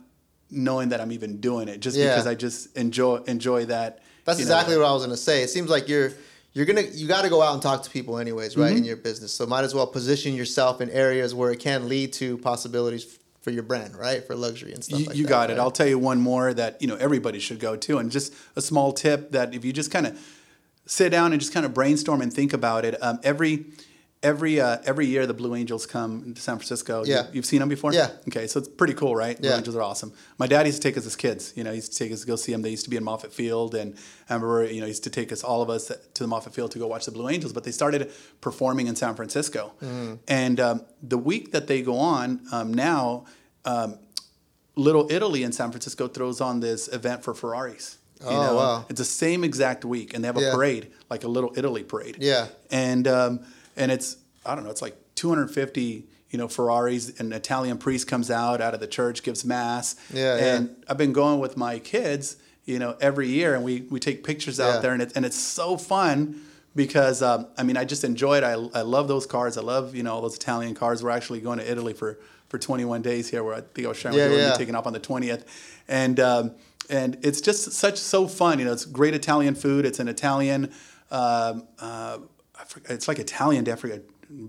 knowing 0.49 0.89
that 0.89 0.99
I'm 0.99 1.11
even 1.11 1.39
doing 1.39 1.67
it, 1.69 1.79
just 1.79 1.97
Yeah. 1.97 2.09
because 2.09 2.27
I 2.27 2.35
just 2.35 2.75
enjoy 2.75 3.17
enjoy 3.27 3.65
that. 3.65 3.99
That's 4.25 4.39
you 4.39 4.45
know, 4.45 4.51
exactly 4.51 4.77
what 4.77 4.85
I 4.85 4.93
was 4.93 5.03
gonna 5.03 5.17
say. 5.17 5.43
It 5.43 5.49
seems 5.49 5.69
like 5.69 5.87
you're 5.87 6.11
you're 6.53 6.65
gonna 6.65 6.81
you 6.81 7.07
got 7.07 7.21
to 7.23 7.29
go 7.29 7.41
out 7.41 7.53
and 7.53 7.61
talk 7.61 7.83
to 7.83 7.89
people 7.89 8.17
anyways, 8.17 8.57
right? 8.57 8.69
Mm-hmm. 8.69 8.77
In 8.77 8.83
your 8.83 8.97
business, 8.97 9.31
so 9.31 9.45
might 9.45 9.63
as 9.63 9.73
well 9.73 9.87
position 9.87 10.35
yourself 10.35 10.81
in 10.81 10.89
areas 10.89 11.33
where 11.33 11.51
it 11.51 11.59
can 11.59 11.87
lead 11.87 12.11
to 12.13 12.37
possibilities 12.39 13.19
for 13.41 13.51
your 13.51 13.63
brand, 13.63 13.95
right? 13.95 14.25
For 14.25 14.35
luxury 14.35 14.73
and 14.73 14.83
stuff. 14.83 14.99
You, 14.99 15.05
like 15.05 15.15
you 15.15 15.23
that, 15.23 15.29
got 15.29 15.49
it. 15.49 15.57
I'll 15.57 15.71
tell 15.71 15.87
you 15.87 15.97
one 15.97 16.19
more 16.19 16.53
that 16.53 16.81
you 16.81 16.87
know 16.87 16.95
everybody 16.97 17.39
should 17.39 17.59
go 17.59 17.75
to, 17.77 17.97
and 17.99 18.11
just 18.11 18.33
a 18.55 18.61
small 18.61 18.91
tip 18.91 19.31
that 19.31 19.55
if 19.55 19.63
you 19.63 19.71
just 19.71 19.91
kind 19.91 20.05
of 20.07 20.19
sit 20.85 21.09
down 21.09 21.31
and 21.31 21.39
just 21.39 21.53
kind 21.53 21.65
of 21.65 21.73
brainstorm 21.73 22.21
and 22.21 22.33
think 22.33 22.51
about 22.53 22.83
it, 22.85 23.01
um, 23.01 23.19
every 23.23 23.65
every 24.23 24.59
uh, 24.59 24.77
every 24.85 25.05
year 25.07 25.25
the 25.25 25.33
Blue 25.33 25.55
Angels 25.55 25.85
come 25.85 26.33
to 26.33 26.41
San 26.41 26.57
Francisco. 26.57 27.03
Yeah. 27.05 27.27
You, 27.31 27.39
have 27.39 27.45
seen 27.45 27.59
them 27.59 27.69
before. 27.69 27.93
Yeah. 27.93 28.09
Okay, 28.27 28.47
so 28.47 28.59
it's 28.59 28.67
pretty 28.69 28.93
cool, 28.93 29.15
right? 29.15 29.35
Yeah. 29.39 29.49
Blue 29.49 29.57
Angels 29.57 29.75
are 29.75 29.81
awesome. 29.81 30.13
My 30.37 30.47
dad 30.47 30.65
used 30.65 30.81
to 30.81 30.87
take 30.87 30.97
us 30.97 31.05
as 31.05 31.15
kids. 31.15 31.53
You 31.55 31.63
know, 31.63 31.71
he 31.71 31.77
used 31.77 31.91
to 31.93 31.97
take 31.97 32.11
us 32.11 32.21
to 32.21 32.27
go 32.27 32.35
see 32.35 32.51
them. 32.51 32.61
They 32.61 32.69
used 32.69 32.83
to 32.83 32.89
be 32.89 32.97
in 32.97 33.03
Moffett 33.03 33.31
Field, 33.31 33.73
and 33.75 33.95
I 34.29 34.33
remember 34.35 34.65
you 34.65 34.79
know 34.79 34.85
he 34.85 34.91
used 34.91 35.03
to 35.05 35.09
take 35.09 35.31
us 35.31 35.43
all 35.43 35.61
of 35.61 35.69
us 35.69 35.87
to 35.87 36.23
the 36.23 36.27
Moffett 36.29 36.53
Field 36.53 36.71
to 36.71 36.79
go 36.79 36.87
watch 36.87 37.05
the 37.05 37.11
Blue 37.11 37.29
Angels. 37.29 37.53
But 37.53 37.63
they 37.63 37.71
started 37.71 38.11
performing 38.41 38.87
in 38.87 38.95
San 38.95 39.15
Francisco, 39.15 39.73
Mm-hmm. 39.81 40.13
and 40.27 40.59
um, 40.59 40.81
the 41.01 41.17
week 41.17 41.51
that 41.51 41.67
they 41.67 41.81
go 41.81 41.97
on 41.97 42.41
um, 42.51 42.73
now. 42.73 43.25
Um, 43.65 43.99
Little 44.77 45.11
Italy 45.11 45.43
in 45.43 45.51
San 45.51 45.69
Francisco 45.69 46.07
throws 46.07 46.39
on 46.39 46.61
this 46.61 46.87
event 46.87 47.23
for 47.25 47.33
Ferraris. 47.33 47.97
You 48.21 48.27
Oh, 48.27 48.41
know, 48.43 48.55
wow. 48.55 48.85
it's 48.89 48.99
the 48.99 49.05
same 49.05 49.43
exact 49.43 49.83
week, 49.83 50.13
and 50.13 50.23
they 50.23 50.27
have 50.27 50.37
a 50.37 50.41
Yeah. 50.41 50.53
parade, 50.53 50.93
like 51.09 51.25
a 51.25 51.27
Little 51.27 51.51
Italy 51.57 51.83
parade. 51.83 52.17
Yeah. 52.19 52.47
and 52.71 53.05
um, 53.07 53.39
and 53.75 53.91
it's 53.91 54.17
I 54.45 54.55
don't 54.55 54.63
know, 54.63 54.71
it's 54.71 54.81
like 54.81 54.97
250 55.15 56.07
you 56.29 56.37
know 56.37 56.47
Ferraris. 56.47 57.19
An 57.19 57.33
Italian 57.33 57.77
priest 57.77 58.07
comes 58.07 58.31
out 58.31 58.61
out 58.61 58.73
of 58.73 58.79
the 58.79 58.87
church, 58.87 59.23
gives 59.23 59.43
mass. 59.45 59.95
Yeah, 60.13 60.37
yeah. 60.37 60.55
and 60.55 60.83
I've 60.87 60.97
been 60.97 61.13
going 61.13 61.39
with 61.39 61.57
my 61.57 61.79
kids, 61.79 62.37
you 62.65 62.79
know, 62.79 62.95
every 63.01 63.27
year, 63.27 63.53
and 63.55 63.63
we 63.63 63.81
we 63.89 63.99
take 63.99 64.23
pictures 64.23 64.57
Yeah. 64.59 64.67
out 64.69 64.81
there, 64.81 64.93
and 64.93 65.01
it, 65.01 65.11
and 65.15 65.25
it's 65.25 65.37
so 65.39 65.77
fun. 65.77 66.41
Because 66.73 67.21
um, 67.21 67.47
I 67.57 67.63
mean, 67.63 67.75
I 67.75 67.83
just 67.83 68.05
enjoy 68.05 68.37
it. 68.37 68.45
I, 68.45 68.53
I 68.53 68.81
love 68.83 69.09
those 69.09 69.25
cars. 69.25 69.57
I 69.57 69.61
love 69.61 69.93
you 69.93 70.03
know 70.03 70.13
all 70.13 70.21
those 70.21 70.37
Italian 70.37 70.73
cars. 70.73 71.03
We're 71.03 71.09
actually 71.09 71.41
going 71.41 71.59
to 71.59 71.69
Italy 71.69 71.91
for, 71.91 72.17
for 72.47 72.57
21 72.57 73.01
days 73.01 73.29
here. 73.29 73.43
Where 73.43 73.55
I 73.55 73.59
think 73.59 73.85
I 73.85 73.89
was 73.89 73.97
sharing 73.97 74.17
Yeah, 74.17 74.27
with 74.29 74.33
you, 74.35 74.39
yeah. 74.39 74.47
yeah. 74.51 74.55
taking 74.55 74.75
off 74.75 74.87
on 74.87 74.93
the 74.93 74.99
20th, 75.01 75.43
and 75.89 76.17
um, 76.21 76.51
and 76.89 77.17
it's 77.23 77.41
just 77.41 77.73
such 77.73 77.97
so 77.97 78.25
fun. 78.25 78.57
You 78.57 78.63
know, 78.63 78.71
it's 78.71 78.85
great 78.85 79.13
Italian 79.13 79.53
food. 79.53 79.85
It's 79.85 79.99
an 79.99 80.07
Italian. 80.07 80.71
Um, 81.11 81.67
uh, 81.77 82.19
Forgot, 82.71 82.91
it's 82.91 83.07
like 83.09 83.19
Italian. 83.19 83.69
I 83.69 83.75
forgot. 83.75 83.99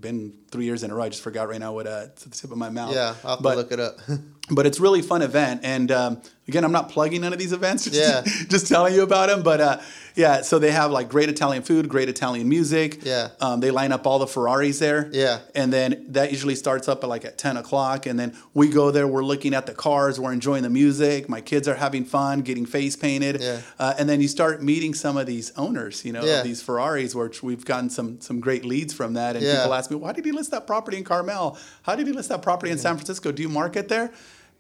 Been 0.01 0.33
three 0.53 0.65
years 0.65 0.83
in 0.85 0.91
a 0.91 0.95
row. 0.95 1.03
I 1.03 1.09
just 1.09 1.23
forgot 1.23 1.49
right 1.49 1.59
now 1.59 1.73
what 1.73 1.87
uh, 1.87 2.03
it's 2.07 2.25
at 2.25 2.31
the 2.33 2.39
tip 2.39 2.53
of 2.53 2.59
my 2.59 2.71
mouth. 2.71 2.95
Yeah, 2.95 3.15
I'll 3.25 3.41
but, 3.41 3.57
look 3.57 3.73
it 3.73 3.81
up. 3.81 3.97
but 4.51 4.67
it's 4.67 4.79
really 4.79 5.03
fun 5.03 5.23
event. 5.23 5.63
And 5.65 5.91
um, 5.91 6.23
again, 6.47 6.65
I'm 6.65 6.73
not 6.73 6.91
plugging 6.91 7.23
none 7.23 7.33
of 7.33 7.39
these 7.39 7.53
events. 7.53 7.85
Just, 7.91 7.97
Yeah. 7.97 8.47
just 8.49 8.67
telling 8.69 8.95
you 8.95 9.03
about 9.03 9.29
them. 9.29 9.43
But 9.43 9.61
uh, 9.61 9.79
yeah, 10.15 10.43
so 10.43 10.59
they 10.59 10.71
have 10.73 10.91
like 10.91 11.09
great 11.09 11.29
Italian 11.31 11.63
food, 11.63 11.89
great 11.89 12.09
Italian 12.11 12.49
music. 12.49 13.03
Yeah. 13.05 13.29
Um, 13.41 13.61
they 13.61 13.71
line 13.71 13.93
up 13.93 14.07
all 14.07 14.19
the 14.19 14.27
Ferraris 14.27 14.79
there. 14.79 15.09
Yeah. 15.13 15.39
And 15.55 15.73
then 15.73 16.05
that 16.09 16.31
usually 16.33 16.55
starts 16.55 16.87
up 16.89 17.03
at 17.03 17.09
like 17.09 17.25
at 17.25 17.39
10 17.39 17.57
o'clock. 17.57 18.05
And 18.07 18.19
then 18.19 18.37
we 18.53 18.69
go 18.69 18.91
there, 18.91 19.07
we're 19.07 19.25
looking 19.25 19.55
at 19.55 19.65
the 19.67 19.73
cars, 19.75 20.21
we're 20.21 20.33
enjoying 20.35 20.65
the 20.65 20.71
music. 20.71 21.29
My 21.31 21.41
kids 21.41 21.67
are 21.67 21.77
having 21.77 22.05
fun, 22.05 22.43
getting 22.43 22.67
face 22.67 22.95
painted. 22.97 23.41
Yeah. 23.41 23.61
Uh, 23.79 23.95
and 23.99 24.07
then 24.09 24.21
you 24.21 24.29
start 24.29 24.63
meeting 24.63 24.93
some 24.93 25.17
of 25.17 25.27
these 25.27 25.51
owners, 25.57 26.05
you 26.05 26.13
know, 26.13 26.25
Yeah. 26.25 26.39
of 26.39 26.45
these 26.45 26.61
Ferraris, 26.61 27.15
which 27.15 27.43
we've 27.43 27.65
gotten 27.65 27.89
some 27.89 28.21
some 28.21 28.41
great 28.41 28.65
leads 28.67 28.93
from 28.93 29.15
that. 29.15 29.37
And 29.37 29.45
Yeah. 29.45 29.61
people 29.61 29.75
ask 29.75 29.91
me, 29.91 29.97
why 29.97 30.13
did 30.13 30.25
he 30.27 30.33
list 30.43 30.51
that 30.51 30.67
property 30.67 30.97
in 30.99 31.05
Carmel? 31.05 31.57
How 31.83 31.95
did 31.95 32.07
he 32.09 32.13
list 32.13 32.29
that 32.31 32.43
property 32.43 32.73
in 32.73 32.79
San 32.79 32.97
Francisco? 32.97 33.31
Do 33.33 33.43
you 33.43 33.49
market 33.49 33.89
there? 33.89 34.11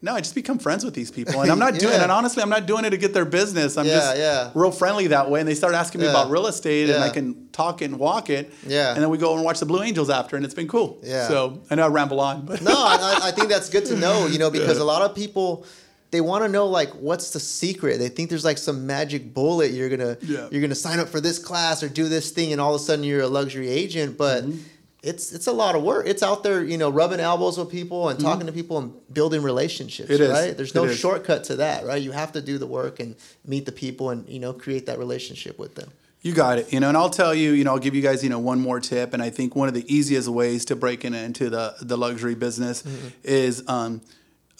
No, 0.04 0.14
I 0.14 0.20
just 0.20 0.34
become 0.34 0.58
friends 0.58 0.84
with 0.84 0.94
these 0.94 1.10
people, 1.12 1.40
and 1.42 1.50
I'm 1.50 1.58
not 1.60 1.74
doing 1.78 1.94
it. 1.94 2.00
And 2.02 2.10
honestly, 2.10 2.42
I'm 2.42 2.48
not 2.48 2.66
doing 2.66 2.84
it 2.84 2.90
to 2.90 2.96
get 2.96 3.12
their 3.14 3.24
business. 3.24 3.76
I'm 3.76 3.86
Yeah, 3.86 3.92
just 3.94 4.16
yeah. 4.18 4.50
real 4.54 4.72
friendly 4.72 5.08
that 5.08 5.30
way. 5.30 5.38
And 5.40 5.48
they 5.48 5.54
start 5.54 5.74
asking 5.74 6.00
me 6.00 6.06
Yeah. 6.06 6.12
about 6.12 6.30
real 6.30 6.46
estate, 6.48 6.90
and 6.90 7.02
I 7.04 7.08
can 7.10 7.48
talk 7.52 7.82
it 7.82 7.86
and 7.86 7.98
walk 8.00 8.28
it. 8.30 8.52
Yeah. 8.66 8.94
And 8.94 9.02
then 9.02 9.10
we 9.10 9.18
go 9.18 9.34
and 9.36 9.44
watch 9.44 9.60
the 9.60 9.66
Blue 9.66 9.80
Angels 9.82 10.10
after, 10.10 10.34
and 10.36 10.44
it's 10.44 10.54
been 10.54 10.66
cool. 10.68 10.98
Yeah. 11.04 11.28
So 11.28 11.62
I 11.70 11.74
know 11.76 11.84
I 11.84 11.88
ramble 11.88 12.18
on, 12.20 12.44
but 12.46 12.62
no, 12.62 12.72
I, 12.74 13.20
I 13.24 13.30
think 13.32 13.48
that's 13.48 13.68
good 13.70 13.84
to 13.86 13.96
know, 13.96 14.26
you 14.26 14.38
know, 14.40 14.50
because 14.58 14.78
a 14.78 14.84
lot 14.84 15.02
of 15.02 15.14
people 15.16 15.64
they 16.10 16.20
want 16.20 16.44
to 16.44 16.48
know 16.50 16.66
like 16.66 16.90
what's 16.90 17.30
the 17.30 17.40
secret. 17.40 17.98
They 17.98 18.08
think 18.10 18.28
there's 18.28 18.44
like 18.44 18.58
some 18.58 18.86
magic 18.86 19.32
bullet 19.32 19.70
you're 19.70 19.88
gonna 19.88 20.18
Yeah. 20.20 20.46
you're 20.50 20.60
gonna 20.60 20.74
sign 20.74 20.98
up 20.98 21.08
for 21.08 21.20
this 21.22 21.38
class 21.38 21.82
or 21.82 21.88
do 21.88 22.06
this 22.08 22.32
thing, 22.32 22.50
and 22.52 22.60
all 22.60 22.74
of 22.74 22.80
a 22.80 22.84
sudden 22.84 23.02
you're 23.04 23.22
a 23.22 23.28
luxury 23.28 23.68
agent. 23.68 24.18
But 24.18 24.44
Mm-hmm. 24.44 24.58
It's 25.02 25.32
it's 25.32 25.46
a 25.48 25.52
lot 25.52 25.74
of 25.74 25.82
work. 25.82 26.06
It's 26.06 26.22
out 26.22 26.42
there, 26.44 26.62
you 26.62 26.78
know, 26.78 26.88
rubbing 26.90 27.18
elbows 27.20 27.58
with 27.58 27.70
people 27.70 28.08
and 28.08 28.20
talking 28.20 28.46
to 28.46 28.52
people 28.52 28.78
and 28.78 28.92
building 29.12 29.42
relationships. 29.42 30.08
Mm-hmm. 30.10 30.22
It 30.22 30.26
is. 30.26 30.30
right? 30.32 30.56
There's 30.56 30.74
no 30.74 30.84
is. 30.84 30.98
shortcut 30.98 31.44
to 31.44 31.56
that, 31.56 31.84
right? 31.84 32.00
You 32.00 32.12
have 32.12 32.32
to 32.32 32.40
do 32.40 32.56
the 32.58 32.66
work 32.68 33.00
and 33.00 33.16
meet 33.44 33.66
the 33.66 33.72
people 33.72 34.10
and 34.10 34.28
you 34.28 34.38
know 34.38 34.52
create 34.52 34.86
that 34.86 34.98
relationship 34.98 35.58
with 35.58 35.74
them. 35.74 35.90
You 36.20 36.32
got 36.32 36.58
it. 36.58 36.72
You 36.72 36.78
know, 36.78 36.86
and 36.88 36.96
I'll 36.96 37.10
tell 37.10 37.34
you, 37.34 37.50
you 37.50 37.64
know, 37.64 37.72
I'll 37.72 37.80
give 37.80 37.96
you 37.96 38.02
guys, 38.02 38.22
you 38.22 38.30
know, 38.30 38.38
one 38.38 38.60
more 38.60 38.78
tip. 38.78 39.12
And 39.12 39.20
I 39.20 39.28
think 39.30 39.56
one 39.56 39.66
of 39.66 39.74
the 39.74 39.84
easiest 39.92 40.28
ways 40.28 40.64
to 40.66 40.76
break 40.76 41.04
in 41.04 41.14
into 41.14 41.50
the 41.50 41.74
the 41.82 41.98
luxury 41.98 42.36
business 42.36 42.82
Mm-hmm. 42.82 43.08
is 43.24 43.64
um, 43.68 44.02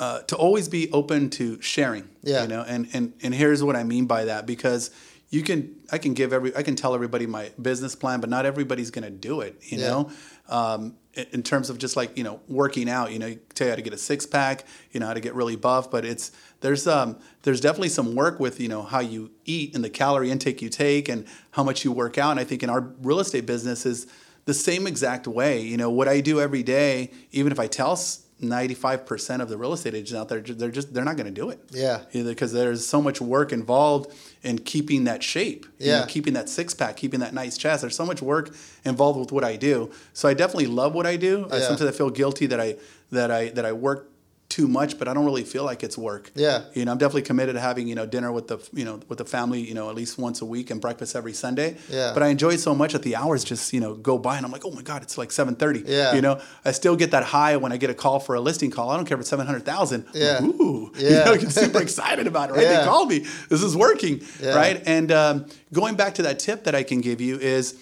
uh, 0.01 0.23
to 0.23 0.35
always 0.35 0.69
be 0.69 0.91
open 0.91 1.31
to 1.31 1.61
sharing. 1.63 2.09
Yeah. 2.25 2.43
You 2.43 2.49
know, 2.49 2.65
and 2.67 2.89
and 2.93 3.13
and 3.23 3.33
here's 3.33 3.63
what 3.63 3.77
I 3.77 3.85
mean 3.85 4.07
by 4.07 4.25
that 4.25 4.45
because 4.45 4.91
you 5.31 5.43
can 5.45 5.77
I 5.93 5.99
can 5.99 6.15
give 6.15 6.33
every 6.33 6.55
I 6.57 6.63
can 6.65 6.75
tell 6.75 6.95
everybody 6.97 7.27
my 7.27 7.53
business 7.61 7.95
plan, 7.95 8.21
but 8.21 8.29
not 8.29 8.45
everybody's 8.45 8.91
going 8.91 9.05
to 9.05 9.11
do 9.11 9.41
it. 9.43 9.55
You 9.63 9.79
Yeah. 9.79 9.89
know. 9.89 10.11
Um, 10.49 10.97
in- 11.15 11.43
terms 11.43 11.69
of 11.71 11.79
just 11.79 11.97
like 11.97 12.17
you 12.17 12.25
know 12.25 12.41
working 12.49 12.89
out, 12.89 13.13
you 13.13 13.19
know, 13.19 13.27
you 13.27 13.41
tell 13.55 13.67
you 13.67 13.73
how 13.73 13.77
to 13.77 13.83
get 13.83 13.93
a 13.93 13.99
six 13.99 14.27
pack, 14.27 14.65
you 14.93 15.01
know 15.01 15.07
how 15.07 15.15
to 15.15 15.21
get 15.21 15.35
really 15.35 15.57
buff, 15.57 15.91
but 15.91 16.05
it's 16.05 16.33
there's 16.61 16.87
um 16.87 17.19
there's 17.43 17.61
definitely 17.61 17.91
some 17.91 18.15
work 18.15 18.41
with 18.41 18.61
you 18.61 18.69
know 18.69 18.83
how 18.83 19.01
you 19.01 19.31
eat 19.45 19.75
and 19.75 19.85
the 19.85 19.91
calorie 19.91 20.31
intake 20.31 20.63
you 20.63 20.69
take 20.69 21.09
and 21.09 21.27
how 21.53 21.63
much 21.63 21.85
you 21.85 21.93
work 21.93 22.19
out. 22.19 22.31
And 22.31 22.41
I 22.41 22.45
think 22.45 22.63
in 22.63 22.71
our 22.71 22.81
real 23.03 23.21
estate 23.21 23.47
business 23.47 23.85
is 23.85 24.07
the 24.45 24.55
same 24.55 24.87
exact 24.87 25.27
way. 25.27 25.61
You 25.61 25.77
know 25.77 25.91
what 25.91 26.09
I 26.09 26.21
do 26.21 26.41
every 26.41 26.63
day, 26.63 27.11
even 27.31 27.53
if 27.53 27.61
I 27.61 27.67
tell 27.67 27.97
ninety 28.43 28.75
five 28.75 29.07
percent 29.07 29.41
of 29.43 29.49
the 29.49 29.57
real 29.57 29.73
estate 29.73 29.95
agents 29.95 30.15
out 30.15 30.29
there, 30.29 30.41
they're 30.41 30.71
just 30.71 30.93
they're 30.93 31.05
not 31.05 31.17
going 31.17 31.27
to 31.33 31.41
do 31.41 31.51
it. 31.51 31.61
Yeah. 31.71 32.03
because 32.13 32.53
there's 32.53 32.87
so 32.87 33.01
much 33.01 33.21
work 33.21 33.53
involved 33.53 34.13
in 34.43 34.59
keeping 34.59 35.05
that 35.05 35.23
shape. 35.23 35.67
you 35.79 35.87
know, 35.89 35.99
Yeah. 36.01 36.07
keeping 36.07 36.35
that 36.35 36.49
six 36.49 36.75
pack, 36.75 36.97
keeping 36.97 37.21
that 37.21 37.33
nice 37.33 37.57
chest. 37.57 37.83
There's 37.83 37.97
so 37.97 38.05
much 38.07 38.21
work 38.21 38.55
involved 38.85 39.19
with 39.19 39.33
what 39.33 39.45
I 39.45 39.57
do. 39.57 39.91
So 40.13 40.29
I 40.29 40.35
definitely 40.35 40.67
love 40.67 40.95
what 40.95 41.07
I 41.07 41.17
do. 41.17 41.47
I, 41.51 41.61
sometimes 41.61 41.89
I 41.89 41.93
feel 41.97 42.11
guilty 42.11 42.47
that 42.47 42.61
I 42.61 42.77
that 43.11 43.31
I 43.31 43.49
that 43.51 43.65
I 43.65 43.73
work 43.73 44.09
too 44.53 44.69
much, 44.69 44.99
but 44.99 45.09
I 45.09 45.15
don't 45.15 45.25
really 45.25 45.45
feel 45.45 45.65
like 45.65 45.83
it's 45.83 45.97
work. 45.97 46.31
Yeah. 46.35 46.65
You 46.75 46.85
know, 46.85 46.93
I'm 46.93 46.99
definitely 46.99 47.23
committed 47.23 47.55
to 47.55 47.61
having, 47.61 47.89
you 47.89 47.95
know, 47.95 48.05
dinner 48.05 48.31
with 48.31 48.49
the, 48.49 48.59
you 48.75 48.85
know, 48.85 49.01
with 49.09 49.17
the 49.17 49.25
family, 49.25 49.61
you 49.61 49.73
know, 49.73 49.89
at 49.89 49.97
least 49.97 50.19
once 50.19 50.43
a 50.43 50.45
week 50.45 50.71
and 50.71 50.79
breakfast 50.79 51.17
every 51.17 51.33
Sunday. 51.33 51.79
Yeah. 51.89 52.13
But 52.13 52.23
I 52.23 52.29
enjoy 52.29 52.51
it 52.51 52.61
so 52.61 52.75
much 52.75 52.93
that 52.93 53.03
the 53.03 53.17
hours 53.17 53.45
just, 53.45 53.73
you 53.73 53.81
know, 53.81 53.95
go 53.95 54.19
by 54.19 54.37
and 54.37 54.45
I'm 54.45 54.53
like, 54.53 54.67
oh 54.67 54.71
my 54.71 54.83
God, 54.83 55.01
it's 55.03 55.17
like 55.17 55.33
730. 55.33 55.91
Yeah. 55.91 56.15
You 56.15 56.21
know, 56.21 56.39
I 56.67 56.73
still 56.73 56.97
get 56.97 57.13
that 57.13 57.25
high 57.25 57.57
when 57.57 57.73
I 57.73 57.79
get 57.79 57.89
a 57.89 57.95
call 57.95 58.21
for 58.21 58.35
a 58.35 58.41
listing 58.41 58.71
call. 58.71 58.91
I 58.91 58.97
don't 58.97 59.07
care 59.07 59.17
if 59.17 59.21
it's 59.23 59.31
700,000. 59.31 60.05
I'm 60.07 60.21
Yeah. 60.21 60.33
Like, 60.41 60.43
Ooh. 60.61 60.93
You 60.99 61.09
Yeah. 61.09 61.25
know, 61.25 61.33
I 61.33 61.39
get 61.39 61.51
super 61.51 61.81
excited 61.81 62.27
about 62.27 62.51
it, 62.51 62.53
right? 62.53 62.63
Yeah. 62.63 62.81
They 62.81 62.85
called 62.85 63.09
me. 63.09 63.21
This 63.49 63.63
is 63.63 63.75
working. 63.75 64.21
Yeah. 64.39 64.55
Right. 64.55 64.83
And 64.85 65.11
um, 65.11 65.47
going 65.73 65.95
back 65.97 66.15
to 66.17 66.23
that 66.25 66.39
tip 66.39 66.65
that 66.65 66.75
I 66.75 66.83
can 66.83 67.01
give 67.01 67.23
you 67.23 67.39
is 67.39 67.75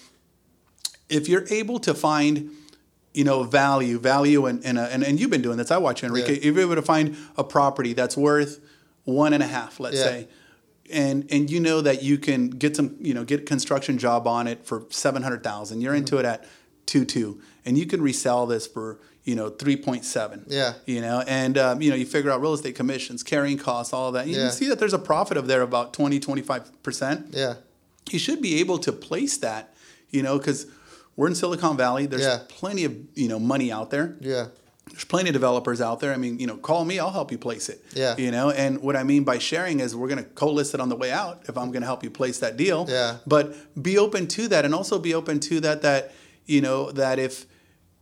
if 1.09 1.27
you're 1.27 1.45
able 1.49 1.79
to 1.79 1.93
find 1.93 2.51
you 3.13 3.23
know 3.23 3.43
value 3.43 3.99
value 3.99 4.45
and 4.45 4.63
and, 4.65 4.77
and 4.77 5.03
and 5.03 5.19
you've 5.19 5.29
been 5.29 5.41
doing 5.41 5.57
this 5.57 5.71
i 5.71 5.77
watch 5.77 6.01
you, 6.01 6.07
enrique 6.07 6.33
Yeah. 6.33 6.37
if 6.49 6.55
you're 6.55 6.61
able 6.61 6.75
to 6.75 6.81
find 6.81 7.15
a 7.37 7.43
property 7.43 7.93
that's 7.93 8.15
worth 8.17 8.59
one 9.03 9.33
and 9.33 9.43
a 9.43 9.47
half 9.47 9.79
let's 9.79 9.97
Yeah. 9.97 10.03
say 10.03 10.27
and 10.91 11.25
and 11.31 11.49
you 11.49 11.59
know 11.59 11.81
that 11.81 12.03
you 12.03 12.17
can 12.17 12.49
get 12.49 12.75
some 12.75 12.95
you 12.99 13.13
know 13.13 13.23
get 13.23 13.41
a 13.41 13.43
construction 13.43 13.97
job 13.97 14.27
on 14.27 14.47
it 14.47 14.65
for 14.65 14.83
700000 14.89 15.81
you're 15.81 15.93
into 15.95 16.17
it 16.17 16.25
at 16.25 16.45
2 16.85 17.05
2 17.05 17.39
and 17.65 17.77
you 17.77 17.85
can 17.85 18.01
resell 18.01 18.45
this 18.45 18.65
for 18.67 18.99
you 19.23 19.35
know 19.35 19.49
3.7 19.51 20.43
Yeah. 20.47 20.73
you 20.85 21.01
know 21.01 21.23
and 21.27 21.57
um, 21.57 21.81
you 21.81 21.89
know 21.89 21.95
you 21.95 22.05
figure 22.05 22.31
out 22.31 22.41
real 22.41 22.53
estate 22.53 22.75
commissions 22.75 23.23
carrying 23.23 23.57
costs 23.57 23.93
all 23.93 24.07
of 24.09 24.13
that 24.13 24.27
you 24.27 24.35
Yeah. 24.37 24.49
see 24.49 24.67
that 24.69 24.79
there's 24.79 24.93
a 24.93 24.99
profit 24.99 25.37
of 25.37 25.47
there 25.47 25.61
about 25.61 25.93
20 25.93 26.19
25% 26.19 27.33
Yeah. 27.33 27.55
you 28.09 28.19
should 28.19 28.41
be 28.41 28.59
able 28.59 28.77
to 28.79 28.91
place 28.91 29.37
that, 29.37 29.73
you 30.09 30.21
know, 30.23 30.37
because 30.37 30.65
we're 31.21 31.27
in 31.27 31.35
Silicon 31.35 31.77
Valley. 31.77 32.07
There's 32.07 32.23
Yeah. 32.23 32.39
plenty 32.47 32.83
of 32.83 32.95
you 33.13 33.27
know 33.27 33.39
money 33.39 33.71
out 33.71 33.91
there. 33.91 34.17
Yeah. 34.21 34.47
There's 34.89 35.05
plenty 35.05 35.29
of 35.29 35.33
developers 35.33 35.79
out 35.79 35.99
there. 35.99 36.11
I 36.13 36.17
mean, 36.17 36.39
you 36.39 36.47
know, 36.47 36.57
call 36.57 36.83
me, 36.83 36.97
I'll 36.97 37.11
help 37.11 37.31
you 37.31 37.37
place 37.37 37.69
it. 37.69 37.79
Yeah. 37.93 38.17
You 38.17 38.31
know, 38.31 38.49
and 38.49 38.81
what 38.81 38.95
I 38.95 39.03
mean 39.03 39.23
by 39.23 39.37
sharing 39.37 39.79
is 39.79 39.95
we're 39.95 40.07
going 40.07 40.23
to 40.23 40.29
co-list 40.31 40.73
it 40.73 40.79
on 40.81 40.89
the 40.89 40.95
way 40.95 41.11
out 41.11 41.43
if 41.47 41.55
I'm 41.59 41.69
going 41.69 41.81
to 41.83 41.85
help 41.85 42.03
you 42.03 42.09
place 42.09 42.39
that 42.39 42.57
deal. 42.57 42.87
Yeah. 42.89 43.17
But 43.27 43.53
be 43.81 43.99
open 43.99 44.25
to 44.29 44.47
that, 44.47 44.65
and 44.65 44.73
also 44.73 44.97
be 44.97 45.13
open 45.13 45.39
to 45.41 45.59
that. 45.59 45.83
That 45.83 46.11
you 46.47 46.59
know 46.59 46.91
that 46.91 47.19
if 47.19 47.45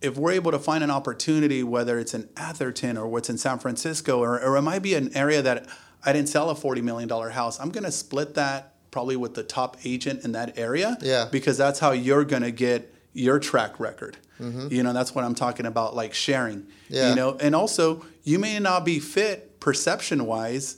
if 0.01 0.15
we're 0.17 0.31
able 0.31 0.51
to 0.51 0.59
find 0.59 0.81
an 0.81 0.89
opportunity, 0.89 1.61
whether 1.61 1.99
it's 1.99 2.13
in 2.13 2.29
Atherton 2.37 2.97
or 2.97 3.05
what's 3.09 3.29
in 3.29 3.37
San 3.37 3.59
Francisco, 3.59 4.19
or, 4.23 4.39
or 4.41 4.55
it 4.55 4.61
might 4.61 4.81
be 4.81 4.93
an 4.95 5.11
area 5.13 5.41
that 5.41 5.67
I 6.05 6.13
didn't 6.13 6.29
sell 6.29 6.49
a 6.49 6.55
$40 6.55 6.81
million 6.81 7.09
house, 7.09 7.59
I'm 7.59 7.69
going 7.69 7.83
to 7.83 7.91
split 7.91 8.33
that 8.35 8.75
probably 8.91 9.17
with 9.17 9.33
the 9.35 9.43
top 9.43 9.75
agent 9.83 10.23
in 10.23 10.31
that 10.31 10.57
area. 10.57 10.97
Yeah. 11.01 11.27
Because 11.29 11.57
that's 11.57 11.79
how 11.79 11.91
you're 11.91 12.23
going 12.23 12.43
to 12.43 12.51
get 12.51 12.93
your 13.13 13.39
track 13.39 13.79
record. 13.79 14.17
Mm-hmm. 14.39 14.67
You 14.71 14.83
know, 14.83 14.93
that's 14.93 15.13
what 15.13 15.25
I'm 15.25 15.35
talking 15.35 15.65
about, 15.65 15.95
like 15.95 16.13
sharing. 16.13 16.67
Yeah. 16.89 17.09
You 17.09 17.15
know, 17.15 17.37
and 17.39 17.55
also 17.55 18.05
you 18.23 18.39
may 18.39 18.59
not 18.59 18.85
be 18.85 18.99
fit 18.99 19.59
perception 19.59 20.25
wise 20.25 20.77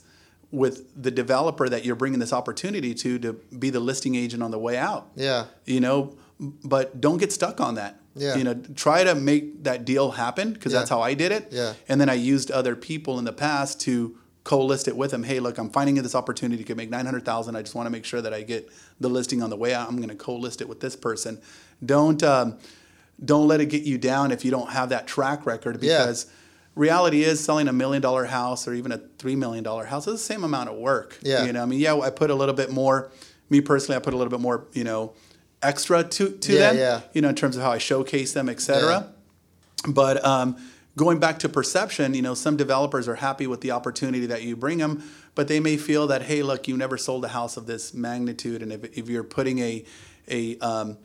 with 0.50 1.02
the 1.02 1.10
developer 1.10 1.68
that 1.68 1.84
you're 1.84 1.96
bringing 1.96 2.18
this 2.20 2.32
opportunity 2.32 2.94
to 2.94 3.18
to 3.18 3.32
be 3.58 3.70
the 3.70 3.80
listing 3.80 4.14
agent 4.14 4.42
on 4.42 4.50
the 4.50 4.58
way 4.58 4.76
out 4.76 5.08
Yeah. 5.14 5.46
you 5.64 5.80
know 5.80 6.14
but 6.64 7.00
don't 7.00 7.16
get 7.18 7.32
stuck 7.32 7.58
on 7.60 7.76
that 7.76 7.98
Yeah. 8.14 8.34
you 8.36 8.44
know 8.44 8.54
try 8.74 9.02
to 9.04 9.14
make 9.14 9.64
that 9.64 9.86
deal 9.86 10.10
happen 10.10 10.52
because 10.52 10.72
Yeah. 10.72 10.80
that's 10.80 10.90
how 10.90 11.00
i 11.00 11.14
did 11.14 11.32
it 11.32 11.48
Yeah. 11.52 11.72
and 11.88 11.98
then 12.00 12.10
i 12.10 12.14
used 12.14 12.50
other 12.50 12.76
people 12.76 13.18
in 13.18 13.24
the 13.24 13.32
past 13.32 13.80
to 13.82 14.18
co-list 14.44 14.88
it 14.88 14.96
with 14.96 15.10
them 15.12 15.22
hey 15.22 15.38
look 15.40 15.56
i'm 15.58 15.70
finding 15.70 15.94
this 15.96 16.14
opportunity 16.14 16.64
to 16.64 16.74
make 16.74 16.90
900000 16.90 17.54
i 17.54 17.62
just 17.62 17.74
want 17.74 17.86
to 17.86 17.90
make 17.90 18.04
sure 18.04 18.20
that 18.20 18.34
i 18.34 18.42
get 18.42 18.68
the 19.00 19.08
listing 19.08 19.40
on 19.42 19.50
the 19.50 19.56
way 19.56 19.72
out 19.72 19.88
i'm 19.88 19.96
going 19.96 20.08
to 20.08 20.14
co-list 20.16 20.60
it 20.60 20.68
with 20.68 20.80
this 20.80 20.96
person 20.96 21.40
don't 21.84 22.22
um, 22.24 22.58
don't 23.24 23.46
let 23.46 23.60
it 23.60 23.66
get 23.66 23.82
you 23.84 23.98
down 23.98 24.32
if 24.32 24.44
you 24.44 24.50
don't 24.50 24.70
have 24.70 24.88
that 24.88 25.06
track 25.06 25.46
record 25.46 25.80
Yeah. 25.82 25.98
because 25.98 26.26
reality 26.74 27.22
is 27.22 27.38
selling 27.44 27.68
a 27.68 27.72
million 27.72 28.02
dollar 28.02 28.24
house 28.24 28.66
or 28.66 28.74
even 28.74 28.90
a 28.92 28.98
three 29.18 29.36
million 29.36 29.62
dollar 29.62 29.84
house 29.84 30.06
is 30.08 30.14
the 30.14 30.18
same 30.18 30.42
amount 30.42 30.70
of 30.70 30.76
work. 30.76 31.18
Yeah. 31.22 31.44
You 31.44 31.52
know, 31.52 31.62
I 31.62 31.66
mean, 31.66 31.78
yeah, 31.80 31.94
I 31.98 32.10
put 32.10 32.30
a 32.30 32.34
little 32.34 32.54
bit 32.54 32.70
more. 32.72 33.10
Me 33.50 33.60
personally, 33.60 33.96
I 33.96 34.00
put 34.00 34.14
a 34.14 34.16
little 34.16 34.30
bit 34.30 34.40
more, 34.40 34.66
you 34.72 34.82
know, 34.82 35.12
extra 35.62 36.02
to 36.02 36.30
to 36.30 36.52
Yeah, 36.52 36.58
them. 36.72 36.76
yeah. 36.78 37.00
You 37.12 37.20
know, 37.22 37.28
in 37.28 37.34
terms 37.34 37.56
of 37.56 37.62
how 37.62 37.70
I 37.70 37.78
showcase 37.78 38.32
them, 38.32 38.48
et 38.48 38.60
cetera. 38.60 39.12
But 39.86 40.24
um, 40.24 40.56
going 40.96 41.18
back 41.18 41.38
to 41.40 41.48
perception, 41.48 42.14
you 42.14 42.22
know, 42.22 42.34
some 42.34 42.56
developers 42.56 43.08
are 43.08 43.16
happy 43.16 43.46
with 43.46 43.60
the 43.60 43.70
opportunity 43.70 44.26
that 44.26 44.42
you 44.42 44.56
bring 44.56 44.78
them, 44.78 45.02
but 45.34 45.48
they 45.48 45.60
may 45.60 45.76
feel 45.76 46.06
that, 46.08 46.22
hey, 46.22 46.42
look, 46.42 46.68
you 46.68 46.76
never 46.76 46.96
sold 46.96 47.24
a 47.24 47.28
house 47.28 47.56
of 47.56 47.66
this 47.66 47.94
magnitude, 47.94 48.62
and 48.62 48.72
if, 48.72 48.98
if 48.98 49.08
you're 49.08 49.24
putting 49.24 49.58
a 49.58 49.84
a 50.28 50.56
um, 50.58 50.98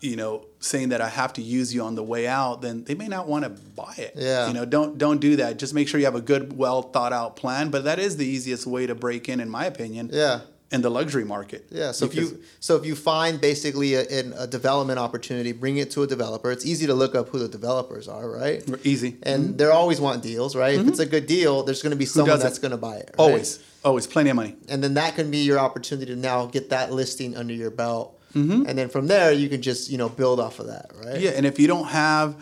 you 0.00 0.16
know, 0.16 0.46
saying 0.60 0.90
that 0.90 1.00
I 1.00 1.08
have 1.08 1.34
to 1.34 1.42
use 1.42 1.74
you 1.74 1.82
on 1.82 1.94
the 1.94 2.02
way 2.02 2.26
out, 2.26 2.62
then 2.62 2.84
they 2.84 2.94
may 2.94 3.08
not 3.08 3.26
want 3.28 3.44
to 3.44 3.50
buy 3.50 3.94
it. 3.98 4.14
Yeah. 4.16 4.48
You 4.48 4.54
know, 4.54 4.64
don't 4.64 4.96
don't 4.98 5.20
do 5.20 5.36
that. 5.36 5.58
Just 5.58 5.74
make 5.74 5.88
sure 5.88 6.00
you 6.00 6.06
have 6.06 6.14
a 6.14 6.20
good, 6.20 6.56
well 6.56 6.82
thought 6.82 7.12
out 7.12 7.36
plan. 7.36 7.70
But 7.70 7.84
that 7.84 7.98
is 7.98 8.16
the 8.16 8.26
easiest 8.26 8.66
way 8.66 8.86
to 8.86 8.94
break 8.94 9.28
in, 9.28 9.40
in 9.40 9.50
my 9.50 9.66
opinion. 9.66 10.10
Yeah. 10.12 10.40
In 10.72 10.82
the 10.82 10.90
luxury 10.90 11.24
market. 11.24 11.66
Yeah. 11.70 11.90
So 11.90 12.06
if 12.06 12.14
you 12.14 12.40
so 12.60 12.76
if 12.76 12.86
you 12.86 12.94
find 12.94 13.40
basically 13.40 13.94
a, 13.94 14.02
in 14.04 14.32
a 14.38 14.46
development 14.46 15.00
opportunity, 15.00 15.50
bring 15.50 15.78
it 15.78 15.90
to 15.92 16.04
a 16.04 16.06
developer. 16.06 16.52
It's 16.52 16.64
easy 16.64 16.86
to 16.86 16.94
look 16.94 17.16
up 17.16 17.28
who 17.30 17.40
the 17.40 17.48
developers 17.48 18.06
are, 18.06 18.30
right? 18.30 18.62
easy 18.84 19.16
And 19.24 19.58
they're 19.58 19.72
always 19.72 20.00
want 20.00 20.22
deals, 20.22 20.54
right? 20.54 20.78
If 20.78 20.86
it's 20.86 21.00
a 21.00 21.06
good 21.06 21.26
deal, 21.26 21.64
there's 21.64 21.82
going 21.82 21.90
to 21.90 21.96
be 21.96 22.06
someone 22.06 22.38
that's 22.38 22.60
going 22.60 22.70
to 22.70 22.76
buy 22.76 22.98
it. 22.98 23.10
right? 23.18 23.24
always, 23.24 23.58
always, 23.84 24.06
plenty 24.06 24.30
of 24.30 24.36
money. 24.36 24.54
and 24.68 24.80
then 24.84 24.94
that 24.94 25.16
can 25.16 25.28
be 25.28 25.38
your 25.38 25.58
opportunity 25.58 26.06
to 26.14 26.16
now 26.16 26.46
get 26.46 26.70
that 26.70 26.92
listing 26.92 27.36
under 27.36 27.52
your 27.54 27.70
belt, 27.70 28.16
Mm-hmm. 28.34 28.66
and 28.68 28.78
then 28.78 28.88
from 28.88 29.08
there 29.08 29.32
you 29.32 29.48
can 29.48 29.60
just 29.60 29.90
you 29.90 29.98
know 29.98 30.08
build 30.08 30.38
off 30.38 30.60
of 30.60 30.68
that, 30.68 30.92
right? 31.04 31.18
Yeah, 31.20 31.30
and 31.32 31.44
if 31.44 31.58
you 31.58 31.66
don't 31.66 31.88
have 31.88 32.36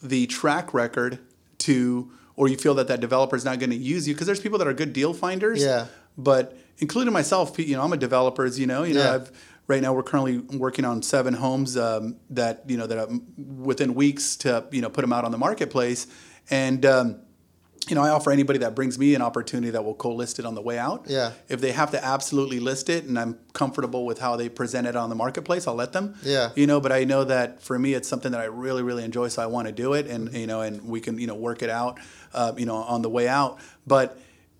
the 0.00 0.28
track 0.28 0.72
record 0.72 1.18
to, 1.66 2.08
or 2.36 2.46
you 2.46 2.56
feel 2.56 2.74
that 2.74 2.86
that 2.86 3.00
developer 3.00 3.34
is 3.34 3.44
not 3.44 3.58
going 3.58 3.70
to 3.70 3.76
use 3.76 4.06
you, 4.06 4.14
because 4.14 4.28
there's 4.28 4.38
people 4.38 4.58
that 4.58 4.68
are 4.68 4.72
good 4.74 4.92
deal 4.92 5.12
finders. 5.12 5.60
Yeah. 5.60 5.86
But 6.16 6.56
including 6.78 7.12
myself, 7.12 7.58
you 7.58 7.76
know, 7.76 7.82
I'm 7.82 7.92
a 7.92 7.96
developer, 7.96 8.44
as 8.44 8.58
you 8.58 8.66
know. 8.66 8.82
You 8.84 8.94
know, 8.94 9.02
Yeah. 9.04 9.14
I've 9.14 9.32
right 9.66 9.82
now 9.82 9.92
we're 9.92 10.02
currently 10.02 10.38
working 10.38 10.84
on 10.84 11.02
seven 11.02 11.34
homes 11.34 11.76
um, 11.76 12.16
that 12.30 12.64
you 12.66 12.76
know 12.76 12.86
that 12.86 12.98
are 12.98 13.08
within 13.36 13.94
weeks 13.94 14.36
to 14.38 14.66
you 14.72 14.80
know 14.80 14.90
put 14.90 15.02
them 15.02 15.12
out 15.12 15.24
on 15.24 15.30
the 15.32 15.38
marketplace, 15.38 16.06
and. 16.50 16.84
Um, 16.86 17.20
you 17.86 17.94
know, 17.94 18.02
I 18.02 18.10
offer 18.10 18.30
anybody 18.30 18.58
that 18.58 18.74
brings 18.74 18.98
me 18.98 19.14
an 19.14 19.22
opportunity 19.22 19.70
that 19.70 19.82
will 19.82 19.94
co-list 19.94 20.38
it 20.38 20.44
on 20.44 20.54
the 20.54 20.60
way 20.60 20.78
out. 20.78 21.06
Yeah. 21.08 21.32
If 21.48 21.62
they 21.62 21.72
have 21.72 21.92
to 21.92 22.04
absolutely 22.04 22.60
list 22.60 22.90
it, 22.90 23.04
and 23.04 23.18
I'm 23.18 23.38
comfortable 23.54 24.04
with 24.04 24.18
how 24.18 24.36
they 24.36 24.50
present 24.50 24.86
it 24.86 24.94
on 24.94 25.08
the 25.08 25.14
marketplace, 25.14 25.66
I'll 25.66 25.74
let 25.74 25.92
them. 25.92 26.14
Yeah. 26.22 26.50
You 26.54 26.66
know, 26.66 26.80
but 26.80 26.92
I 26.92 27.04
know 27.04 27.24
that 27.24 27.62
for 27.62 27.78
me, 27.78 27.94
it's 27.94 28.06
something 28.06 28.32
that 28.32 28.42
I 28.42 28.44
really, 28.44 28.82
really 28.82 29.04
enjoy, 29.04 29.28
so 29.28 29.42
I 29.42 29.46
want 29.46 29.68
to 29.68 29.72
do 29.72 29.94
it, 29.94 30.06
and 30.06 30.30
you 30.34 30.46
know, 30.46 30.60
and 30.60 30.86
we 30.86 31.00
can 31.00 31.18
you 31.18 31.26
know 31.26 31.34
work 31.34 31.62
it 31.62 31.70
out, 31.70 31.98
uh, 32.34 32.52
you 32.58 32.66
know, 32.66 32.76
on 32.76 33.00
the 33.00 33.08
way 33.08 33.26
out. 33.26 33.58
But 33.86 34.18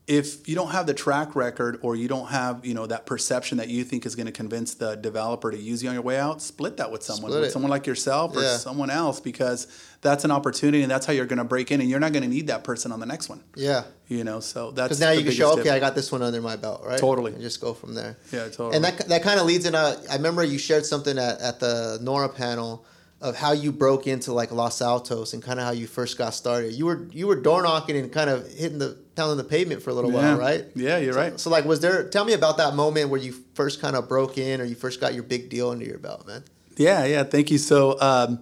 if 0.08 0.48
you 0.48 0.54
don't 0.54 0.70
have 0.70 0.86
the 0.86 0.94
track 0.94 1.36
record, 1.36 1.78
or 1.82 1.94
you 1.94 2.08
don't 2.08 2.28
have 2.28 2.64
you 2.66 2.74
know 2.74 2.86
that 2.86 3.04
perception 3.06 3.58
that 3.58 3.68
you 3.68 3.84
think 3.84 4.06
is 4.06 4.16
going 4.16 4.26
to 4.26 4.32
convince 4.32 4.74
the 4.74 4.96
developer 4.96 5.50
to 5.50 5.56
use 5.58 5.82
you 5.82 5.88
on 5.90 5.94
your 5.94 6.02
way 6.02 6.18
out, 6.18 6.40
split 6.42 6.78
that 6.78 6.90
with 6.90 7.02
someone, 7.02 7.30
Split 7.30 7.40
with 7.42 7.50
it. 7.50 7.52
someone 7.52 7.70
like 7.70 7.86
yourself 7.86 8.34
or 8.36 8.40
Yeah. 8.42 8.56
someone 8.56 8.88
else, 8.90 9.20
because 9.20 9.66
that's 10.00 10.24
an 10.24 10.30
opportunity, 10.30 10.82
and 10.82 10.90
that's 10.90 11.04
how 11.06 11.12
you're 11.12 11.26
going 11.26 11.38
to 11.38 11.44
break 11.44 11.70
in, 11.70 11.80
and 11.80 11.90
you're 11.90 12.00
not 12.00 12.12
going 12.12 12.22
to 12.22 12.28
need 12.28 12.46
that 12.46 12.64
person 12.64 12.90
on 12.90 13.00
the 13.00 13.06
next 13.06 13.28
one. 13.28 13.42
Yeah. 13.54 13.84
You 14.08 14.24
know, 14.24 14.40
so 14.40 14.70
that's 14.70 14.88
Because 14.88 15.00
now 15.00 15.10
you 15.10 15.22
can 15.22 15.32
show, 15.32 15.50
tip. 15.56 15.60
okay, 15.66 15.70
I 15.70 15.78
got 15.78 15.94
this 15.94 16.10
one 16.10 16.22
under 16.22 16.40
my 16.40 16.56
belt, 16.56 16.82
right? 16.86 16.98
Totally. 16.98 17.32
And 17.32 17.42
just 17.42 17.60
go 17.60 17.74
from 17.74 17.94
there. 17.94 18.16
Yeah, 18.32 18.44
totally. 18.44 18.76
And 18.76 18.84
that 18.84 19.08
that 19.08 19.22
kind 19.22 19.38
of 19.38 19.44
leads 19.46 19.66
in. 19.66 19.74
A, 19.74 19.96
I 20.10 20.16
remember 20.16 20.42
you 20.42 20.58
shared 20.58 20.86
something 20.86 21.18
at, 21.18 21.38
at 21.40 21.60
the 21.60 21.98
Nora 22.00 22.28
panel 22.30 22.86
of 23.20 23.34
how 23.36 23.50
you 23.50 23.72
broke 23.72 24.06
into 24.06 24.32
like 24.32 24.52
Los 24.52 24.80
Altos 24.80 25.34
and 25.34 25.42
kind 25.42 25.58
of 25.58 25.66
how 25.66 25.72
you 25.72 25.88
first 25.88 26.16
got 26.16 26.32
started. 26.32 26.72
You 26.72 26.86
were 26.86 27.06
you 27.10 27.26
were 27.26 27.34
door 27.34 27.62
knocking 27.62 27.96
and 27.96 28.10
kind 28.12 28.30
of 28.30 28.48
hitting 28.52 28.78
the 28.78 28.96
pounding 29.18 29.36
the 29.36 29.44
pavement 29.44 29.82
for 29.82 29.90
a 29.90 29.94
little 29.94 30.12
Yeah. 30.12 30.30
while, 30.30 30.38
right? 30.38 30.64
Yeah, 30.74 30.98
you're 30.98 31.12
So- 31.12 31.18
right. 31.18 31.40
So 31.40 31.50
like, 31.50 31.64
was 31.64 31.80
there? 31.80 32.04
Tell 32.08 32.24
me 32.24 32.32
about 32.32 32.56
that 32.58 32.74
moment 32.76 33.10
where 33.10 33.20
you 33.20 33.34
first 33.54 33.80
kind 33.80 33.96
of 33.96 34.08
broke 34.08 34.38
in, 34.38 34.60
or 34.60 34.64
you 34.64 34.74
first 34.76 35.00
got 35.00 35.12
your 35.14 35.24
big 35.24 35.50
deal 35.50 35.70
under 35.70 35.84
your 35.84 35.98
belt, 35.98 36.26
man. 36.26 36.44
Yeah, 36.76 37.04
yeah. 37.04 37.24
Thank 37.24 37.50
you. 37.50 37.58
So, 37.58 38.00
um, 38.00 38.38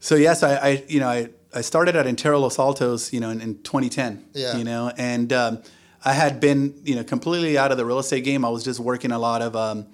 so 0.00 0.14
yes, 0.14 0.42
I, 0.42 0.54
I, 0.56 0.84
you 0.88 0.98
know, 1.00 1.08
I, 1.08 1.28
I 1.54 1.60
started 1.60 1.94
at 1.96 2.06
Intero 2.06 2.40
Los 2.40 2.58
Altos, 2.58 3.12
you 3.12 3.20
know, 3.20 3.28
in, 3.30 3.40
in 3.42 3.62
2010. 3.62 4.24
Yeah. 4.32 4.56
You 4.56 4.64
know, 4.64 4.90
and 4.96 5.30
um, 5.32 5.58
I 6.04 6.14
had 6.14 6.40
been, 6.40 6.80
you 6.84 6.94
know, 6.96 7.04
completely 7.04 7.58
out 7.58 7.70
of 7.70 7.76
the 7.76 7.84
real 7.84 7.98
estate 7.98 8.24
game. 8.24 8.44
I 8.44 8.48
was 8.48 8.64
just 8.64 8.80
working 8.80 9.12
a 9.12 9.18
lot 9.18 9.42
of, 9.42 9.54
um, 9.54 9.86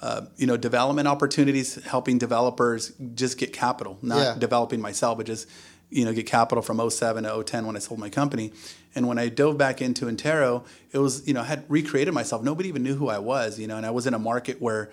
uh, 0.00 0.22
you 0.38 0.46
know, 0.46 0.56
development 0.56 1.06
opportunities, 1.06 1.74
helping 1.84 2.16
developers 2.18 2.92
just 3.14 3.36
get 3.36 3.52
capital, 3.52 3.98
not 4.02 4.18
Yeah. 4.18 4.34
developing 4.38 4.80
myself, 4.80 5.18
but 5.18 5.26
just, 5.26 5.46
you 5.92 6.04
know, 6.04 6.12
get 6.12 6.26
capital 6.26 6.62
from 6.62 6.78
07 6.90 7.24
to 7.24 7.44
010 7.44 7.66
when 7.66 7.76
I 7.76 7.78
sold 7.78 8.00
my 8.00 8.08
company. 8.08 8.52
And 8.94 9.06
when 9.08 9.18
I 9.18 9.28
dove 9.28 9.56
back 9.58 9.80
into 9.82 10.06
Intero, 10.06 10.64
it 10.92 10.98
was, 10.98 11.26
you 11.26 11.34
know, 11.34 11.40
I 11.42 11.44
had 11.44 11.64
recreated 11.68 12.12
myself. 12.14 12.42
Nobody 12.42 12.68
even 12.68 12.82
knew 12.82 12.94
who 12.94 13.08
I 13.08 13.18
was, 13.18 13.58
you 13.58 13.66
know, 13.66 13.76
and 13.76 13.86
I 13.86 13.90
was 13.90 14.06
in 14.06 14.14
a 14.14 14.18
market 14.18 14.60
where 14.60 14.90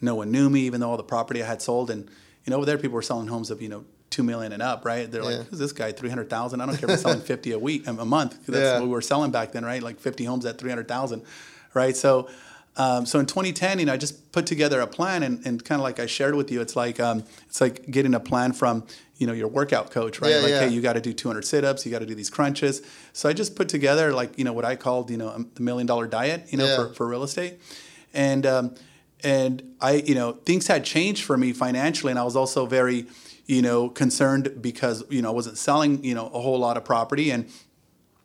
no 0.00 0.14
one 0.14 0.30
knew 0.30 0.48
me, 0.50 0.60
even 0.60 0.80
though 0.80 0.90
all 0.90 0.96
the 0.96 1.02
property 1.02 1.42
I 1.42 1.46
had 1.46 1.60
sold. 1.62 1.90
And, 1.90 2.04
you 2.44 2.50
know, 2.50 2.56
over 2.56 2.66
there, 2.66 2.76
people 2.78 2.94
were 2.94 3.02
selling 3.02 3.28
homes 3.28 3.50
of, 3.50 3.60
you 3.62 3.68
know, 3.68 3.84
two 4.10 4.22
million 4.22 4.52
and 4.52 4.62
up, 4.62 4.84
right? 4.84 5.10
They're 5.10 5.22
Yeah. 5.22 5.38
like, 5.38 5.46
who's 5.48 5.58
this 5.58 5.72
guy? 5.72 5.90
300,000. 5.92 6.60
I 6.60 6.66
don't 6.66 6.76
care 6.76 6.90
if 6.90 7.00
selling 7.00 7.20
50 7.32 7.52
a 7.52 7.58
week, 7.58 7.86
a 7.86 7.92
month. 8.04 8.46
That's 8.46 8.58
Yeah. 8.66 8.74
what 8.78 8.82
we 8.84 8.88
were 8.90 9.00
selling 9.00 9.30
back 9.30 9.52
then, 9.52 9.64
right? 9.64 9.82
Like 9.82 9.98
50 10.00 10.24
homes 10.24 10.44
at 10.44 10.58
300,000, 10.58 11.22
right? 11.74 11.96
So, 11.96 12.28
um, 12.76 13.04
so 13.04 13.18
in 13.18 13.26
2010, 13.26 13.80
you 13.80 13.86
know, 13.86 13.92
I 13.92 13.96
just 13.96 14.32
put 14.32 14.46
together 14.46 14.80
a 14.80 14.86
plan 14.86 15.22
and, 15.22 15.44
and 15.46 15.62
kind 15.64 15.80
of 15.80 15.82
like 15.82 16.00
I 16.00 16.06
shared 16.06 16.34
with 16.34 16.50
you, 16.50 16.60
it's 16.60 16.74
like, 16.74 16.98
um, 17.00 17.24
it's 17.46 17.60
like 17.60 17.90
getting 17.90 18.14
a 18.14 18.20
plan 18.20 18.52
from, 18.52 18.84
you 19.16 19.26
know, 19.26 19.34
your 19.34 19.48
workout 19.48 19.90
coach, 19.90 20.20
right? 20.20 20.30
Yeah, 20.32 20.38
like, 20.38 20.50
yeah. 20.50 20.60
hey, 20.60 20.68
you 20.68 20.80
got 20.80 20.94
to 20.94 21.00
do 21.00 21.12
200 21.12 21.44
sit-ups, 21.44 21.84
you 21.84 21.92
got 21.92 21.98
to 21.98 22.06
do 22.06 22.14
these 22.14 22.30
crunches. 22.30 22.80
So 23.12 23.28
I 23.28 23.34
just 23.34 23.56
put 23.56 23.68
together 23.68 24.12
like, 24.12 24.38
you 24.38 24.44
know, 24.44 24.54
what 24.54 24.64
I 24.64 24.76
called, 24.76 25.10
you 25.10 25.18
know, 25.18 25.28
um, 25.28 25.50
the 25.54 25.62
million 25.62 25.86
dollar 25.86 26.06
diet, 26.06 26.46
you 26.50 26.56
know, 26.58 26.66
Yeah. 26.66 26.76
for, 26.76 26.94
for 26.94 27.06
real 27.06 27.22
estate. 27.22 27.60
And, 28.14 28.46
um, 28.46 28.74
and 29.22 29.74
I, 29.80 29.92
you 29.92 30.14
know, 30.14 30.32
things 30.32 30.66
had 30.66 30.84
changed 30.84 31.24
for 31.24 31.36
me 31.36 31.52
financially, 31.52 32.10
and 32.10 32.18
I 32.18 32.24
was 32.24 32.36
also 32.36 32.66
very, 32.66 33.06
you 33.46 33.62
know, 33.62 33.88
concerned 33.88 34.60
because 34.60 35.04
you 35.10 35.22
know 35.22 35.28
I 35.28 35.32
wasn't 35.32 35.58
selling, 35.58 36.02
you 36.02 36.14
know, 36.14 36.26
a 36.26 36.40
whole 36.40 36.58
lot 36.58 36.76
of 36.76 36.84
property, 36.84 37.30
and 37.30 37.48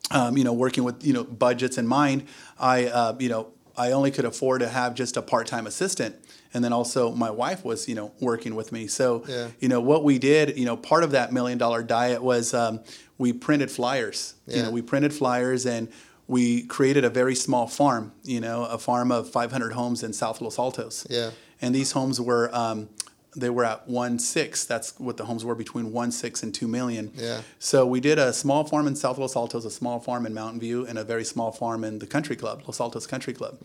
um, 0.09 0.37
you 0.37 0.43
know, 0.43 0.53
working 0.53 0.83
with 0.83 1.05
you 1.05 1.13
know 1.13 1.23
budgets 1.23 1.77
in 1.77 1.85
mind, 1.87 2.25
I, 2.59 2.85
uh, 2.85 3.15
you 3.19 3.29
know, 3.29 3.47
I 3.77 3.91
only 3.91 4.09
could 4.11 4.25
afford 4.25 4.61
to 4.61 4.69
have 4.69 4.95
just 4.95 5.17
a 5.17 5.21
part-time 5.21 5.67
assistant, 5.67 6.15
and 6.53 6.63
then 6.63 6.73
also 6.73 7.11
my 7.11 7.29
wife 7.29 7.63
was, 7.63 7.87
you 7.87 7.93
know, 7.95 8.11
working 8.19 8.55
with 8.55 8.71
me. 8.71 8.87
So, 8.87 9.23
Yeah. 9.27 9.49
you 9.59 9.67
know, 9.69 9.79
what 9.79 10.03
we 10.03 10.17
did, 10.17 10.57
you 10.57 10.65
know, 10.65 10.75
part 10.75 11.03
of 11.03 11.11
that 11.11 11.31
million-dollar 11.31 11.83
diet 11.83 12.23
was 12.23 12.53
um, 12.53 12.79
we 13.17 13.33
printed 13.33 13.69
flyers. 13.69 14.33
You 14.47 14.55
Yeah. 14.57 14.61
know, 14.63 14.71
we 14.71 14.81
printed 14.81 15.13
flyers 15.13 15.65
and 15.65 15.89
we 16.27 16.63
created 16.63 17.05
a 17.05 17.09
very 17.09 17.35
small 17.35 17.67
farm, 17.67 18.11
you 18.23 18.41
know, 18.41 18.65
a 18.65 18.77
farm 18.79 19.11
of 19.11 19.29
500 19.29 19.73
homes 19.73 20.03
in 20.03 20.11
South 20.11 20.41
Los 20.41 20.57
Altos. 20.57 21.05
Yeah. 21.09 21.29
And 21.61 21.73
these 21.75 21.91
homes 21.91 22.19
were, 22.19 22.49
um, 22.55 22.89
they 23.37 23.49
were 23.49 23.63
at 23.63 23.87
one 23.87 24.19
six. 24.19 24.65
That's 24.65 24.99
what 24.99 25.17
the 25.17 25.25
homes 25.25 25.45
were 25.45 25.55
between 25.55 25.91
one 25.91 26.11
six 26.11 26.43
and 26.43 26.53
two 26.53 26.67
million. 26.67 27.11
Yeah. 27.15 27.41
So 27.59 27.85
we 27.85 27.99
did 27.99 28.17
a 28.19 28.33
small 28.33 28.63
farm 28.63 28.87
in 28.87 28.95
South 28.95 29.17
Los 29.17 29.35
Altos, 29.35 29.65
a 29.65 29.71
small 29.71 29.99
farm 29.99 30.25
in 30.25 30.33
Mountain 30.33 30.59
View, 30.59 30.85
and 30.85 30.97
a 30.97 31.03
very 31.03 31.23
small 31.23 31.51
farm 31.51 31.83
in 31.83 31.99
the 31.99 32.07
country 32.07 32.35
club, 32.35 32.63
Los 32.67 32.79
Altos 32.79 33.07
Country 33.07 33.33
Club. 33.33 33.57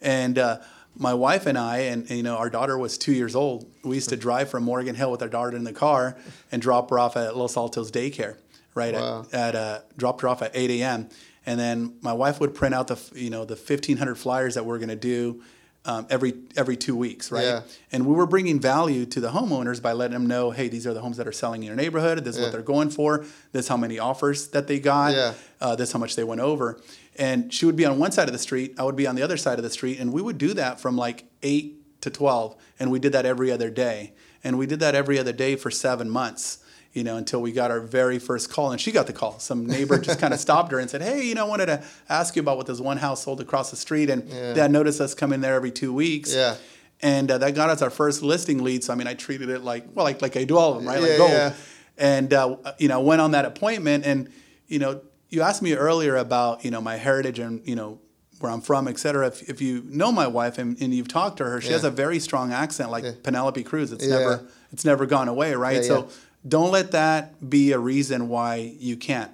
And 0.00 0.38
uh, 0.38 0.60
my 0.96 1.14
wife 1.14 1.46
and 1.46 1.56
I, 1.56 1.78
and, 1.78 2.02
and, 2.08 2.16
you 2.16 2.22
know, 2.22 2.36
our 2.36 2.50
daughter 2.50 2.76
was 2.76 2.98
two 2.98 3.12
years 3.12 3.36
old. 3.36 3.70
We 3.84 3.96
used 3.96 4.08
to 4.08 4.16
drive 4.28 4.48
from 4.48 4.64
Morgan 4.64 4.94
Hill 4.94 5.10
with 5.10 5.22
our 5.22 5.28
daughter 5.28 5.56
in 5.56 5.64
the 5.64 5.72
car 5.72 6.16
and 6.50 6.60
drop 6.60 6.90
her 6.90 6.98
off 6.98 7.16
at 7.16 7.36
Los 7.36 7.56
Altos 7.56 7.90
daycare, 7.90 8.36
right? 8.74 8.94
Wow. 8.94 9.26
At, 9.32 9.54
at 9.54 9.56
uh, 9.56 9.80
dropped 9.96 10.22
her 10.22 10.28
off 10.28 10.42
at 10.42 10.50
8 10.54 10.70
a.m. 10.82 11.08
And 11.46 11.58
then 11.58 11.96
my 12.00 12.12
wife 12.12 12.40
would 12.40 12.54
print 12.54 12.74
out 12.74 12.88
the 12.88 13.00
you 13.14 13.30
know 13.30 13.44
the 13.44 13.54
1,500 13.54 14.14
flyers 14.16 14.54
that 14.54 14.66
we're 14.66 14.78
going 14.78 14.90
to 14.90 14.96
do 14.96 15.42
um, 15.86 16.06
every 16.10 16.34
every 16.56 16.76
two 16.76 16.94
weeks, 16.94 17.32
right? 17.32 17.44
Yeah. 17.44 17.62
And 17.90 18.06
we 18.06 18.14
were 18.14 18.26
bringing 18.26 18.60
value 18.60 19.06
to 19.06 19.20
the 19.20 19.30
homeowners 19.30 19.80
by 19.80 19.92
letting 19.92 20.12
them 20.12 20.26
know, 20.26 20.50
hey, 20.50 20.68
these 20.68 20.86
are 20.86 20.92
the 20.92 21.00
homes 21.00 21.16
that 21.16 21.26
are 21.26 21.32
selling 21.32 21.62
in 21.62 21.66
your 21.68 21.76
neighborhood. 21.76 22.18
This 22.24 22.34
is 22.34 22.40
Yeah. 22.40 22.46
what 22.46 22.52
they're 22.52 22.62
going 22.62 22.90
for. 22.90 23.24
This 23.52 23.64
is 23.64 23.68
how 23.68 23.76
many 23.78 23.98
offers 23.98 24.48
that 24.48 24.66
they 24.66 24.78
got. 24.78 25.12
Yeah. 25.14 25.32
Uh, 25.60 25.74
this 25.76 25.88
is 25.88 25.92
how 25.92 25.98
much 25.98 26.16
they 26.16 26.24
went 26.24 26.40
over. 26.42 26.78
And 27.16 27.52
she 27.52 27.66
would 27.66 27.76
be 27.76 27.86
on 27.86 27.98
one 27.98 28.12
side 28.12 28.28
of 28.28 28.32
the 28.32 28.38
street. 28.38 28.74
I 28.78 28.84
would 28.84 28.96
be 28.96 29.06
on 29.06 29.14
the 29.14 29.22
other 29.22 29.36
side 29.36 29.58
of 29.58 29.62
the 29.62 29.70
street. 29.70 29.98
And 29.98 30.12
we 30.12 30.20
would 30.22 30.38
do 30.38 30.54
that 30.54 30.80
from 30.80 30.96
like 30.96 31.24
eight 31.42 31.76
to 32.02 32.10
12. 32.10 32.56
And 32.78 32.90
we 32.90 32.98
did 32.98 33.12
that 33.12 33.24
every 33.26 33.50
other 33.50 33.70
day. 33.70 34.12
And 34.44 34.58
we 34.58 34.66
did 34.66 34.80
that 34.80 34.94
every 34.94 35.18
other 35.18 35.32
day 35.32 35.56
for 35.56 35.70
seven 35.70 36.08
months, 36.08 36.58
you 36.92 37.04
know, 37.04 37.16
until 37.16 37.40
we 37.40 37.52
got 37.52 37.70
our 37.70 37.80
very 37.80 38.18
first 38.18 38.50
call. 38.50 38.72
And 38.72 38.80
she 38.80 38.90
got 38.92 39.06
the 39.06 39.12
call. 39.12 39.38
Some 39.38 39.64
neighbor 39.66 39.98
just 39.98 40.18
kind 40.18 40.34
of 40.34 40.40
stopped 40.48 40.72
her 40.72 40.78
and 40.78 40.90
said, 40.90 41.02
hey, 41.02 41.22
you 41.24 41.34
know, 41.34 41.46
I 41.46 41.48
wanted 41.48 41.66
to 41.66 41.82
ask 42.08 42.34
you 42.34 42.40
about 42.42 42.56
what 42.56 42.66
this 42.66 42.80
one 42.80 42.96
house 42.96 43.22
sold 43.22 43.40
across 43.40 43.70
the 43.70 43.76
street. 43.76 44.10
And 44.10 44.28
Yeah. 44.28 44.52
they 44.54 44.60
had 44.60 44.70
noticed 44.72 45.00
us 45.00 45.14
coming 45.14 45.40
there 45.40 45.54
every 45.54 45.70
two 45.70 45.92
weeks. 45.92 46.34
Yeah. 46.34 46.56
And 47.02 47.30
uh, 47.30 47.38
that 47.38 47.54
got 47.54 47.70
us 47.70 47.80
our 47.80 47.90
first 47.90 48.22
listing 48.22 48.62
lead. 48.64 48.82
So 48.84 48.92
I 48.92 48.96
mean, 48.96 49.06
I 49.06 49.14
treated 49.14 49.48
it 49.50 49.62
like 49.62 49.86
well, 49.94 50.04
like 50.04 50.20
like 50.20 50.36
I 50.36 50.44
do 50.44 50.58
all 50.58 50.72
of 50.72 50.78
them, 50.78 50.86
right? 50.88 51.00
Yeah, 51.00 51.08
like 51.08 51.18
gold. 51.18 51.30
yeah. 51.30 51.52
And 51.96 52.32
uh, 52.34 52.56
you 52.78 52.88
know, 52.88 53.00
went 53.00 53.20
on 53.20 53.30
that 53.30 53.44
appointment, 53.46 54.04
and 54.04 54.30
you 54.66 54.78
know, 54.78 55.00
you 55.30 55.42
asked 55.42 55.62
me 55.62 55.72
earlier 55.74 56.16
about 56.16 56.62
you 56.64 56.70
know 56.70 56.80
my 56.82 56.96
heritage 56.96 57.38
and 57.38 57.66
you 57.66 57.74
know 57.74 58.00
where 58.40 58.50
I'm 58.52 58.60
from, 58.60 58.88
et 58.88 58.98
cetera. 58.98 59.26
If, 59.28 59.48
if 59.48 59.60
you 59.62 59.82
know 59.86 60.10
my 60.12 60.26
wife 60.26 60.56
and, 60.58 60.78
and 60.80 60.94
you've 60.94 61.08
talked 61.08 61.36
to 61.38 61.44
her, 61.44 61.60
she 61.60 61.72
has 61.72 61.84
a 61.84 61.90
very 61.90 62.18
strong 62.18 62.52
accent, 62.52 62.90
like 62.90 63.04
Yeah. 63.04 63.12
Penelope 63.22 63.62
Cruz. 63.64 63.92
It's 63.92 64.04
Yeah. 64.06 64.18
never 64.18 64.46
it's 64.72 64.84
never 64.84 65.06
gone 65.06 65.28
away, 65.28 65.54
right? 65.54 65.76
Yeah, 65.76 65.82
so 65.88 65.98
yeah. 66.00 66.06
Don't 66.46 66.70
let 66.70 66.92
that 66.92 67.50
be 67.50 67.72
a 67.72 67.78
reason 67.78 68.28
why 68.28 68.74
you 68.78 68.96
can't 68.96 69.30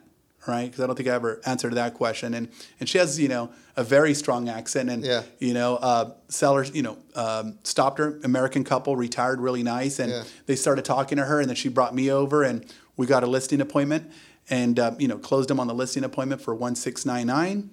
right? 0.47 0.67
Because 0.71 0.81
I 0.85 0.87
don't 0.87 0.95
think 0.95 1.09
I 1.09 1.13
ever 1.13 1.41
answered 1.45 1.75
that 1.75 1.95
question. 1.95 2.33
And 2.33 2.49
and 2.79 2.89
she 2.89 2.99
has 2.99 3.19
you 3.19 3.27
know 3.29 3.51
a 3.77 3.83
very 3.83 4.15
strong 4.15 4.49
accent, 4.49 4.89
and 4.89 5.05
Yeah. 5.05 5.23
you 5.41 5.53
know 5.55 5.75
uh, 5.77 6.13
sellers 6.29 6.71
you 6.73 6.83
know 6.83 6.99
um, 7.17 7.59
stopped 7.65 7.99
her, 7.99 8.21
American 8.23 8.63
couple, 8.63 8.95
retired 8.97 9.41
really 9.41 9.65
nice, 9.65 9.99
and 9.99 10.11
Yeah. 10.13 10.23
they 10.47 10.55
started 10.57 10.85
talking 10.85 11.19
to 11.19 11.25
her, 11.25 11.41
and 11.41 11.49
then 11.49 11.57
she 11.57 11.69
brought 11.69 11.95
me 11.97 12.11
over, 12.13 12.45
and 12.45 12.65
we 12.97 13.07
got 13.07 13.25
a 13.25 13.27
listing 13.27 13.61
appointment, 13.61 14.09
and 14.49 14.79
uh, 14.79 14.93
you 14.99 15.09
know 15.09 15.19
closed 15.19 15.51
them 15.51 15.59
on 15.59 15.67
the 15.67 15.75
listing 15.75 16.05
appointment 16.05 16.41
for 16.41 16.55
one 16.55 16.77
six 16.77 17.05
nine 17.05 17.27
nine. 17.27 17.71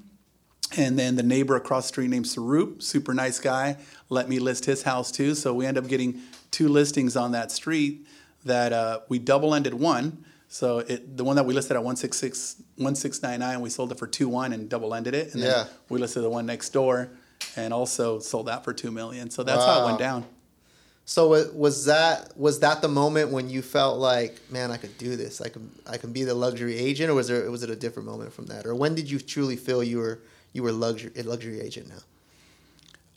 And 0.76 0.98
then 0.98 1.16
the 1.16 1.24
neighbor 1.24 1.56
across 1.56 1.84
the 1.84 1.88
street 1.90 2.10
named 2.10 2.26
Sarup, 2.26 2.82
super 2.82 3.14
nice 3.14 3.40
guy, 3.40 3.78
let 4.10 4.28
me 4.28 4.40
list 4.40 4.66
his 4.66 4.82
house 4.82 5.12
too. 5.12 5.36
So 5.36 5.54
we 5.54 5.68
end 5.68 5.78
up 5.78 5.88
getting 5.88 6.22
two 6.50 6.68
listings 6.68 7.16
on 7.16 7.32
that 7.34 7.52
street 7.52 8.08
that 8.46 8.74
uh, 8.74 9.00
we 9.10 9.20
double 9.20 9.54
ended 9.56 9.74
one. 9.74 10.26
So 10.48 10.80
it, 10.80 11.18
the 11.18 11.24
one 11.24 11.36
that 11.38 11.46
we 11.46 11.54
listed 11.54 11.76
at 11.76 11.84
166, 11.84 12.56
1699, 12.78 13.62
we 13.62 13.70
sold 13.70 13.92
it 13.92 13.98
for 13.98 14.08
2-1 14.08 14.54
and 14.54 14.70
double 14.70 14.94
ended 14.94 15.16
it. 15.16 15.34
And 15.34 15.42
Yeah. 15.42 15.50
then 15.64 15.68
we 15.90 16.00
listed 16.00 16.24
the 16.24 16.30
one 16.30 16.46
next 16.46 16.70
door 16.70 17.10
and 17.56 17.74
also 17.74 18.20
sold 18.20 18.46
that 18.48 18.64
for 18.64 18.72
2 18.74 18.92
million. 18.92 19.30
So 19.32 19.44
that's 19.44 19.66
how 19.66 19.82
it 19.82 19.86
went 19.86 19.98
down. 20.00 20.26
So 21.06 21.28
was 21.54 21.84
that 21.86 22.38
was 22.38 22.60
that 22.62 22.82
the 22.82 22.88
moment 22.88 23.32
when 23.32 23.50
you 23.50 23.62
felt 23.62 24.00
like, 24.00 24.40
man, 24.50 24.72
I 24.72 24.78
could 24.78 24.98
do 24.98 25.18
this. 25.18 25.42
I 25.42 25.50
can 25.50 25.70
I 25.86 25.98
can 25.98 26.14
be 26.14 26.24
the 26.24 26.34
luxury 26.34 26.78
agent, 26.78 27.10
or 27.10 27.14
was 27.14 27.28
there 27.28 27.52
was 27.52 27.62
it 27.62 27.70
a 27.70 27.76
different 27.76 28.08
moment 28.08 28.32
from 28.32 28.46
that, 28.46 28.66
or 28.66 28.74
when 28.74 28.96
did 28.96 29.12
you 29.12 29.20
truly 29.20 29.58
feel 29.58 29.84
you 29.84 29.98
were 29.98 30.22
you 30.54 30.64
were 30.64 30.72
luxury 30.72 31.12
a 31.18 31.24
luxury 31.24 31.60
agent 31.60 31.90
now? 31.90 32.00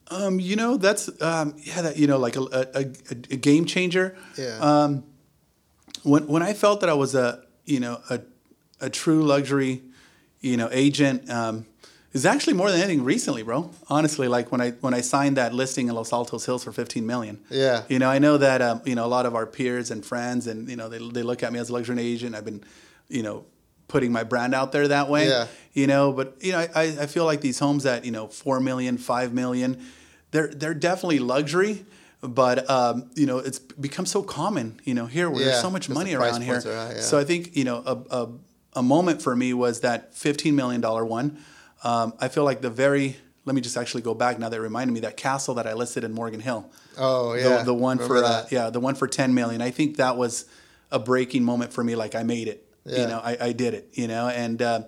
Um, 0.08 0.40
you 0.40 0.56
know, 0.56 0.76
that's, 0.76 1.08
um, 1.20 1.54
yeah, 1.58 1.82
that, 1.82 1.96
you 1.96 2.06
know, 2.06 2.18
like 2.18 2.36
a, 2.36 2.40
a, 2.42 2.66
a, 2.74 2.80
a 3.10 3.36
game 3.36 3.64
changer. 3.64 4.16
Yeah. 4.38 4.58
Um, 4.60 5.04
when 6.06 6.26
when 6.26 6.42
I 6.42 6.52
felt 6.54 6.80
that 6.80 6.88
I 6.88 6.94
was 6.94 7.14
a 7.14 7.42
you 7.64 7.80
know 7.80 8.00
a 8.08 8.20
a 8.80 8.90
true 8.90 9.22
luxury 9.22 9.82
you 10.40 10.56
know 10.56 10.68
agent 10.70 11.28
um, 11.30 11.66
is 12.12 12.24
actually 12.24 12.54
more 12.54 12.70
than 12.70 12.80
anything 12.80 13.04
recently, 13.04 13.42
bro. 13.42 13.70
Honestly, 13.88 14.28
like 14.28 14.52
when 14.52 14.60
I 14.60 14.70
when 14.80 14.94
I 14.94 15.00
signed 15.00 15.36
that 15.36 15.52
listing 15.52 15.88
in 15.88 15.94
Los 15.94 16.12
Altos 16.12 16.46
Hills 16.46 16.64
for 16.64 16.72
15 16.72 17.06
million. 17.06 17.40
Yeah. 17.50 17.82
You 17.88 17.98
know, 17.98 18.08
I 18.08 18.18
know 18.18 18.38
that 18.38 18.62
um, 18.62 18.82
you 18.84 18.94
know 18.94 19.04
a 19.04 19.08
lot 19.08 19.26
of 19.26 19.34
our 19.34 19.46
peers 19.46 19.90
and 19.90 20.04
friends, 20.04 20.46
and 20.46 20.68
you 20.68 20.76
know 20.76 20.88
they 20.88 20.98
they 20.98 21.22
look 21.22 21.42
at 21.42 21.52
me 21.52 21.58
as 21.58 21.68
a 21.68 21.72
luxury 21.72 22.00
agent. 22.00 22.34
I've 22.34 22.44
been, 22.44 22.62
you 23.08 23.22
know, 23.22 23.44
putting 23.88 24.12
my 24.12 24.22
brand 24.22 24.54
out 24.54 24.72
there 24.72 24.88
that 24.88 25.08
way. 25.08 25.28
Yeah. 25.28 25.46
You 25.72 25.86
know, 25.86 26.12
but 26.12 26.36
you 26.40 26.52
know, 26.52 26.66
I, 26.74 26.82
I 27.00 27.06
feel 27.06 27.24
like 27.24 27.40
these 27.40 27.58
homes 27.58 27.84
at 27.84 28.04
you 28.04 28.12
know 28.12 28.28
four 28.28 28.60
million, 28.60 28.96
five 28.96 29.32
million, 29.32 29.84
they're 30.30 30.48
they're 30.48 30.74
definitely 30.74 31.18
luxury. 31.18 31.84
But 32.22 32.68
um, 32.70 33.10
you 33.14 33.26
know, 33.26 33.38
it's 33.38 33.58
become 33.58 34.06
so 34.06 34.22
common. 34.22 34.80
You 34.84 34.94
know, 34.94 35.06
here 35.06 35.28
where 35.30 35.40
Yeah, 35.40 35.46
there's 35.48 35.60
so 35.60 35.70
much 35.70 35.88
money 35.88 36.12
the 36.14 36.20
around 36.20 36.42
here. 36.42 36.60
yeah. 36.64 37.00
So 37.00 37.18
I 37.18 37.24
think 37.24 37.56
you 37.56 37.64
know 37.64 37.82
a, 37.86 38.16
a, 38.16 38.28
a 38.76 38.82
moment 38.82 39.22
for 39.22 39.36
me 39.36 39.52
was 39.54 39.80
that 39.80 40.14
fifteen 40.14 40.56
million 40.56 40.80
dollar 40.80 41.04
one. 41.04 41.38
Um, 41.84 42.14
I 42.18 42.28
feel 42.28 42.44
like 42.44 42.62
the 42.62 42.70
very 42.70 43.16
let 43.44 43.54
me 43.54 43.60
just 43.60 43.76
actually 43.76 44.02
go 44.02 44.12
back 44.14 44.38
now 44.40 44.48
that 44.48 44.60
reminded 44.60 44.92
me 44.92 45.00
that 45.00 45.16
castle 45.16 45.54
that 45.54 45.66
I 45.68 45.74
listed 45.74 46.02
in 46.04 46.12
Morgan 46.12 46.40
Hill. 46.40 46.68
Oh 46.98 47.32
The- 47.34 47.40
yeah, 47.40 47.62
the, 47.62 47.74
one 47.74 47.98
Remember 47.98 48.14
for 48.16 48.20
that. 48.22 48.50
yeah 48.50 48.70
the 48.70 48.80
one 48.80 48.94
for 48.96 49.06
ten 49.06 49.34
million. 49.34 49.60
I 49.62 49.70
think 49.70 49.96
that 49.98 50.16
was 50.16 50.46
a 50.90 50.98
breaking 50.98 51.44
moment 51.44 51.72
for 51.72 51.84
me. 51.84 51.94
Like 51.96 52.14
I 52.14 52.22
made 52.22 52.48
it. 52.48 52.66
Yeah. 52.86 53.02
You 53.02 53.06
know, 53.08 53.18
I, 53.22 53.36
I 53.40 53.52
did 53.52 53.74
it. 53.74 53.88
You 53.92 54.08
know, 54.08 54.28
and 54.28 54.62
uh, 54.62 54.82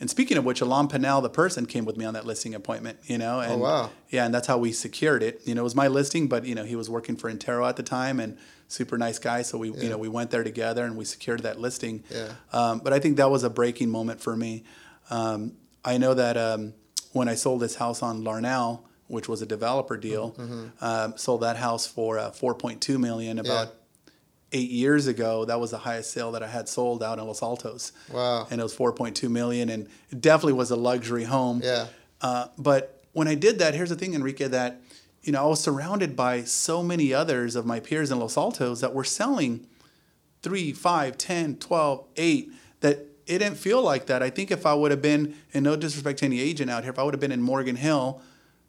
and 0.00 0.08
speaking 0.10 0.36
of 0.38 0.44
which, 0.44 0.60
Alain 0.60 0.88
Pinel, 0.88 1.22
the 1.22 1.28
person, 1.30 1.66
came 1.66 1.84
with 1.84 1.96
me 1.96 2.04
on 2.04 2.14
that 2.14 2.24
listing 2.26 2.54
appointment. 2.54 2.98
You 3.04 3.18
know, 3.18 3.40
and 3.40 3.52
Oh, 3.52 3.58
wow. 3.58 3.90
yeah, 4.08 4.24
and 4.24 4.34
that's 4.34 4.46
how 4.46 4.58
we 4.58 4.72
secured 4.72 5.22
it. 5.22 5.42
You 5.44 5.54
know, 5.54 5.60
it 5.60 5.64
was 5.64 5.74
my 5.76 5.88
listing, 5.88 6.26
but 6.28 6.44
you 6.46 6.54
know, 6.54 6.64
he 6.64 6.74
was 6.76 6.88
working 6.90 7.16
for 7.16 7.30
Intero 7.32 7.68
at 7.68 7.76
the 7.76 7.82
time 7.82 8.18
and 8.18 8.36
super 8.68 8.96
nice 8.98 9.18
guy. 9.18 9.42
So 9.42 9.58
we, 9.58 9.70
Yeah. 9.70 9.82
you 9.82 9.88
know, 9.90 9.98
we 9.98 10.08
went 10.08 10.30
there 10.30 10.42
together 10.44 10.84
and 10.84 10.96
we 10.96 11.04
secured 11.04 11.42
that 11.42 11.60
listing. 11.60 12.02
Yeah. 12.10 12.28
Um, 12.52 12.78
but 12.80 12.92
I 12.92 12.98
think 12.98 13.16
that 13.18 13.30
was 13.30 13.44
a 13.44 13.50
breaking 13.50 13.90
moment 13.90 14.20
for 14.20 14.34
me. 14.36 14.64
Um, 15.10 15.52
I 15.84 15.98
know 15.98 16.14
that 16.14 16.36
um, 16.36 16.74
when 17.12 17.28
I 17.28 17.34
sold 17.34 17.60
this 17.60 17.74
house 17.76 18.02
on 18.02 18.22
Larnell, 18.22 18.82
which 19.08 19.28
was 19.28 19.42
a 19.42 19.46
developer 19.46 19.96
deal, 19.96 20.32
Mm-hmm. 20.38 20.84
um, 20.84 21.14
sold 21.16 21.40
that 21.40 21.56
house 21.56 21.86
for 21.86 22.18
uh, 22.18 22.30
4.2 22.30 22.98
million 23.00 23.38
about 23.40 23.74
eight 24.52 24.70
years 24.70 25.06
ago. 25.06 25.44
That 25.44 25.60
was 25.60 25.70
the 25.70 25.78
highest 25.78 26.10
sale 26.12 26.32
that 26.32 26.42
I 26.42 26.48
had 26.48 26.68
sold 26.68 27.02
out 27.02 27.18
in 27.18 27.26
Los 27.26 27.42
Altos 27.42 27.92
Wow. 28.12 28.46
and 28.50 28.60
it 28.60 28.62
was 28.64 28.74
4.2 28.76 29.30
million 29.30 29.68
and 29.68 29.88
it 30.10 30.20
definitely 30.20 30.54
was 30.54 30.70
a 30.70 30.76
luxury 30.76 31.24
home 31.24 31.60
Yeah. 31.62 31.86
uh, 32.20 32.46
but 32.58 33.04
when 33.12 33.26
i 33.28 33.34
did 33.34 33.58
that 33.58 33.74
here's 33.74 33.88
the 33.90 33.96
thing 33.96 34.14
enrique 34.14 34.46
that 34.48 34.80
you 35.22 35.32
know 35.32 35.42
i 35.42 35.46
was 35.46 35.60
surrounded 35.60 36.14
by 36.16 36.44
so 36.44 36.82
many 36.82 37.12
others 37.14 37.56
of 37.56 37.66
my 37.66 37.80
peers 37.80 38.10
in 38.12 38.18
los 38.20 38.36
altos 38.36 38.80
that 38.80 38.92
were 38.94 39.02
selling 39.04 39.66
3 40.42 40.72
5 40.72 41.18
10 41.18 41.56
12 41.56 42.04
8 42.16 42.52
that 42.80 42.96
it 43.26 43.38
didn't 43.38 43.56
feel 43.56 43.82
like 43.82 44.06
that 44.06 44.22
i 44.22 44.30
think 44.30 44.50
if 44.50 44.64
i 44.66 44.74
would 44.74 44.90
have 44.90 45.02
been 45.02 45.34
and 45.54 45.64
no 45.64 45.74
disrespect 45.76 46.20
to 46.20 46.24
any 46.24 46.40
agent 46.40 46.70
out 46.70 46.82
here 46.84 46.92
if 46.92 46.98
i 46.98 47.02
would 47.02 47.14
have 47.14 47.20
been 47.20 47.32
in 47.32 47.42
morgan 47.42 47.76
hill 47.76 48.20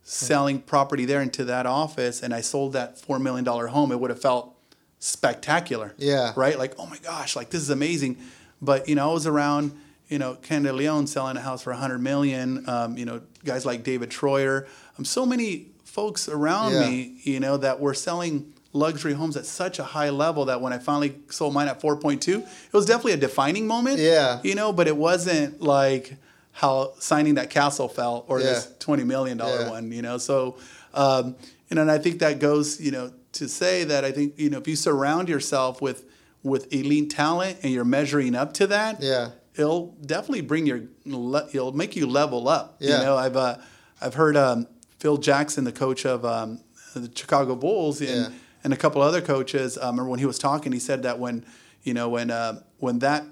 selling 0.03 0.59
property 0.59 1.05
there 1.05 1.21
into 1.21 1.43
that 1.45 1.65
office 1.65 2.21
and 2.23 2.33
i 2.33 2.41
sold 2.41 2.73
that 2.73 2.99
$4 2.99 3.21
million 3.21 3.45
home 3.45 3.91
it 3.91 3.99
would 3.99 4.09
have 4.09 4.21
felt 4.21 4.55
spectacular 5.01 5.93
Yeah. 5.97 6.31
right? 6.37 6.57
Like, 6.57 6.75
oh 6.77 6.85
my 6.85 6.97
gosh, 6.99 7.35
like 7.35 7.49
this 7.49 7.61
is 7.61 7.69
amazing. 7.69 8.17
But 8.61 8.87
you 8.87 8.95
know, 8.95 9.09
I 9.09 9.13
was 9.13 9.27
around, 9.27 9.73
you 10.07 10.19
know, 10.19 10.35
Canada 10.35 10.73
Leon 10.73 11.07
selling 11.07 11.35
a 11.37 11.41
house 11.41 11.63
for 11.63 11.71
100 11.73 11.99
million. 11.99 12.69
Um, 12.69 12.97
you 12.97 13.05
know, 13.05 13.21
guys 13.43 13.65
like 13.65 13.83
David 13.83 14.09
Troyer. 14.11 14.67
Um, 14.97 15.03
so 15.03 15.25
many 15.25 15.67
folks 15.83 16.29
around 16.29 16.73
Yeah. 16.73 16.87
me, 16.89 17.15
you 17.23 17.39
know, 17.39 17.57
that 17.57 17.79
were 17.79 17.93
selling 17.95 18.53
luxury 18.73 19.13
homes 19.13 19.35
at 19.35 19.45
such 19.45 19.79
a 19.79 19.83
high 19.83 20.11
level 20.11 20.45
that 20.45 20.61
when 20.61 20.71
I 20.71 20.77
finally 20.77 21.15
sold 21.29 21.53
mine 21.53 21.67
at 21.67 21.81
4.2, 21.81 22.37
it 22.41 22.45
was 22.73 22.85
definitely 22.85 23.13
a 23.13 23.17
defining 23.17 23.65
moment. 23.67 23.97
Yeah. 23.99 24.39
You 24.43 24.53
know, 24.55 24.71
but 24.71 24.87
it 24.87 24.95
wasn't 24.95 25.61
like 25.61 26.15
how 26.53 26.93
signing 26.99 27.35
that 27.35 27.49
castle 27.49 27.87
felt 27.89 28.25
or 28.29 28.39
this 28.39 28.69
20 28.79 29.03
million 29.03 29.37
dollar 29.37 29.61
Yeah. 29.61 29.69
one. 29.71 29.91
You 29.91 30.03
know, 30.03 30.17
so 30.19 30.57
um, 30.93 31.35
you 31.69 31.75
know, 31.75 31.81
and 31.81 31.91
I 31.91 31.97
think 31.97 32.19
that 32.19 32.39
goes, 32.39 32.79
you 32.79 32.91
know, 32.91 33.11
to 33.33 33.47
say 33.47 33.83
that 33.85 34.03
I 34.05 34.11
think 34.11 34.37
you 34.37 34.49
know 34.49 34.57
if 34.57 34.67
you 34.67 34.75
surround 34.75 35.29
yourself 35.29 35.81
with 35.81 36.05
with 36.43 36.73
elite 36.73 37.09
talent 37.11 37.57
and 37.63 37.71
you're 37.71 37.85
measuring 37.85 38.35
up 38.35 38.53
to 38.53 38.67
that, 38.67 39.01
Yeah. 39.01 39.29
it'll 39.55 39.95
definitely 40.05 40.41
bring 40.41 40.65
your 40.65 40.81
it'll 41.05 41.71
make 41.73 41.95
you 41.95 42.07
level 42.07 42.47
up. 42.49 42.77
Yeah. 42.79 42.97
You 42.99 43.03
know, 43.05 43.17
I've 43.17 43.37
uh, 43.37 43.57
I've 44.01 44.15
heard 44.15 44.35
um, 44.35 44.67
Phil 44.99 45.17
Jackson, 45.17 45.63
the 45.65 45.71
coach 45.71 46.05
of 46.05 46.25
um, 46.25 46.61
the 46.95 47.11
Chicago 47.13 47.55
Bulls, 47.55 48.01
and 48.01 48.09
Yeah. 48.09 48.29
and 48.63 48.73
a 48.73 48.77
couple 48.77 49.01
other 49.01 49.21
coaches. 49.21 49.77
Um, 49.77 49.91
remember 49.95 50.09
when 50.09 50.19
he 50.19 50.25
was 50.25 50.39
talking, 50.39 50.71
he 50.71 50.79
said 50.79 51.03
that 51.03 51.19
when 51.19 51.45
you 51.83 51.93
know 51.93 52.09
when 52.09 52.31
uh, 52.31 52.61
when 52.79 52.99
that 52.99 53.23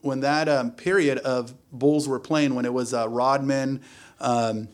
when 0.00 0.20
that 0.20 0.48
um, 0.48 0.70
period 0.70 1.18
of 1.18 1.54
Bulls 1.72 2.06
were 2.08 2.20
playing, 2.20 2.54
when 2.54 2.64
it 2.64 2.72
was 2.72 2.94
uh, 2.94 3.08
Rodman. 3.08 3.80
Um, 4.20 4.68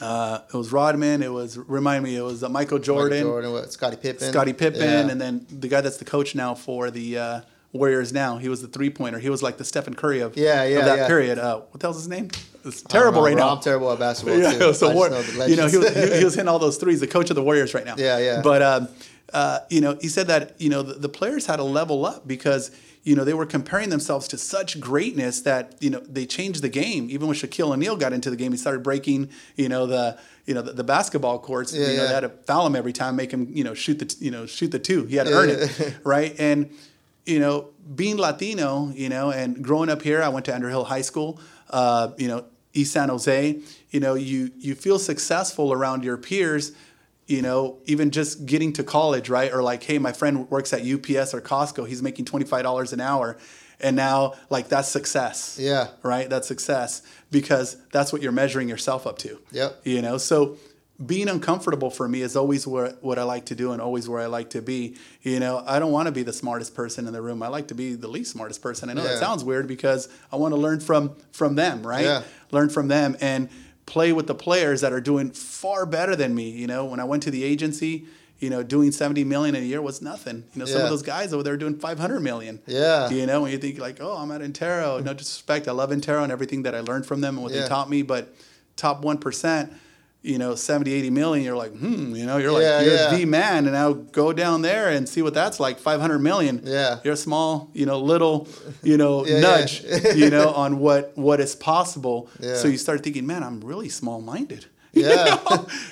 uh, 0.00 0.40
it 0.52 0.56
was 0.56 0.72
Rodman. 0.72 1.22
It 1.22 1.32
was 1.32 1.56
remind 1.58 2.04
me. 2.04 2.16
It 2.16 2.22
was 2.22 2.42
uh, 2.44 2.48
Michael 2.48 2.78
Jordan. 2.78 3.18
Michael 3.18 3.30
Jordan, 3.32 3.52
what, 3.52 3.72
Scottie 3.72 3.96
Pippen. 3.96 4.28
Scottie 4.30 4.52
Pippen, 4.52 4.80
Yeah. 4.82 5.08
and 5.08 5.20
then 5.20 5.46
the 5.50 5.68
guy 5.68 5.80
that's 5.80 5.96
the 5.96 6.04
coach 6.04 6.34
now 6.34 6.54
for 6.54 6.90
the 6.90 7.18
uh, 7.18 7.40
Warriors 7.72 8.12
now. 8.12 8.36
He 8.38 8.48
was 8.48 8.60
the 8.62 8.68
three 8.68 8.90
pointer. 8.90 9.18
He 9.18 9.30
was 9.30 9.42
like 9.42 9.56
the 9.58 9.64
Stephen 9.64 9.94
Curry 9.94 10.20
of, 10.20 10.36
Yeah, 10.36 10.64
yeah, 10.64 10.78
of 10.80 10.84
that 10.86 10.98
yeah. 10.98 11.06
period. 11.06 11.38
Uh, 11.38 11.60
what 11.60 11.80
the 11.80 11.86
hell's 11.86 11.96
his 11.96 12.08
name? 12.08 12.30
It's 12.64 12.82
terrible 12.82 13.22
right 13.22 13.36
now. 13.36 13.50
I'm 13.50 13.60
terrible 13.60 13.92
at 13.92 13.98
basketball 13.98 14.38
Yeah, 14.40 14.52
too. 14.52 14.74
so 14.74 14.92
War- 14.92 15.08
know 15.10 15.20
you 15.46 15.56
know, 15.56 15.66
he 15.68 15.76
was, 15.78 15.94
he, 15.94 16.18
he 16.18 16.24
was 16.24 16.34
hitting 16.34 16.48
all 16.48 16.58
those 16.58 16.76
threes. 16.78 17.00
The 17.00 17.06
coach 17.06 17.30
of 17.30 17.36
the 17.36 17.42
Warriors 17.42 17.74
right 17.74 17.84
now. 17.84 17.94
Yeah, 17.96 18.18
yeah. 18.18 18.40
But 18.42 18.62
um, 18.62 18.88
uh, 19.32 19.60
you 19.70 19.80
know, 19.80 19.96
he 20.00 20.08
said 20.08 20.26
that 20.28 20.60
you 20.60 20.68
know 20.68 20.82
the, 20.82 20.94
the 20.94 21.08
players 21.08 21.46
had 21.46 21.56
to 21.56 21.64
level 21.64 22.04
up 22.04 22.26
because 22.26 22.70
you 23.06 23.14
know 23.14 23.22
they 23.22 23.34
were 23.34 23.46
comparing 23.46 23.88
themselves 23.88 24.26
to 24.28 24.36
such 24.36 24.80
greatness 24.80 25.40
that 25.42 25.76
you 25.80 25.90
know 25.90 26.00
they 26.00 26.26
changed 26.26 26.60
the 26.60 26.68
game. 26.68 27.08
Even 27.08 27.28
when 27.28 27.36
Shaquille 27.36 27.72
O'Neal 27.72 27.96
got 27.96 28.12
into 28.12 28.30
the 28.30 28.36
game, 28.36 28.50
he 28.50 28.58
started 28.58 28.82
breaking 28.82 29.30
you 29.54 29.68
know 29.68 29.86
the 29.86 30.18
you 30.44 30.54
know 30.54 30.60
the, 30.60 30.72
the 30.72 30.84
basketball 30.84 31.38
courts. 31.38 31.72
Yeah, 31.72 31.82
you 31.82 31.86
know, 31.96 32.02
yeah. 32.02 32.08
they 32.08 32.14
had 32.14 32.20
to 32.20 32.28
foul 32.28 32.66
him 32.66 32.74
every 32.74 32.92
time, 32.92 33.14
make 33.14 33.30
him 33.30 33.48
you 33.48 33.62
know 33.62 33.74
shoot 33.74 34.00
the 34.00 34.16
you 34.18 34.32
know 34.32 34.44
shoot 34.44 34.72
the 34.72 34.80
two. 34.80 35.04
He 35.04 35.14
had 35.16 35.28
to 35.28 35.32
Yeah, 35.32 35.38
earn 35.38 35.50
it, 35.50 35.96
right? 36.04 36.34
And 36.38 36.70
you 37.24 37.38
know, 37.38 37.68
being 37.94 38.16
Latino, 38.16 38.90
you 38.92 39.08
know, 39.08 39.30
and 39.30 39.62
growing 39.62 39.88
up 39.88 40.02
here, 40.02 40.20
I 40.20 40.28
went 40.28 40.44
to 40.46 40.54
Andrew 40.54 40.70
Hill 40.70 40.84
High 40.84 41.02
School, 41.02 41.40
uh, 41.70 42.10
you 42.18 42.26
know, 42.26 42.44
East 42.74 42.92
San 42.92 43.08
Jose. 43.08 43.60
You 43.90 44.00
know, 44.00 44.14
you 44.14 44.50
you 44.58 44.74
feel 44.74 44.98
successful 44.98 45.72
around 45.72 46.02
your 46.02 46.16
peers. 46.16 46.72
You 47.26 47.42
know, 47.42 47.78
even 47.86 48.12
just 48.12 48.46
getting 48.46 48.72
to 48.74 48.84
college, 48.84 49.28
right? 49.28 49.52
Or 49.52 49.60
like, 49.62 49.82
hey, 49.82 49.98
my 49.98 50.12
friend 50.12 50.48
works 50.48 50.72
at 50.72 50.80
UPS 50.82 51.34
or 51.34 51.40
Costco. 51.40 51.88
He's 51.88 52.02
making 52.02 52.24
twenty 52.26 52.44
five 52.46 52.62
dollars 52.62 52.92
an 52.92 53.00
hour, 53.00 53.36
and 53.80 53.96
now 53.96 54.34
like 54.48 54.68
that's 54.68 54.88
success. 54.88 55.58
Yeah. 55.60 55.88
Right. 56.04 56.30
That's 56.30 56.46
success 56.46 57.02
because 57.32 57.76
that's 57.90 58.12
what 58.12 58.22
you're 58.22 58.30
measuring 58.32 58.68
yourself 58.68 59.06
up 59.08 59.18
to. 59.18 59.40
Yep. 59.50 59.80
You 59.84 60.02
know, 60.02 60.18
so 60.18 60.56
being 61.04 61.28
uncomfortable 61.28 61.90
for 61.90 62.08
me 62.08 62.22
is 62.22 62.36
always 62.36 62.66
where, 62.66 62.92
what 63.02 63.18
I 63.18 63.24
like 63.24 63.46
to 63.46 63.54
do 63.54 63.72
and 63.72 63.82
always 63.82 64.08
where 64.08 64.20
I 64.22 64.26
like 64.26 64.50
to 64.50 64.62
be. 64.62 64.96
You 65.22 65.40
know, 65.40 65.62
I 65.66 65.78
don't 65.78 65.92
want 65.92 66.06
to 66.06 66.12
be 66.12 66.22
the 66.22 66.32
smartest 66.32 66.74
person 66.74 67.06
in 67.06 67.12
the 67.12 67.20
room. 67.20 67.42
I 67.42 67.48
like 67.48 67.68
to 67.68 67.74
be 67.74 67.96
the 67.96 68.08
least 68.08 68.30
smartest 68.32 68.62
person. 68.62 68.88
I 68.88 68.92
know 68.94 69.02
Yeah. 69.02 69.08
that 69.08 69.18
sounds 69.18 69.42
weird 69.44 69.66
because 69.66 70.08
I 70.32 70.36
want 70.36 70.52
to 70.54 70.60
learn 70.60 70.78
from 70.80 71.16
from 71.32 71.56
them, 71.56 71.84
right? 71.86 72.04
Yeah. 72.04 72.22
Learn 72.52 72.68
from 72.70 72.86
them 72.88 73.16
and 73.20 73.48
play 73.86 74.12
with 74.12 74.26
the 74.26 74.34
players 74.34 74.80
that 74.80 74.92
are 74.92 75.00
doing 75.00 75.30
far 75.30 75.86
better 75.86 76.14
than 76.16 76.34
me. 76.34 76.50
You 76.50 76.66
know, 76.66 76.84
when 76.84 77.00
I 77.00 77.04
went 77.04 77.22
to 77.24 77.30
the 77.30 77.44
agency, 77.44 78.06
you 78.38 78.50
know, 78.50 78.62
doing 78.62 78.92
70 78.92 79.24
million 79.24 79.54
a 79.54 79.60
year 79.60 79.80
was 79.80 80.02
nothing. 80.02 80.44
You 80.54 80.58
know, 80.60 80.64
some 80.66 80.78
Yeah. 80.78 80.84
of 80.84 80.90
those 80.90 81.02
guys 81.02 81.32
over 81.32 81.42
there 81.42 81.56
doing 81.56 81.78
500 81.78 82.20
million. 82.20 82.60
Yeah. 82.66 83.08
You 83.08 83.24
know, 83.26 83.42
when 83.42 83.52
you 83.52 83.58
think 83.58 83.78
like, 83.78 83.98
oh, 84.00 84.16
I'm 84.16 84.30
at 84.30 84.42
Intero. 84.42 85.02
No 85.02 85.14
disrespect, 85.14 85.68
I 85.68 85.72
love 85.72 85.90
Intero 85.90 86.22
and 86.22 86.30
everything 86.32 86.64
that 86.64 86.74
I 86.74 86.80
learned 86.80 87.06
from 87.06 87.20
them 87.22 87.36
and 87.36 87.42
what 87.44 87.52
Yeah. 87.52 87.62
they 87.62 87.68
taught 87.68 87.88
me. 87.88 88.02
But 88.02 88.34
top 88.76 89.02
one 89.02 89.16
percent, 89.18 89.72
you 90.22 90.38
know, 90.38 90.56
70, 90.56 90.92
80 90.92 91.10
million, 91.10 91.44
you're 91.44 91.56
like, 91.56 91.72
hmm, 91.72 92.14
you 92.16 92.26
know, 92.26 92.36
you're 92.36 92.50
like 92.50 92.62
Yeah, 92.62 92.80
you're 92.80 92.94
yeah. 92.94 93.14
the 93.16 93.24
man, 93.26 93.64
and 93.66 93.72
now 93.74 93.92
go 93.92 94.32
down 94.32 94.62
there 94.62 94.88
and 94.90 95.08
see 95.08 95.22
what 95.22 95.34
that's 95.34 95.60
like. 95.60 95.78
500 95.78 96.18
million. 96.18 96.62
Yeah. 96.64 96.98
You're 97.04 97.14
a 97.14 97.16
small, 97.16 97.70
you 97.74 97.86
know, 97.86 98.00
little, 98.00 98.48
you 98.82 98.96
know, 98.96 99.24
Yeah, 99.26 99.40
nudge, 99.40 99.84
you 100.16 100.30
know, 100.30 100.50
on 100.50 100.78
what 100.78 101.12
what 101.16 101.38
is 101.40 101.54
possible. 101.54 102.28
Yeah. 102.40 102.56
So 102.56 102.66
you 102.68 102.76
start 102.76 103.04
thinking, 103.04 103.26
man, 103.26 103.42
I'm 103.44 103.60
really 103.60 103.88
small 103.88 104.20
minded. 104.20 104.66
Yeah. 104.96 105.36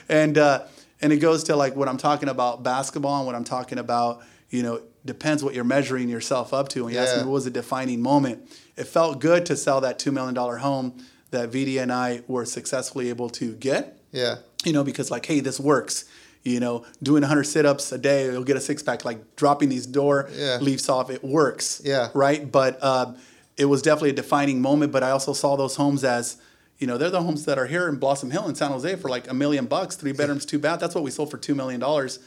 and 0.08 0.38
uh, 0.38 0.64
and 1.02 1.12
it 1.12 1.18
goes 1.18 1.44
to 1.44 1.56
like 1.56 1.76
what 1.76 1.88
I'm 1.88 1.98
talking 1.98 2.30
about 2.30 2.62
basketball 2.62 3.18
and 3.18 3.26
what 3.26 3.34
I'm 3.34 3.44
talking 3.44 3.78
about. 3.78 4.22
You 4.48 4.62
know, 4.62 4.80
depends 5.04 5.44
what 5.44 5.54
you're 5.54 5.62
measuring 5.64 6.08
yourself 6.08 6.54
up 6.54 6.68
to. 6.70 6.86
And 6.86 6.94
you 6.94 7.00
asked 7.00 7.16
me 7.18 7.22
what 7.24 7.32
was 7.32 7.46
a 7.46 7.50
defining 7.50 8.00
moment. 8.00 8.48
It 8.76 8.84
felt 8.84 9.20
good 9.20 9.44
to 9.46 9.56
sell 9.56 9.80
that 9.82 9.98
two 9.98 10.10
million 10.10 10.32
dollar 10.34 10.56
home 10.58 11.04
that 11.30 11.50
Vidi 11.50 11.76
and 11.78 11.92
I 11.92 12.22
were 12.26 12.46
successfully 12.46 13.10
able 13.10 13.28
to 13.30 13.54
get. 13.56 13.98
Yeah. 14.14 14.36
You 14.64 14.72
know, 14.72 14.84
because 14.84 15.10
like, 15.10 15.26
hey, 15.26 15.40
this 15.40 15.60
works. 15.60 16.04
You 16.42 16.60
know, 16.60 16.84
doing 17.02 17.22
100 17.22 17.44
sit-ups 17.44 17.90
a 17.92 17.96
day, 17.98 18.26
you'll 18.26 18.44
get 18.44 18.56
a 18.56 18.60
six 18.60 18.82
pack. 18.82 19.04
Like 19.04 19.34
dropping 19.36 19.70
these 19.70 19.86
door 19.86 20.28
Yeah. 20.34 20.58
leaves 20.60 20.88
off, 20.88 21.10
it 21.10 21.24
works. 21.24 21.80
Yeah. 21.84 22.08
Right. 22.14 22.50
But 22.50 22.82
um, 22.84 23.16
it 23.56 23.64
was 23.64 23.80
definitely 23.82 24.10
a 24.10 24.14
defining 24.14 24.60
moment. 24.60 24.92
But 24.92 25.02
I 25.02 25.10
also 25.10 25.32
saw 25.32 25.56
those 25.56 25.76
homes 25.76 26.04
as, 26.04 26.36
you 26.78 26.86
know, 26.86 26.98
they're 26.98 27.08
the 27.10 27.22
homes 27.22 27.46
that 27.46 27.58
are 27.58 27.66
here 27.66 27.88
in 27.88 27.96
Blossom 27.96 28.30
Hill 28.30 28.46
in 28.48 28.54
San 28.54 28.70
Jose 28.72 28.94
for 28.96 29.08
like 29.08 29.30
a 29.30 29.34
million 29.34 29.64
bucks, 29.66 29.96
three 29.96 30.12
bedrooms, 30.12 30.44
two 30.44 30.58
bath. 30.58 30.80
That's 30.80 30.94
what 30.94 31.02
we 31.04 31.10
sold 31.10 31.30
for 31.30 31.38
two 31.38 31.54
million 31.54 31.80
dollars 31.80 32.18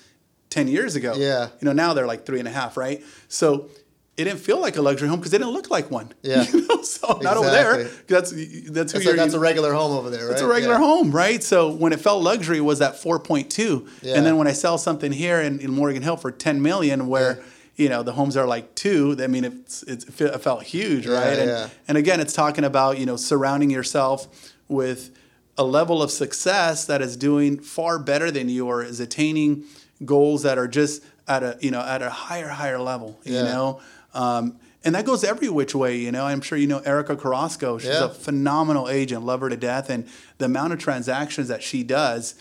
ten 0.49 0.67
years 0.67 0.95
ago. 0.95 1.13
Yeah. 1.15 1.49
You 1.61 1.65
know, 1.65 1.73
now 1.73 1.93
they're 1.93 2.07
like 2.07 2.25
three 2.25 2.39
and 2.39 2.47
a 2.47 2.51
half, 2.51 2.75
right? 2.75 3.03
So 3.27 3.69
it 4.17 4.23
didn't 4.23 4.39
feel 4.39 4.59
like 4.59 4.75
a 4.77 4.81
luxury 4.81 5.07
home 5.07 5.19
because 5.19 5.33
it 5.33 5.37
didn't 5.37 5.53
look 5.53 5.69
like 5.69 5.91
one. 5.91 6.11
Yeah. 6.23 6.43
You 6.51 6.67
know? 6.67 6.81
So 6.81 7.19
not 7.21 7.37
over 7.37 7.49
there. 7.49 7.81
Exactly. 7.81 8.03
That's 8.07 8.31
that's 8.71 8.91
who 8.93 8.99
That's 8.99 9.15
that's 9.17 9.33
a 9.33 9.39
regular 9.39 9.73
home 9.73 9.95
over 9.97 10.09
there, 10.09 10.25
right? 10.25 10.31
It's 10.33 10.41
a 10.41 10.47
regular 10.47 10.75
Yeah. 10.75 10.79
home, 10.79 11.11
right? 11.11 11.43
So 11.43 11.69
when 11.71 11.93
it 11.93 11.99
felt 11.99 12.23
luxury, 12.23 12.59
was 12.61 12.81
at 12.81 12.95
4.2, 12.95 13.87
Yeah. 14.01 14.15
and 14.15 14.25
then 14.25 14.37
when 14.37 14.47
I 14.47 14.53
sell 14.53 14.77
something 14.77 15.11
here 15.11 15.39
in, 15.41 15.59
in 15.59 15.71
Morgan 15.71 16.01
Hill 16.01 16.17
for 16.17 16.31
10 16.31 16.61
million, 16.61 17.07
where 17.07 17.37
Yeah. 17.37 17.43
you 17.83 17.89
know 17.89 18.01
the 18.03 18.13
homes 18.13 18.35
are 18.37 18.47
like 18.47 18.73
two, 18.75 19.15
I 19.19 19.27
mean 19.27 19.45
it's, 19.45 19.83
it's 19.83 20.03
it 20.21 20.39
felt 20.41 20.63
huge, 20.63 21.05
right? 21.07 21.37
And, 21.39 21.49
yeah. 21.49 21.69
and 21.87 21.97
again, 21.97 22.19
it's 22.19 22.33
talking 22.33 22.63
about 22.63 22.97
you 22.97 23.05
know 23.05 23.17
surrounding 23.17 23.69
yourself 23.69 24.27
with 24.67 25.11
a 25.59 25.63
level 25.63 26.01
of 26.03 26.09
success 26.11 26.85
that 26.85 27.01
is 27.01 27.15
doing 27.17 27.59
far 27.59 27.97
better 27.99 28.29
than 28.31 28.49
you, 28.49 28.65
or 28.67 28.83
is 28.83 28.99
attaining 28.99 29.63
goals 30.05 30.43
that 30.43 30.57
are 30.57 30.67
just 30.67 31.03
at 31.27 31.43
a 31.43 31.57
you 31.61 31.71
know 31.71 31.81
at 31.81 32.01
a 32.01 32.09
higher 32.09 32.47
higher 32.49 32.79
level, 32.79 33.19
you 33.23 33.33
know. 33.33 33.79
Um, 34.17 34.59
and 34.83 34.95
that 34.95 35.05
goes 35.05 35.23
every 35.23 35.49
which 35.49 35.75
way, 35.75 35.97
you 35.97 36.11
know. 36.11 36.25
I'm 36.25 36.41
sure 36.41 36.57
you 36.57 36.67
know 36.67 36.79
Erica 36.79 37.15
Carrasco. 37.15 37.77
She's 37.77 37.89
Yeah. 37.89 38.05
a 38.05 38.09
phenomenal 38.09 38.89
agent, 38.89 39.23
love 39.25 39.41
her 39.41 39.49
to 39.49 39.57
death, 39.57 39.89
and 39.89 40.07
the 40.37 40.45
amount 40.45 40.73
of 40.73 40.79
transactions 40.79 41.47
that 41.49 41.61
she 41.61 41.83
does 41.83 42.35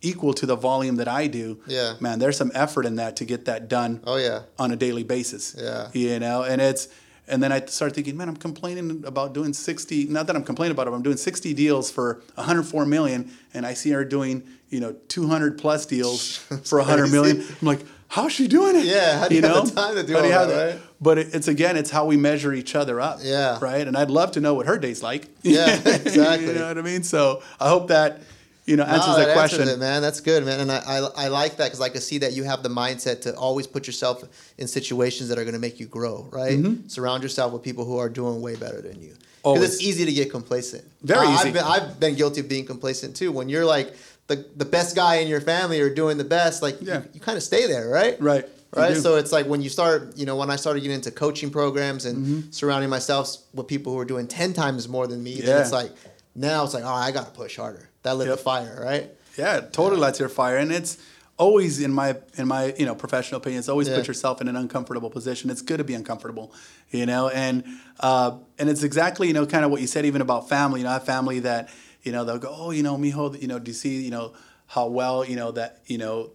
equal 0.00 0.32
to 0.34 0.46
the 0.46 0.56
volume 0.56 0.96
that 0.96 1.08
I 1.08 1.26
do. 1.26 1.58
Yeah. 1.66 1.94
man, 2.00 2.18
there's 2.18 2.36
some 2.36 2.52
effort 2.54 2.84
in 2.86 2.96
that 2.96 3.16
to 3.16 3.24
get 3.24 3.44
that 3.46 3.68
done 3.68 4.00
Oh 4.06 4.16
yeah. 4.16 4.42
on 4.58 4.70
a 4.70 4.76
daily 4.76 5.02
basis. 5.02 5.54
Yeah. 5.58 5.88
you 5.92 6.18
know, 6.20 6.42
and 6.42 6.60
it's 6.60 6.88
and 7.30 7.42
then 7.42 7.52
I 7.52 7.62
start 7.66 7.94
thinking, 7.94 8.16
man, 8.16 8.28
I'm 8.30 8.36
complaining 8.38 9.02
about 9.06 9.34
doing 9.34 9.52
60. 9.52 10.06
Not 10.06 10.26
that 10.28 10.34
I'm 10.36 10.44
complaining 10.44 10.72
about 10.72 10.86
it, 10.86 10.90
but 10.90 10.96
I'm 10.96 11.02
doing 11.02 11.18
60 11.18 11.52
deals 11.52 11.90
for 11.90 12.22
104 12.36 12.86
million, 12.86 13.30
and 13.52 13.66
I 13.66 13.74
see 13.74 13.90
her 13.90 14.04
doing 14.04 14.42
you 14.70 14.80
know 14.80 14.92
200 15.08 15.58
plus 15.58 15.84
deals 15.86 16.36
for 16.64 16.78
100 16.78 17.10
million. 17.12 17.44
I'm 17.60 17.66
like. 17.66 17.80
How's 18.08 18.32
she 18.32 18.48
doing 18.48 18.74
it? 18.76 18.84
Yeah, 18.86 19.18
how 19.20 19.28
do 19.28 19.34
you 19.34 19.42
have 19.42 19.66
the 19.68 19.74
time 19.74 19.94
to 19.94 20.02
do 20.02 20.16
all 20.16 20.22
have 20.22 20.48
that, 20.48 20.74
right? 20.74 20.82
But 21.00 21.18
it, 21.18 21.34
it's 21.34 21.46
again, 21.46 21.76
it's 21.76 21.90
how 21.90 22.06
we 22.06 22.16
measure 22.16 22.52
each 22.52 22.74
other 22.74 23.00
up. 23.00 23.18
Yeah. 23.22 23.58
Right. 23.60 23.86
And 23.86 23.96
I'd 23.96 24.10
love 24.10 24.32
to 24.32 24.40
know 24.40 24.54
what 24.54 24.66
her 24.66 24.78
day's 24.78 25.02
like. 25.02 25.26
Yeah, 25.42 25.74
exactly. 25.74 26.48
you 26.48 26.54
know 26.54 26.68
what 26.68 26.78
I 26.78 26.82
mean? 26.82 27.02
So 27.02 27.42
I 27.60 27.68
hope 27.68 27.88
that 27.88 28.22
you 28.66 28.76
know 28.76 28.84
answers 28.84 29.06
No, 29.08 29.16
that 29.18 29.26
that 29.26 29.34
question. 29.34 29.60
Answers 29.60 29.76
it, 29.76 29.80
man. 29.80 30.02
That's 30.02 30.20
good, 30.20 30.44
man. 30.44 30.60
And 30.60 30.72
I, 30.72 30.78
I, 30.86 30.98
I 31.24 31.28
like 31.28 31.56
that 31.58 31.64
because 31.66 31.80
I 31.80 31.88
can 31.90 32.00
see 32.00 32.18
that 32.18 32.32
you 32.32 32.44
have 32.44 32.62
the 32.62 32.68
mindset 32.70 33.20
to 33.22 33.34
always 33.36 33.66
put 33.66 33.86
yourself 33.86 34.24
in 34.58 34.66
situations 34.68 35.28
that 35.28 35.38
are 35.38 35.44
going 35.44 35.54
to 35.54 35.60
make 35.60 35.78
you 35.78 35.86
grow, 35.86 36.26
right? 36.32 36.58
Surround 36.88 37.22
yourself 37.22 37.52
with 37.52 37.62
people 37.62 37.84
who 37.84 37.98
are 37.98 38.08
doing 38.08 38.40
way 38.40 38.56
better 38.56 38.80
than 38.80 39.00
you. 39.00 39.08
Because 39.42 39.54
Mm-hmm. 39.58 39.62
It's 39.62 39.80
easy 39.82 40.04
to 40.04 40.12
get 40.12 40.30
complacent. 40.30 40.84
Very 41.02 41.26
I- 41.26 41.34
easy. 41.34 41.48
I've 41.48 41.54
been, 41.54 41.64
I've 41.64 42.00
been 42.00 42.14
guilty 42.16 42.40
of 42.40 42.48
being 42.48 42.66
complacent 42.66 43.14
too. 43.16 43.30
When 43.32 43.48
you're 43.48 43.64
like 43.64 43.94
the, 44.28 44.46
the 44.56 44.64
best 44.64 44.94
guy 44.94 45.16
in 45.16 45.28
your 45.28 45.40
family 45.40 45.80
or 45.80 45.92
doing 45.92 46.16
the 46.18 46.24
best, 46.24 46.62
like 46.62 46.76
Yeah. 46.80 46.98
you, 47.02 47.04
you 47.14 47.20
kind 47.20 47.36
of 47.36 47.42
stay 47.42 47.66
there, 47.66 47.88
right? 47.88 48.20
Right. 48.20 48.46
Right. 48.76 48.96
So 48.96 49.16
it's 49.16 49.32
like 49.32 49.46
when 49.46 49.62
you 49.62 49.70
start, 49.70 50.16
you 50.18 50.26
know, 50.26 50.36
when 50.36 50.50
I 50.50 50.56
started 50.56 50.80
getting 50.80 50.96
into 50.96 51.10
coaching 51.10 51.50
programs 51.50 52.04
and 52.04 52.18
Mm-hmm. 52.18 52.50
surrounding 52.50 52.90
myself 52.90 53.38
with 53.54 53.66
people 53.66 53.92
who 53.94 53.98
are 53.98 54.04
doing 54.04 54.28
10 54.28 54.52
times 54.52 54.86
more 54.88 55.06
than 55.06 55.22
me, 55.22 55.40
then 55.40 55.56
Yeah. 55.56 55.60
it's 55.62 55.72
like, 55.72 55.90
now 56.34 56.64
it's 56.64 56.74
like, 56.74 56.84
oh, 56.84 56.88
I 56.92 57.10
got 57.10 57.24
to 57.26 57.32
push 57.32 57.56
harder. 57.56 57.88
That 58.02 58.16
lit 58.18 58.28
Yep. 58.28 58.36
the 58.36 58.42
fire, 58.44 58.78
right? 58.84 59.10
Yeah, 59.38 59.56
it 59.56 59.72
totally 59.72 60.00
lights 60.00 60.20
your 60.20 60.28
fire, 60.28 60.56
and 60.58 60.70
it's 60.70 60.98
always 61.38 61.80
in 61.80 61.92
my 61.92 62.16
in 62.36 62.46
my 62.48 62.74
you 62.78 62.84
know 62.84 62.94
professional 62.94 63.38
opinion. 63.40 63.60
It's 63.60 63.68
always 63.68 63.88
Yeah. 63.88 63.94
put 63.96 64.06
yourself 64.08 64.40
in 64.40 64.48
an 64.48 64.56
uncomfortable 64.56 65.10
position. 65.10 65.48
It's 65.50 65.62
good 65.62 65.78
to 65.78 65.84
be 65.84 65.94
uncomfortable, 65.94 66.52
you 66.90 67.06
know, 67.06 67.28
and 67.28 67.64
uh, 68.00 68.32
and 68.58 68.68
it's 68.68 68.82
exactly 68.82 69.28
you 69.28 69.32
know 69.32 69.46
kind 69.46 69.64
of 69.64 69.70
what 69.70 69.80
you 69.80 69.86
said 69.86 70.04
even 70.04 70.20
about 70.20 70.48
family. 70.48 70.80
You 70.80 70.84
know, 70.84 70.90
I 70.90 70.94
have 70.94 71.04
family 71.06 71.38
that 71.40 71.68
you 72.08 72.12
know 72.14 72.24
they'll 72.24 72.38
go, 72.38 72.48
oh, 72.50 72.70
you 72.70 72.82
know, 72.82 72.96
mijo, 72.96 73.38
you 73.40 73.48
know, 73.48 73.58
do 73.58 73.70
you 73.70 73.74
see 73.74 74.02
you 74.02 74.10
know 74.10 74.32
how 74.66 74.86
well 74.86 75.24
you 75.26 75.36
know 75.36 75.50
that 75.52 75.82
you 75.84 75.98
know 75.98 76.30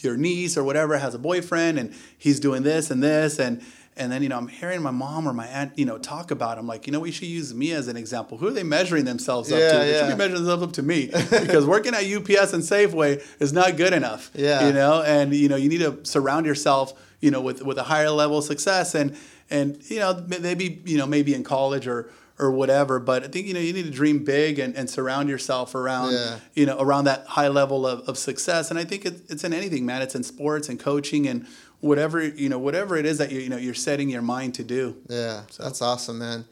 your 0.00 0.16
niece 0.16 0.56
or 0.56 0.64
whatever 0.64 0.96
has 0.96 1.14
a 1.14 1.18
boyfriend 1.18 1.78
and 1.78 1.94
he's 2.16 2.40
doing 2.40 2.62
this 2.62 2.90
and 2.90 3.02
this 3.02 3.38
and 3.38 3.62
and 3.94 4.10
then 4.10 4.22
you 4.22 4.30
know 4.30 4.38
I'm 4.38 4.48
hearing 4.48 4.80
my 4.80 4.90
mom 4.90 5.28
or 5.28 5.34
my 5.34 5.46
aunt 5.46 5.78
you 5.78 5.84
know 5.84 5.98
talk 5.98 6.30
about. 6.30 6.56
It. 6.56 6.60
I'm 6.60 6.66
like, 6.66 6.86
you 6.86 6.94
know, 6.94 7.00
we 7.00 7.10
should 7.10 7.28
use 7.28 7.52
me 7.52 7.72
as 7.72 7.88
an 7.88 7.96
example. 7.98 8.38
Who 8.38 8.46
are 8.46 8.52
they 8.52 8.62
measuring 8.62 9.04
themselves 9.04 9.52
up 9.52 9.58
Yeah, 9.58 9.72
to? 9.72 9.78
They 9.78 9.98
should 9.98 10.08
be 10.12 10.16
measuring 10.16 10.44
themselves 10.44 10.62
up 10.62 10.72
to 10.72 10.82
me 10.82 11.10
because 11.44 11.66
working 11.66 11.92
at 11.94 12.04
UPS 12.04 12.54
and 12.54 12.62
Safeway 12.62 13.22
is 13.38 13.52
not 13.52 13.76
good 13.76 13.92
enough. 13.92 14.30
Yeah. 14.34 14.66
you 14.66 14.72
know, 14.72 15.02
and 15.02 15.34
you 15.34 15.48
know 15.50 15.56
you 15.56 15.68
need 15.68 15.80
to 15.80 16.02
surround 16.04 16.46
yourself 16.46 16.94
you 17.20 17.30
know 17.30 17.42
with 17.42 17.60
with 17.62 17.76
a 17.76 17.84
higher 17.84 18.10
level 18.10 18.38
of 18.38 18.44
success 18.44 18.94
and 18.94 19.14
and 19.50 19.78
you 19.90 20.00
know 20.00 20.24
maybe 20.40 20.80
you 20.86 20.96
know 20.96 21.06
maybe 21.06 21.34
in 21.34 21.44
college 21.44 21.86
or 21.86 22.08
or 22.38 22.50
whatever 22.50 22.98
but 22.98 23.22
i 23.24 23.28
think 23.28 23.46
you 23.46 23.54
know 23.54 23.60
you 23.60 23.72
need 23.72 23.84
to 23.84 23.90
dream 23.90 24.24
big 24.24 24.58
and, 24.58 24.74
and 24.76 24.88
surround 24.88 25.28
yourself 25.28 25.74
around 25.74 26.12
Yeah. 26.12 26.38
you 26.54 26.66
know 26.66 26.78
around 26.80 27.04
that 27.04 27.26
high 27.26 27.48
level 27.48 27.86
of, 27.86 28.08
of 28.08 28.16
success 28.18 28.70
and 28.70 28.78
i 28.78 28.84
think 28.84 29.04
it, 29.06 29.20
it's 29.28 29.44
in 29.44 29.52
anything 29.52 29.84
man 29.86 30.02
it's 30.02 30.14
in 30.14 30.22
sports 30.22 30.68
and 30.68 30.78
coaching 30.80 31.26
and 31.28 31.46
whatever 31.80 32.22
you 32.26 32.48
know 32.48 32.58
whatever 32.58 32.96
it 32.96 33.04
is 33.06 33.18
that 33.18 33.30
you, 33.32 33.40
you 33.40 33.48
know 33.48 33.56
you're 33.56 33.74
setting 33.74 34.08
your 34.08 34.22
mind 34.22 34.54
to 34.54 34.64
do 34.64 34.96
Yeah, 35.08 35.42
so. 35.50 35.62
that's 35.64 35.82
awesome, 35.82 36.18
man. 36.18 36.44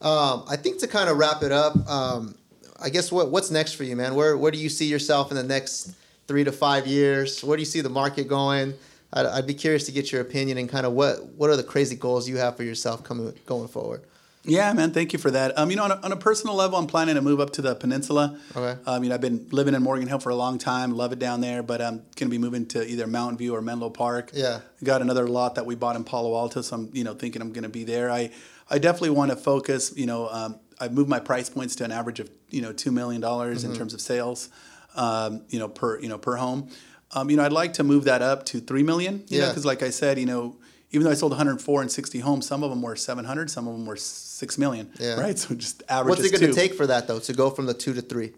Um, 0.00 0.44
I 0.48 0.56
think 0.56 0.78
to 0.80 0.86
kind 0.86 1.08
of 1.08 1.16
wrap 1.16 1.42
it 1.42 1.52
up, 1.52 1.74
um, 1.88 2.34
I 2.80 2.90
guess 2.90 3.10
what 3.10 3.30
what's 3.30 3.50
next 3.50 3.72
for 3.72 3.84
you, 3.84 3.96
man? 3.96 4.14
Where 4.14 4.36
where 4.36 4.52
do 4.52 4.58
you 4.58 4.68
see 4.68 4.84
yourself 4.86 5.30
in 5.30 5.36
the 5.36 5.42
next 5.42 5.94
three 6.28 6.44
to 6.44 6.52
five 6.52 6.86
years? 6.86 7.42
Where 7.42 7.56
do 7.56 7.62
you 7.62 7.66
see 7.66 7.80
the 7.80 7.88
market 7.88 8.28
going? 8.28 8.74
I'd, 9.12 9.26
I'd 9.26 9.46
be 9.46 9.54
curious 9.54 9.84
to 9.86 9.92
get 9.92 10.12
your 10.12 10.20
opinion 10.20 10.58
and 10.58 10.68
kind 10.68 10.84
of 10.86 10.92
what 10.92 11.24
what 11.38 11.48
are 11.50 11.56
the 11.56 11.62
crazy 11.64 11.96
goals 11.96 12.28
you 12.28 12.36
have 12.36 12.56
for 12.56 12.62
yourself 12.62 13.02
coming 13.04 13.32
going 13.46 13.68
forward. 13.68 14.02
Yeah, 14.46 14.72
man. 14.72 14.92
Thank 14.92 15.12
you 15.12 15.18
for 15.18 15.30
that. 15.30 15.58
Um, 15.58 15.70
you 15.70 15.76
know, 15.76 15.84
on 15.84 15.90
a, 15.92 16.00
on 16.02 16.12
a 16.12 16.16
personal 16.16 16.54
level, 16.54 16.78
I'm 16.78 16.86
planning 16.86 17.14
to 17.16 17.20
move 17.22 17.40
up 17.40 17.50
to 17.54 17.62
the 17.62 17.74
peninsula. 17.74 18.38
Okay. 18.56 18.80
Um, 18.86 19.02
you 19.02 19.08
know, 19.08 19.14
I've 19.14 19.20
been 19.20 19.46
living 19.50 19.74
in 19.74 19.82
Morgan 19.82 20.08
Hill 20.08 20.18
for 20.18 20.30
a 20.30 20.36
long 20.36 20.58
time. 20.58 20.92
Love 20.92 21.12
it 21.12 21.18
down 21.18 21.40
there, 21.40 21.62
but 21.62 21.80
I'm 21.82 21.96
going 21.98 22.12
to 22.14 22.28
be 22.28 22.38
moving 22.38 22.66
to 22.68 22.86
either 22.86 23.06
Mountain 23.06 23.38
View 23.38 23.54
or 23.54 23.60
Menlo 23.62 23.90
Park. 23.90 24.30
Yeah. 24.34 24.60
Got 24.84 25.02
another 25.02 25.26
lot 25.28 25.54
that 25.56 25.66
we 25.66 25.74
bought 25.74 25.96
in 25.96 26.04
Palo 26.04 26.36
Alto, 26.36 26.62
so 26.62 26.76
I'm 26.76 26.90
you 26.92 27.04
know 27.04 27.14
thinking 27.14 27.42
I'm 27.42 27.52
going 27.52 27.64
to 27.64 27.68
be 27.68 27.84
there. 27.84 28.10
I 28.10 28.30
I 28.70 28.78
definitely 28.78 29.10
want 29.10 29.30
to 29.30 29.36
focus. 29.36 29.92
You 29.96 30.06
know, 30.06 30.28
um, 30.28 30.58
I've 30.80 30.92
moved 30.92 31.08
my 31.08 31.20
price 31.20 31.48
points 31.48 31.76
to 31.76 31.84
an 31.84 31.92
average 31.92 32.20
of 32.20 32.28
you 32.50 32.62
know 32.62 32.72
two 32.72 32.92
million 32.92 33.20
dollars 33.20 33.62
Mm-hmm. 33.62 33.72
in 33.72 33.78
terms 33.78 33.94
of 33.94 34.00
sales. 34.00 34.48
Um, 34.94 35.42
you 35.48 35.58
know, 35.58 35.68
per 35.68 35.98
you 36.00 36.08
know 36.08 36.18
per 36.18 36.36
home. 36.36 36.70
Um, 37.12 37.30
you 37.30 37.36
know, 37.36 37.44
I'd 37.44 37.52
like 37.52 37.74
to 37.74 37.84
move 37.84 38.04
that 38.04 38.22
up 38.22 38.44
to 38.46 38.60
three 38.60 38.82
million. 38.82 39.24
You 39.28 39.40
Yeah. 39.40 39.48
because 39.48 39.64
like 39.64 39.82
I 39.82 39.90
said, 39.90 40.18
you 40.18 40.26
know. 40.26 40.56
Even 40.92 41.04
though 41.04 41.10
I 41.10 41.14
sold 41.14 41.32
104 41.32 41.82
and 41.82 41.90
60 41.90 42.20
homes, 42.20 42.46
some 42.46 42.62
of 42.62 42.70
them 42.70 42.80
were 42.80 42.94
700, 42.94 43.50
some 43.50 43.66
of 43.66 43.74
them 43.74 43.86
were 43.86 43.96
six 44.36 44.58
million. 44.58 44.90
Yeah. 45.00 45.18
Right. 45.20 45.38
So 45.38 45.54
just 45.54 45.82
average. 45.88 46.18
What's 46.18 46.24
it 46.28 46.38
going 46.40 46.52
to 46.52 46.58
take 46.62 46.74
for 46.74 46.86
that 46.86 47.06
though 47.08 47.18
to 47.20 47.32
go 47.32 47.48
from 47.50 47.66
the 47.66 47.74
two 47.74 47.94
to 47.94 48.02
three? 48.02 48.32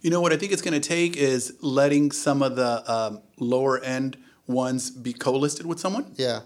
You 0.00 0.10
know 0.10 0.20
what 0.20 0.32
I 0.32 0.36
think 0.36 0.50
it's 0.52 0.62
going 0.62 0.80
to 0.80 0.88
take 0.96 1.16
is 1.16 1.54
letting 1.60 2.10
some 2.10 2.42
of 2.42 2.56
the 2.56 2.72
um, 2.92 3.20
lower 3.38 3.78
end 3.80 4.16
ones 4.46 4.90
be 4.90 5.12
co-listed 5.12 5.64
with 5.66 5.78
someone, 5.78 6.06
Yeah, 6.16 6.40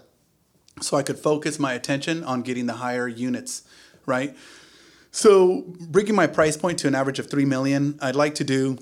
so 0.81 0.95
I 0.97 1.03
could 1.03 1.17
focus 1.17 1.57
my 1.57 1.73
attention 1.73 2.23
on 2.23 2.43
getting 2.43 2.67
the 2.67 2.73
higher 2.73 3.07
units, 3.07 3.63
right? 4.05 4.35
So 5.09 5.63
bringing 5.95 6.13
my 6.13 6.27
price 6.27 6.55
point 6.55 6.77
to 6.79 6.87
an 6.87 6.93
average 6.93 7.17
of 7.17 7.29
three 7.31 7.45
million, 7.45 7.97
I'd 8.01 8.15
like 8.15 8.35
to 8.35 8.43
do. 8.43 8.77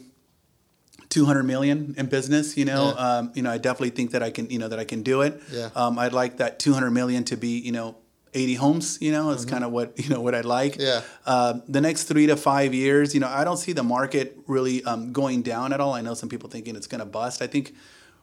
200 1.10 1.44
million 1.44 1.94
in 1.98 2.08
business 2.08 2.58
you 2.58 2.66
know 2.66 2.94
Yeah. 2.94 3.08
um, 3.18 3.32
you 3.36 3.42
know 3.42 3.52
i 3.52 3.58
definitely 3.58 3.92
think 3.92 4.12
that 4.12 4.22
i 4.24 4.32
can 4.32 4.50
you 4.50 4.60
know 4.60 4.68
that 4.68 4.80
i 4.80 4.84
can 4.84 5.02
do 5.02 5.22
it 5.22 5.42
Yeah. 5.50 5.70
um, 5.76 5.98
i'd 6.00 6.12
like 6.12 6.38
that 6.38 6.60
200 6.60 6.92
million 6.92 7.24
to 7.26 7.38
be 7.38 7.60
you 7.60 7.72
know 7.72 7.96
80 8.36 8.56
homes 8.56 8.98
you 9.02 9.12
know 9.12 9.30
is 9.32 9.46
kind 9.46 9.64
of 9.64 9.72
what 9.72 9.98
you 10.04 10.10
know 10.14 10.22
what 10.22 10.36
i'd 10.36 10.46
like 10.46 10.74
Mm-hmm. 10.74 10.82
Yeah. 10.82 11.02
uh, 11.26 11.54
the 11.68 11.82
next 11.82 12.04
three 12.04 12.28
to 12.28 12.36
five 12.36 12.74
years, 12.74 13.14
you 13.16 13.20
know, 13.22 13.28
I 13.30 13.44
don't 13.48 13.58
see 13.58 13.74
the 13.74 13.84
market 13.98 14.38
really 14.48 14.84
um, 14.84 15.14
going 15.14 15.42
down 15.42 15.74
at 15.74 15.80
all. 15.80 15.94
I 15.94 16.02
know 16.02 16.14
some 16.14 16.30
people 16.30 16.50
thinking 16.50 16.76
it's 16.76 16.88
going 16.94 17.00
to 17.00 17.06
bust. 17.20 17.42
I 17.42 17.48
think 17.48 17.74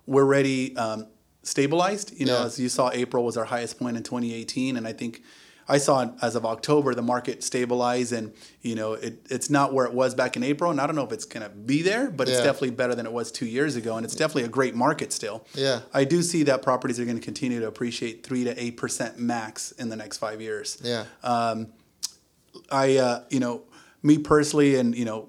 we're 0.06 0.24
ready 0.36 0.76
um, 0.76 1.06
stabilized. 1.42 2.12
You 2.18 2.26
know, 2.26 2.38
Yeah. 2.40 2.44
as 2.46 2.58
you 2.60 2.68
saw, 2.68 2.90
April 2.92 3.24
was 3.24 3.36
our 3.36 3.44
highest 3.46 3.78
point 3.78 3.96
in 3.96 4.02
2018, 4.02 4.76
and 4.76 4.86
I 4.86 4.92
think 4.92 5.22
I 5.68 5.78
saw 5.78 6.10
as 6.20 6.34
of 6.34 6.44
October 6.44 6.94
the 6.94 7.02
market 7.02 7.42
stabilize, 7.44 8.12
and 8.12 8.32
you 8.62 8.74
know, 8.74 8.94
it, 8.94 9.26
it's 9.30 9.48
not 9.48 9.72
where 9.72 9.86
it 9.86 9.92
was 9.94 10.14
back 10.14 10.36
in 10.36 10.42
April, 10.42 10.70
and 10.70 10.80
I 10.80 10.86
don't 10.86 10.96
know 10.96 11.04
if 11.04 11.12
it's 11.12 11.24
gonna 11.24 11.48
be 11.48 11.82
there, 11.82 12.10
but 12.10 12.28
it's 12.28 12.38
definitely 12.38 12.70
better 12.70 12.94
than 12.94 13.06
it 13.06 13.12
was 13.12 13.30
two 13.32 13.46
years 13.46 13.76
ago, 13.76 13.96
and 13.96 14.04
it's 14.04 14.14
definitely 14.16 14.44
a 14.44 14.48
great 14.48 14.74
market 14.74 15.12
still. 15.12 15.46
Yeah. 15.54 15.80
I 15.94 16.04
do 16.04 16.22
see 16.22 16.42
that 16.44 16.62
properties 16.62 16.98
are 17.00 17.04
going 17.04 17.18
to 17.18 17.22
continue 17.22 17.60
to 17.60 17.68
appreciate 17.68 18.24
three 18.24 18.44
to 18.44 18.62
eight 18.62 18.76
percent 18.76 19.18
max 19.18 19.72
in 19.72 19.88
the 19.88 19.96
next 19.96 20.18
five 20.18 20.40
years. 20.40 20.78
Yeah. 20.82 21.04
I, 22.70 22.96
uh, 22.96 23.24
you 23.30 23.40
know, 23.40 23.62
me 24.02 24.18
personally, 24.18 24.76
and 24.76 24.94
you 24.96 25.04
know, 25.04 25.28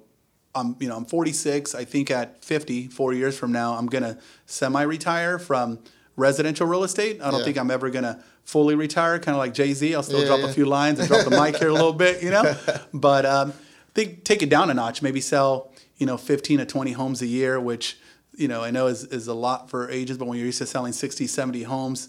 I'm, 0.54 0.76
you 0.78 0.88
know, 0.88 0.96
I'm 0.96 1.04
46. 1.04 1.74
I 1.74 1.84
think 1.84 2.10
at 2.10 2.44
50, 2.44 2.88
four 2.88 3.12
years 3.12 3.36
from 3.36 3.50
now, 3.52 3.74
I'm 3.74 3.86
gonna 3.86 4.18
semi-retire 4.46 5.38
from 5.38 5.78
residential 6.16 6.66
real 6.66 6.84
estate. 6.84 7.20
I 7.20 7.30
don't 7.30 7.40
Yeah. 7.40 7.44
think 7.46 7.58
I'm 7.58 7.70
ever 7.70 7.90
gonna 7.90 8.22
fully 8.44 8.74
retire, 8.74 9.18
kind 9.18 9.34
of 9.34 9.38
like 9.38 9.54
Jay 9.54 9.72
Z. 9.72 9.94
I'll 9.94 10.02
still 10.02 10.20
Yeah, 10.20 10.26
drop 10.26 10.40
yeah. 10.40 10.46
a 10.46 10.52
few 10.52 10.64
lines 10.66 10.98
and 10.98 11.08
drop 11.08 11.24
the 11.24 11.30
mic 11.30 11.56
here 11.56 11.68
a 11.68 11.72
little 11.72 11.92
bit, 11.92 12.22
you 12.22 12.30
know. 12.30 12.54
But 12.92 13.26
um, 13.26 13.52
think 13.94 14.24
take 14.24 14.42
it 14.42 14.48
down 14.50 14.70
a 14.70 14.74
notch. 14.74 15.02
Maybe 15.02 15.20
sell, 15.20 15.72
you 15.98 16.06
know, 16.06 16.16
15 16.16 16.58
to 16.58 16.66
20 16.66 16.92
homes 16.92 17.22
a 17.22 17.26
year, 17.26 17.58
which 17.60 17.98
you 18.36 18.48
know 18.48 18.62
I 18.62 18.70
know 18.70 18.86
is, 18.88 19.04
is 19.04 19.28
a 19.28 19.34
lot 19.34 19.70
for 19.70 19.90
ages. 19.90 20.18
But 20.18 20.26
when 20.28 20.38
you're 20.38 20.46
used 20.46 20.58
to 20.58 20.66
selling 20.66 20.92
60, 20.92 21.26
70 21.26 21.62
homes, 21.64 22.08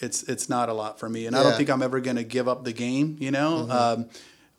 it's 0.00 0.22
it's 0.24 0.48
not 0.48 0.68
a 0.68 0.72
lot 0.74 0.98
for 0.98 1.08
me. 1.08 1.26
And 1.26 1.36
I 1.36 1.42
don't 1.42 1.56
think 1.56 1.68
I'm 1.70 1.82
ever 1.82 2.00
gonna 2.00 2.24
give 2.24 2.48
up 2.48 2.64
the 2.64 2.72
game, 2.72 3.16
you 3.20 3.30
know. 3.30 3.68
Um, 3.70 4.06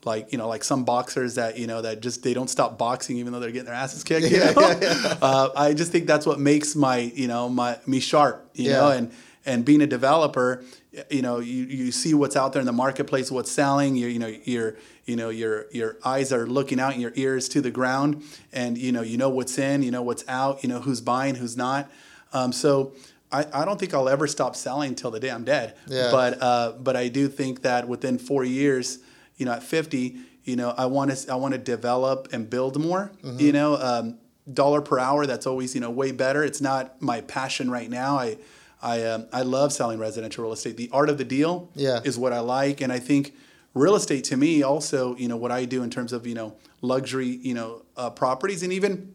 like 0.05 0.31
you 0.33 0.37
know, 0.37 0.47
like 0.49 0.63
some 0.65 0.83
boxers 0.83 1.35
that 1.35 1.57
you 1.57 1.65
know 1.65 1.81
that 1.81 2.01
just 2.01 2.23
they 2.23 2.33
don't 2.33 2.49
stop 2.49 2.77
boxing 2.77 3.17
even 3.17 3.31
though 3.31 3.39
they're 3.39 3.51
getting 3.51 3.65
their 3.67 3.73
asses 3.73 4.03
kicked. 4.03 4.29
You 4.29 4.37
Yeah, 4.37 4.51
know? 4.51 4.61
yeah, 4.61 4.79
yeah. 4.81 5.17
Uh, 5.21 5.49
I 5.55 5.73
just 5.73 5.91
think 5.93 6.07
that's 6.07 6.25
what 6.25 6.39
makes 6.41 6.75
my 6.75 6.97
you 6.97 7.27
know 7.27 7.47
my 7.47 7.77
me 7.87 7.99
sharp. 8.01 8.49
You 8.53 8.69
Yeah. 8.69 8.77
know, 8.79 8.89
and 8.89 9.11
and 9.45 9.63
being 9.65 9.81
a 9.81 9.87
developer, 9.87 10.63
you 11.09 11.21
know, 11.21 11.39
you, 11.39 11.63
you 11.63 11.91
see 11.91 12.13
what's 12.13 12.35
out 12.35 12.53
there 12.53 12.59
in 12.59 12.65
the 12.65 12.73
marketplace, 12.73 13.31
what's 13.31 13.51
selling. 13.51 13.95
You 13.95 14.07
you 14.07 14.19
know 14.19 14.27
your 14.27 14.75
you 15.05 15.15
know 15.15 15.29
your 15.29 15.65
your 15.71 15.97
eyes 16.05 16.31
are 16.31 16.45
looking 16.45 16.79
out 16.79 16.93
and 16.93 17.01
your 17.01 17.13
ears 17.15 17.49
to 17.49 17.61
the 17.61 17.71
ground, 17.71 18.23
and 18.51 18.77
you 18.77 18.91
know 18.91 19.01
you 19.01 19.17
know 19.17 19.29
what's 19.29 19.57
in, 19.57 19.83
you 19.83 19.91
know 19.91 20.01
what's 20.01 20.23
out, 20.27 20.63
you 20.63 20.69
know 20.69 20.81
who's 20.81 21.01
buying, 21.01 21.35
who's 21.35 21.57
not. 21.57 21.89
Um, 22.31 22.51
so. 22.51 22.93
I, 23.31 23.47
I 23.51 23.65
don't 23.65 23.79
think 23.79 23.95
I'll 23.95 24.09
ever 24.09 24.27
stop 24.27 24.55
selling 24.55 24.93
till 24.93 25.09
the 25.09 25.19
day 25.19 25.31
I'm 25.31 25.43
dead. 25.43 25.75
Yeah. 25.87 26.11
But 26.11 26.39
uh, 26.39 26.73
but 26.73 26.95
I 26.95 27.07
do 27.07 27.27
think 27.27 27.63
that 27.63 27.87
within 27.87 28.19
four 28.19 28.43
years, 28.43 28.99
you 29.37 29.47
know, 29.47 29.53
at 29.53 29.63
50, 29.63 30.17
you 30.43 30.55
know, 30.55 30.71
I 30.77 30.85
want 30.85 31.09
to 31.09 31.31
I 31.31 31.35
want 31.35 31.55
to 31.55 31.57
develop 31.57 32.27
and 32.31 32.47
build 32.47 32.79
more. 32.79 33.11
Mm-hmm. 33.23 33.39
You 33.39 33.51
know, 33.51 33.75
um, 33.77 34.19
dollar 34.51 34.81
per 34.81 34.99
hour. 34.99 35.25
That's 35.25 35.47
always 35.47 35.73
you 35.73 35.81
know 35.81 35.89
way 35.89 36.11
better. 36.11 36.43
It's 36.43 36.61
not 36.61 37.01
my 37.01 37.21
passion 37.21 37.71
right 37.71 37.89
now. 37.89 38.19
I 38.19 38.37
I 38.83 39.03
um, 39.05 39.27
I 39.31 39.41
love 39.41 39.73
selling 39.73 39.97
residential 39.97 40.43
real 40.43 40.53
estate. 40.53 40.77
The 40.77 40.89
art 40.91 41.09
of 41.09 41.17
the 41.17 41.23
deal 41.23 41.71
Yeah. 41.73 42.01
is 42.03 42.19
what 42.19 42.33
I 42.33 42.39
like, 42.39 42.81
and 42.81 42.91
I 42.91 42.99
think 42.99 43.33
real 43.73 43.95
estate 43.95 44.23
to 44.25 44.37
me 44.37 44.61
also 44.61 45.15
you 45.15 45.27
know 45.27 45.37
what 45.37 45.51
I 45.51 45.65
do 45.65 45.81
in 45.81 45.89
terms 45.89 46.13
of 46.13 46.27
you 46.27 46.35
know 46.35 46.55
luxury 46.81 47.27
you 47.27 47.53
know 47.53 47.83
uh, 47.97 48.09
properties 48.09 48.61
and 48.61 48.71
even 48.71 49.13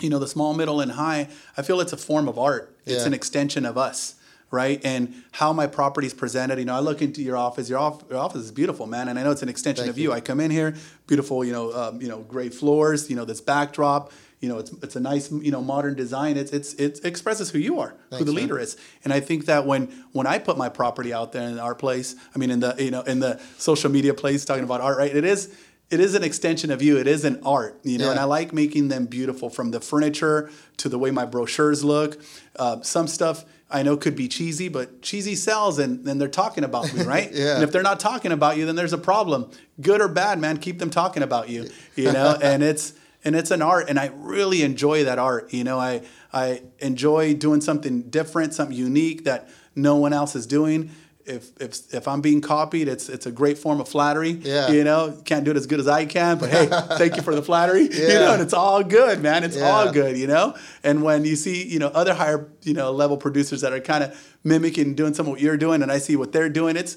you 0.00 0.08
know 0.08 0.18
the 0.18 0.28
small 0.28 0.54
middle 0.54 0.80
and 0.80 0.92
high 0.92 1.28
i 1.58 1.62
feel 1.62 1.80
it's 1.80 1.92
a 1.92 1.96
form 1.96 2.28
of 2.28 2.38
art 2.38 2.78
it's 2.86 3.04
an 3.04 3.12
extension 3.12 3.66
of 3.66 3.76
us 3.76 4.14
right 4.50 4.80
and 4.84 5.12
how 5.32 5.52
my 5.52 5.66
property 5.66 6.06
is 6.06 6.14
presented 6.14 6.58
you 6.58 6.64
know 6.64 6.74
i 6.74 6.78
look 6.78 7.02
into 7.02 7.20
your 7.20 7.36
office 7.36 7.68
your, 7.68 7.78
off, 7.78 8.02
your 8.08 8.18
office 8.18 8.42
is 8.42 8.50
beautiful 8.52 8.86
man 8.86 9.08
and 9.08 9.18
i 9.18 9.22
know 9.22 9.30
it's 9.32 9.42
an 9.42 9.48
extension 9.50 9.84
Thank 9.84 9.94
of 9.96 9.98
you. 9.98 10.12
i 10.12 10.20
come 10.20 10.40
in 10.40 10.50
here 10.50 10.74
beautiful 11.06 11.44
you 11.44 11.52
know 11.52 11.72
um, 11.74 12.00
you 12.00 12.08
know 12.08 12.20
great 12.20 12.54
floors 12.54 13.10
you 13.10 13.16
know 13.16 13.24
this 13.26 13.40
backdrop 13.42 14.12
you 14.40 14.48
know 14.48 14.58
it's, 14.58 14.72
it's 14.82 14.96
a 14.96 15.00
nice 15.00 15.30
you 15.30 15.50
know 15.50 15.62
modern 15.62 15.94
design 15.94 16.36
it's, 16.36 16.52
it's 16.52 16.74
it 16.74 17.04
expresses 17.04 17.50
who 17.50 17.58
you 17.58 17.78
are 17.78 17.90
who 17.90 17.96
Thanks, 18.10 18.24
the 18.24 18.32
man. 18.32 18.42
leader 18.42 18.58
is 18.58 18.76
and 19.04 19.12
i 19.12 19.20
think 19.20 19.46
that 19.46 19.66
when 19.66 19.86
when 20.12 20.26
i 20.26 20.38
put 20.38 20.56
my 20.58 20.68
property 20.68 21.12
out 21.12 21.32
there 21.32 21.48
in 21.48 21.58
our 21.58 21.74
place 21.74 22.16
i 22.34 22.38
mean 22.38 22.50
in 22.50 22.60
the 22.60 22.74
you 22.78 22.90
know 22.90 23.02
in 23.02 23.20
the 23.20 23.40
social 23.58 23.90
media 23.90 24.14
place 24.14 24.44
talking 24.44 24.64
about 24.64 24.80
art 24.80 24.98
right 24.98 25.14
it 25.14 25.24
is 25.24 25.54
it 25.90 25.98
is 26.00 26.14
an 26.14 26.24
extension 26.24 26.70
of 26.70 26.80
you 26.82 26.98
it 26.98 27.06
is 27.06 27.24
an 27.24 27.40
art 27.44 27.78
you 27.84 27.98
know 27.98 28.10
and 28.10 28.18
i 28.18 28.24
like 28.24 28.52
making 28.52 28.88
them 28.88 29.06
beautiful 29.06 29.50
from 29.50 29.70
the 29.70 29.80
furniture 29.80 30.50
to 30.80 30.88
the 30.88 30.98
way 30.98 31.10
my 31.10 31.26
brochures 31.26 31.84
look. 31.84 32.20
Uh, 32.56 32.80
some 32.82 33.06
stuff 33.06 33.44
I 33.70 33.82
know 33.82 33.96
could 33.96 34.16
be 34.16 34.26
cheesy, 34.26 34.68
but 34.68 35.02
cheesy 35.02 35.36
sells 35.36 35.78
and 35.78 36.04
then 36.04 36.18
they're 36.18 36.28
talking 36.28 36.64
about 36.64 36.92
me, 36.92 37.04
right? 37.04 37.30
Yeah. 37.40 37.54
And 37.54 37.62
if 37.62 37.70
they're 37.70 37.82
not 37.82 38.00
talking 38.00 38.32
about 38.32 38.56
you, 38.56 38.66
then 38.66 38.74
there's 38.76 38.92
a 38.92 38.98
problem. 38.98 39.50
Good 39.80 40.00
or 40.00 40.08
bad, 40.08 40.40
man, 40.40 40.56
keep 40.56 40.78
them 40.78 40.90
talking 40.90 41.22
about 41.22 41.48
you, 41.48 41.68
you 41.94 42.10
know? 42.12 42.36
and 42.42 42.62
it's 42.62 42.94
and 43.24 43.36
it's 43.36 43.50
an 43.50 43.62
art 43.62 43.88
and 43.88 43.98
I 43.98 44.10
really 44.14 44.62
enjoy 44.62 45.04
that 45.04 45.18
art. 45.18 45.52
You 45.52 45.64
know, 45.64 45.78
I 45.78 46.02
I 46.32 46.62
enjoy 46.78 47.34
doing 47.34 47.60
something 47.60 48.02
different, 48.02 48.54
something 48.54 48.76
unique 48.76 49.24
that 49.24 49.48
no 49.74 49.96
one 49.96 50.12
else 50.12 50.34
is 50.36 50.46
doing. 50.46 50.90
If, 51.26 51.50
if, 51.60 51.94
if 51.94 52.08
I'm 52.08 52.22
being 52.22 52.40
copied, 52.40 52.88
it's 52.88 53.08
it's 53.08 53.26
a 53.26 53.30
great 53.30 53.56
form 53.58 53.80
of 53.80 53.88
flattery. 53.88 54.30
Yeah. 54.30 54.70
You 54.70 54.82
know, 54.84 55.16
can't 55.24 55.44
do 55.44 55.50
it 55.52 55.56
as 55.56 55.66
good 55.66 55.78
as 55.78 55.86
I 55.86 56.04
can, 56.06 56.38
but 56.38 56.48
hey, 56.50 56.66
thank 56.98 57.14
you 57.16 57.22
for 57.22 57.34
the 57.34 57.42
flattery. 57.42 57.88
yeah. 57.92 58.08
You 58.08 58.14
know, 58.14 58.32
and 58.32 58.42
it's 58.42 58.54
all 58.54 58.82
good, 58.82 59.20
man. 59.20 59.44
It's 59.44 59.56
Yeah. 59.56 59.70
all 59.70 59.92
good, 59.92 60.16
you 60.18 60.26
know. 60.26 60.56
And 60.82 61.02
when 61.02 61.24
you 61.24 61.36
see, 61.36 61.64
you 61.68 61.78
know, 61.78 61.88
other 61.88 62.14
higher, 62.14 62.48
you 62.62 62.74
know, 62.74 62.90
level 62.90 63.16
producers 63.16 63.60
that 63.60 63.72
are 63.72 63.80
kind 63.80 64.02
of 64.02 64.34
mimicking, 64.42 64.94
doing 64.94 65.14
some 65.14 65.26
of 65.26 65.30
what 65.32 65.40
you're 65.40 65.58
doing, 65.58 65.82
and 65.82 65.92
I 65.92 65.98
see 65.98 66.16
what 66.16 66.32
they're 66.32 66.48
doing, 66.48 66.76
it's 66.76 66.96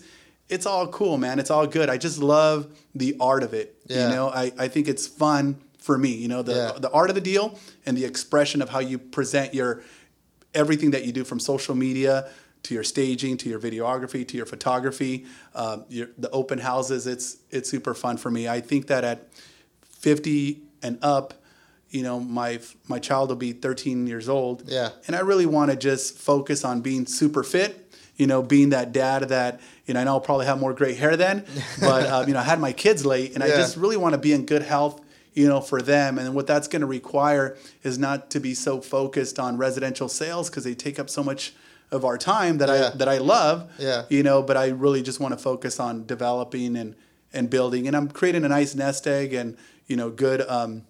it's 0.49 0.65
all 0.65 0.87
cool, 0.87 1.17
man. 1.17 1.37
It's 1.37 1.51
all 1.51 1.67
good. 1.67 1.89
I 1.89 1.97
just 1.97 2.17
love 2.19 2.67
the 2.95 3.15
art 3.19 3.43
of 3.43 3.53
it. 3.53 3.75
Yeah. 3.87 4.07
You 4.09 4.15
know, 4.15 4.29
I, 4.29 4.51
I 4.57 4.67
think 4.67 4.87
it's 4.87 5.05
fun 5.05 5.61
for 5.83 5.97
me. 5.97 6.11
You 6.23 6.29
know, 6.29 6.41
the 6.41 6.53
Yeah. 6.55 6.71
the 6.79 6.89
art 6.91 7.09
of 7.11 7.15
the 7.15 7.21
deal 7.33 7.59
and 7.85 7.97
the 7.97 8.05
expression 8.05 8.61
of 8.61 8.69
how 8.69 8.79
you 8.79 8.97
present 8.97 9.53
your 9.53 9.81
everything 10.53 10.91
that 10.91 11.03
you 11.05 11.11
do 11.11 11.23
from 11.23 11.39
social 11.39 11.75
media 11.75 12.29
to 12.63 12.73
your 12.73 12.83
staging 12.83 13.35
to 13.37 13.49
your 13.49 13.59
videography 13.59 14.25
to 14.27 14.37
your 14.37 14.45
photography 14.45 15.25
um, 15.55 15.83
your, 15.89 16.07
the 16.17 16.29
open 16.29 16.59
houses 16.59 17.05
it's 17.07 17.37
it's 17.49 17.69
super 17.69 17.93
fun 17.93 18.15
for 18.17 18.29
me 18.31 18.47
i 18.47 18.61
think 18.61 18.87
that 18.87 19.03
at 19.03 19.27
50 19.99 20.61
and 20.81 20.97
up 21.01 21.33
you 21.89 22.03
know 22.03 22.19
my 22.19 22.59
my 22.87 22.99
child 22.99 23.29
will 23.29 23.35
be 23.35 23.51
13 23.51 24.07
years 24.07 24.29
old 24.29 24.63
Yeah. 24.67 24.89
and 25.07 25.15
i 25.15 25.19
really 25.19 25.45
want 25.45 25.71
to 25.71 25.77
just 25.77 26.17
focus 26.17 26.63
on 26.63 26.81
being 26.81 27.05
super 27.05 27.43
fit 27.43 27.91
you 28.15 28.27
know 28.27 28.41
being 28.41 28.69
that 28.69 28.91
dad 28.91 29.29
that 29.29 29.59
you 29.85 29.93
know 29.93 29.99
i 29.99 30.03
know 30.03 30.11
i'll 30.11 30.21
probably 30.21 30.45
have 30.45 30.59
more 30.59 30.73
gray 30.73 30.93
hair 30.93 31.17
then 31.17 31.45
but 31.81 32.07
um, 32.09 32.27
you 32.27 32.33
know 32.33 32.39
i 32.39 32.43
had 32.43 32.59
my 32.59 32.71
kids 32.73 33.05
late 33.05 33.33
and 33.33 33.43
i 33.43 33.47
just 33.47 33.75
really 33.77 33.97
want 33.97 34.13
to 34.13 34.19
be 34.19 34.31
in 34.33 34.45
good 34.45 34.61
health 34.61 35.01
you 35.33 35.47
know 35.47 35.59
for 35.61 35.81
them 35.81 36.17
and 36.19 36.33
what 36.35 36.45
that's 36.47 36.67
going 36.67 36.81
to 36.81 36.85
require 36.87 37.57
is 37.83 37.97
not 37.97 38.29
to 38.31 38.39
be 38.39 38.53
so 38.53 38.79
focused 38.81 39.39
on 39.39 39.57
residential 39.57 40.07
sales 40.09 40.49
because 40.49 40.63
they 40.63 40.75
take 40.75 40.99
up 40.99 41.09
so 41.09 41.23
much 41.23 41.53
of 41.91 42.03
our 42.05 42.17
time 42.17 42.57
that 42.59 42.69
Yeah. 42.69 42.91
i 42.93 42.97
that 42.97 43.07
i 43.07 43.17
love 43.17 43.69
Yeah. 43.79 44.03
you 44.09 44.23
know 44.23 44.41
but 44.43 44.57
i 44.57 44.67
really 44.69 45.01
just 45.01 45.19
want 45.19 45.33
to 45.33 45.37
focus 45.37 45.79
on 45.79 46.05
developing 46.05 46.75
and 46.77 46.95
and 47.33 47.49
building 47.49 47.87
and 47.87 47.95
i'm 47.95 48.07
creating 48.09 48.43
a 48.45 48.49
nice 48.49 48.75
nest 48.75 49.07
egg 49.07 49.33
and 49.33 49.57
you 49.87 49.95
know 49.95 50.09
good 50.09 50.41
um, 50.47 50.83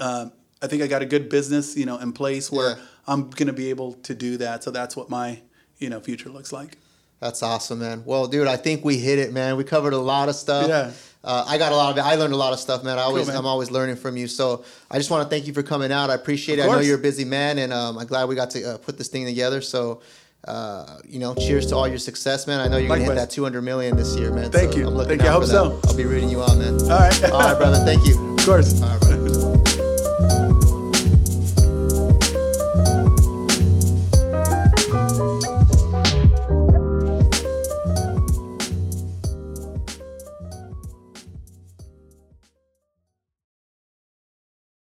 um, 0.00 0.32
i 0.62 0.66
think 0.66 0.82
i 0.82 0.86
got 0.86 1.02
a 1.02 1.06
good 1.06 1.28
business 1.28 1.76
you 1.76 1.86
know 1.86 1.98
in 1.98 2.12
place 2.12 2.50
where 2.50 2.70
Yeah. 2.76 2.82
i'm 3.06 3.30
going 3.30 3.46
to 3.48 3.52
be 3.52 3.70
able 3.70 3.94
to 3.94 4.14
do 4.14 4.36
that 4.38 4.64
so 4.64 4.70
that's 4.70 4.96
what 4.96 5.10
my 5.10 5.40
you 5.78 5.88
know 5.90 6.00
future 6.00 6.28
looks 6.30 6.52
like 6.52 6.78
That's 7.18 7.42
awesome, 7.42 7.78
man. 7.78 8.02
Well, 8.04 8.26
dude, 8.28 8.46
I 8.46 8.58
think 8.58 8.84
we 8.84 8.98
hit 8.98 9.18
it, 9.18 9.32
man. 9.32 9.56
We 9.56 9.64
covered 9.64 9.94
a 9.94 9.98
lot 10.14 10.28
of 10.28 10.34
stuff. 10.36 10.68
Yeah. 10.68 10.90
Uh, 11.26 11.44
I 11.46 11.58
got 11.58 11.72
a 11.72 11.76
lot 11.76 11.90
of 11.90 11.98
it. 11.98 12.02
I 12.02 12.14
learned 12.14 12.32
a 12.32 12.36
lot 12.36 12.52
of 12.52 12.60
stuff, 12.60 12.84
man. 12.84 12.98
I 12.98 13.02
always, 13.02 13.26
man. 13.26 13.36
I'm 13.36 13.46
always 13.46 13.70
learning 13.70 13.96
from 13.96 14.16
you. 14.16 14.28
So 14.28 14.64
I 14.90 14.96
just 14.98 15.10
want 15.10 15.24
to 15.24 15.28
thank 15.28 15.48
you 15.48 15.52
for 15.52 15.64
coming 15.64 15.90
out. 15.90 16.08
I 16.08 16.14
appreciate 16.14 16.60
it. 16.60 16.62
I 16.62 16.66
know 16.68 16.78
you're 16.78 16.98
a 16.98 17.02
busy 17.02 17.24
man, 17.24 17.58
and 17.58 17.72
um, 17.72 17.98
I'm 17.98 18.06
glad 18.06 18.28
we 18.28 18.36
got 18.36 18.50
to 18.50 18.74
uh, 18.74 18.78
put 18.78 18.96
this 18.96 19.08
thing 19.08 19.26
together. 19.26 19.60
So, 19.60 20.02
uh, 20.46 20.98
you 21.04 21.18
know, 21.18 21.34
cheers 21.34 21.66
to 21.66 21.74
all 21.76 21.88
your 21.88 21.98
success, 21.98 22.46
man. 22.46 22.60
I 22.60 22.68
know 22.68 22.76
you're 22.76 22.88
gonna 22.88 23.02
hit 23.02 23.16
that 23.16 23.30
200 23.30 23.60
million 23.62 23.96
this 23.96 24.16
year, 24.16 24.32
man. 24.32 24.52
Thank 24.52 24.74
So 24.74 24.78
you. 24.78 24.86
I'm 24.86 24.94
looking 24.94 25.18
Thank 25.18 25.22
you. 25.22 25.28
I 25.28 25.32
hope 25.32 25.44
so. 25.44 25.80
I'll 25.88 25.96
be 25.96 26.04
reading 26.04 26.28
you 26.30 26.42
on, 26.42 26.60
man. 26.60 26.80
all 26.82 26.88
right 26.88 27.24
All 27.24 27.40
right, 27.40 27.58
brother. 27.58 27.84
Thank 27.84 28.06
you. 28.06 28.34
of 28.36 28.44
course 28.46 28.80
All 28.80 28.88
right. 28.88 29.25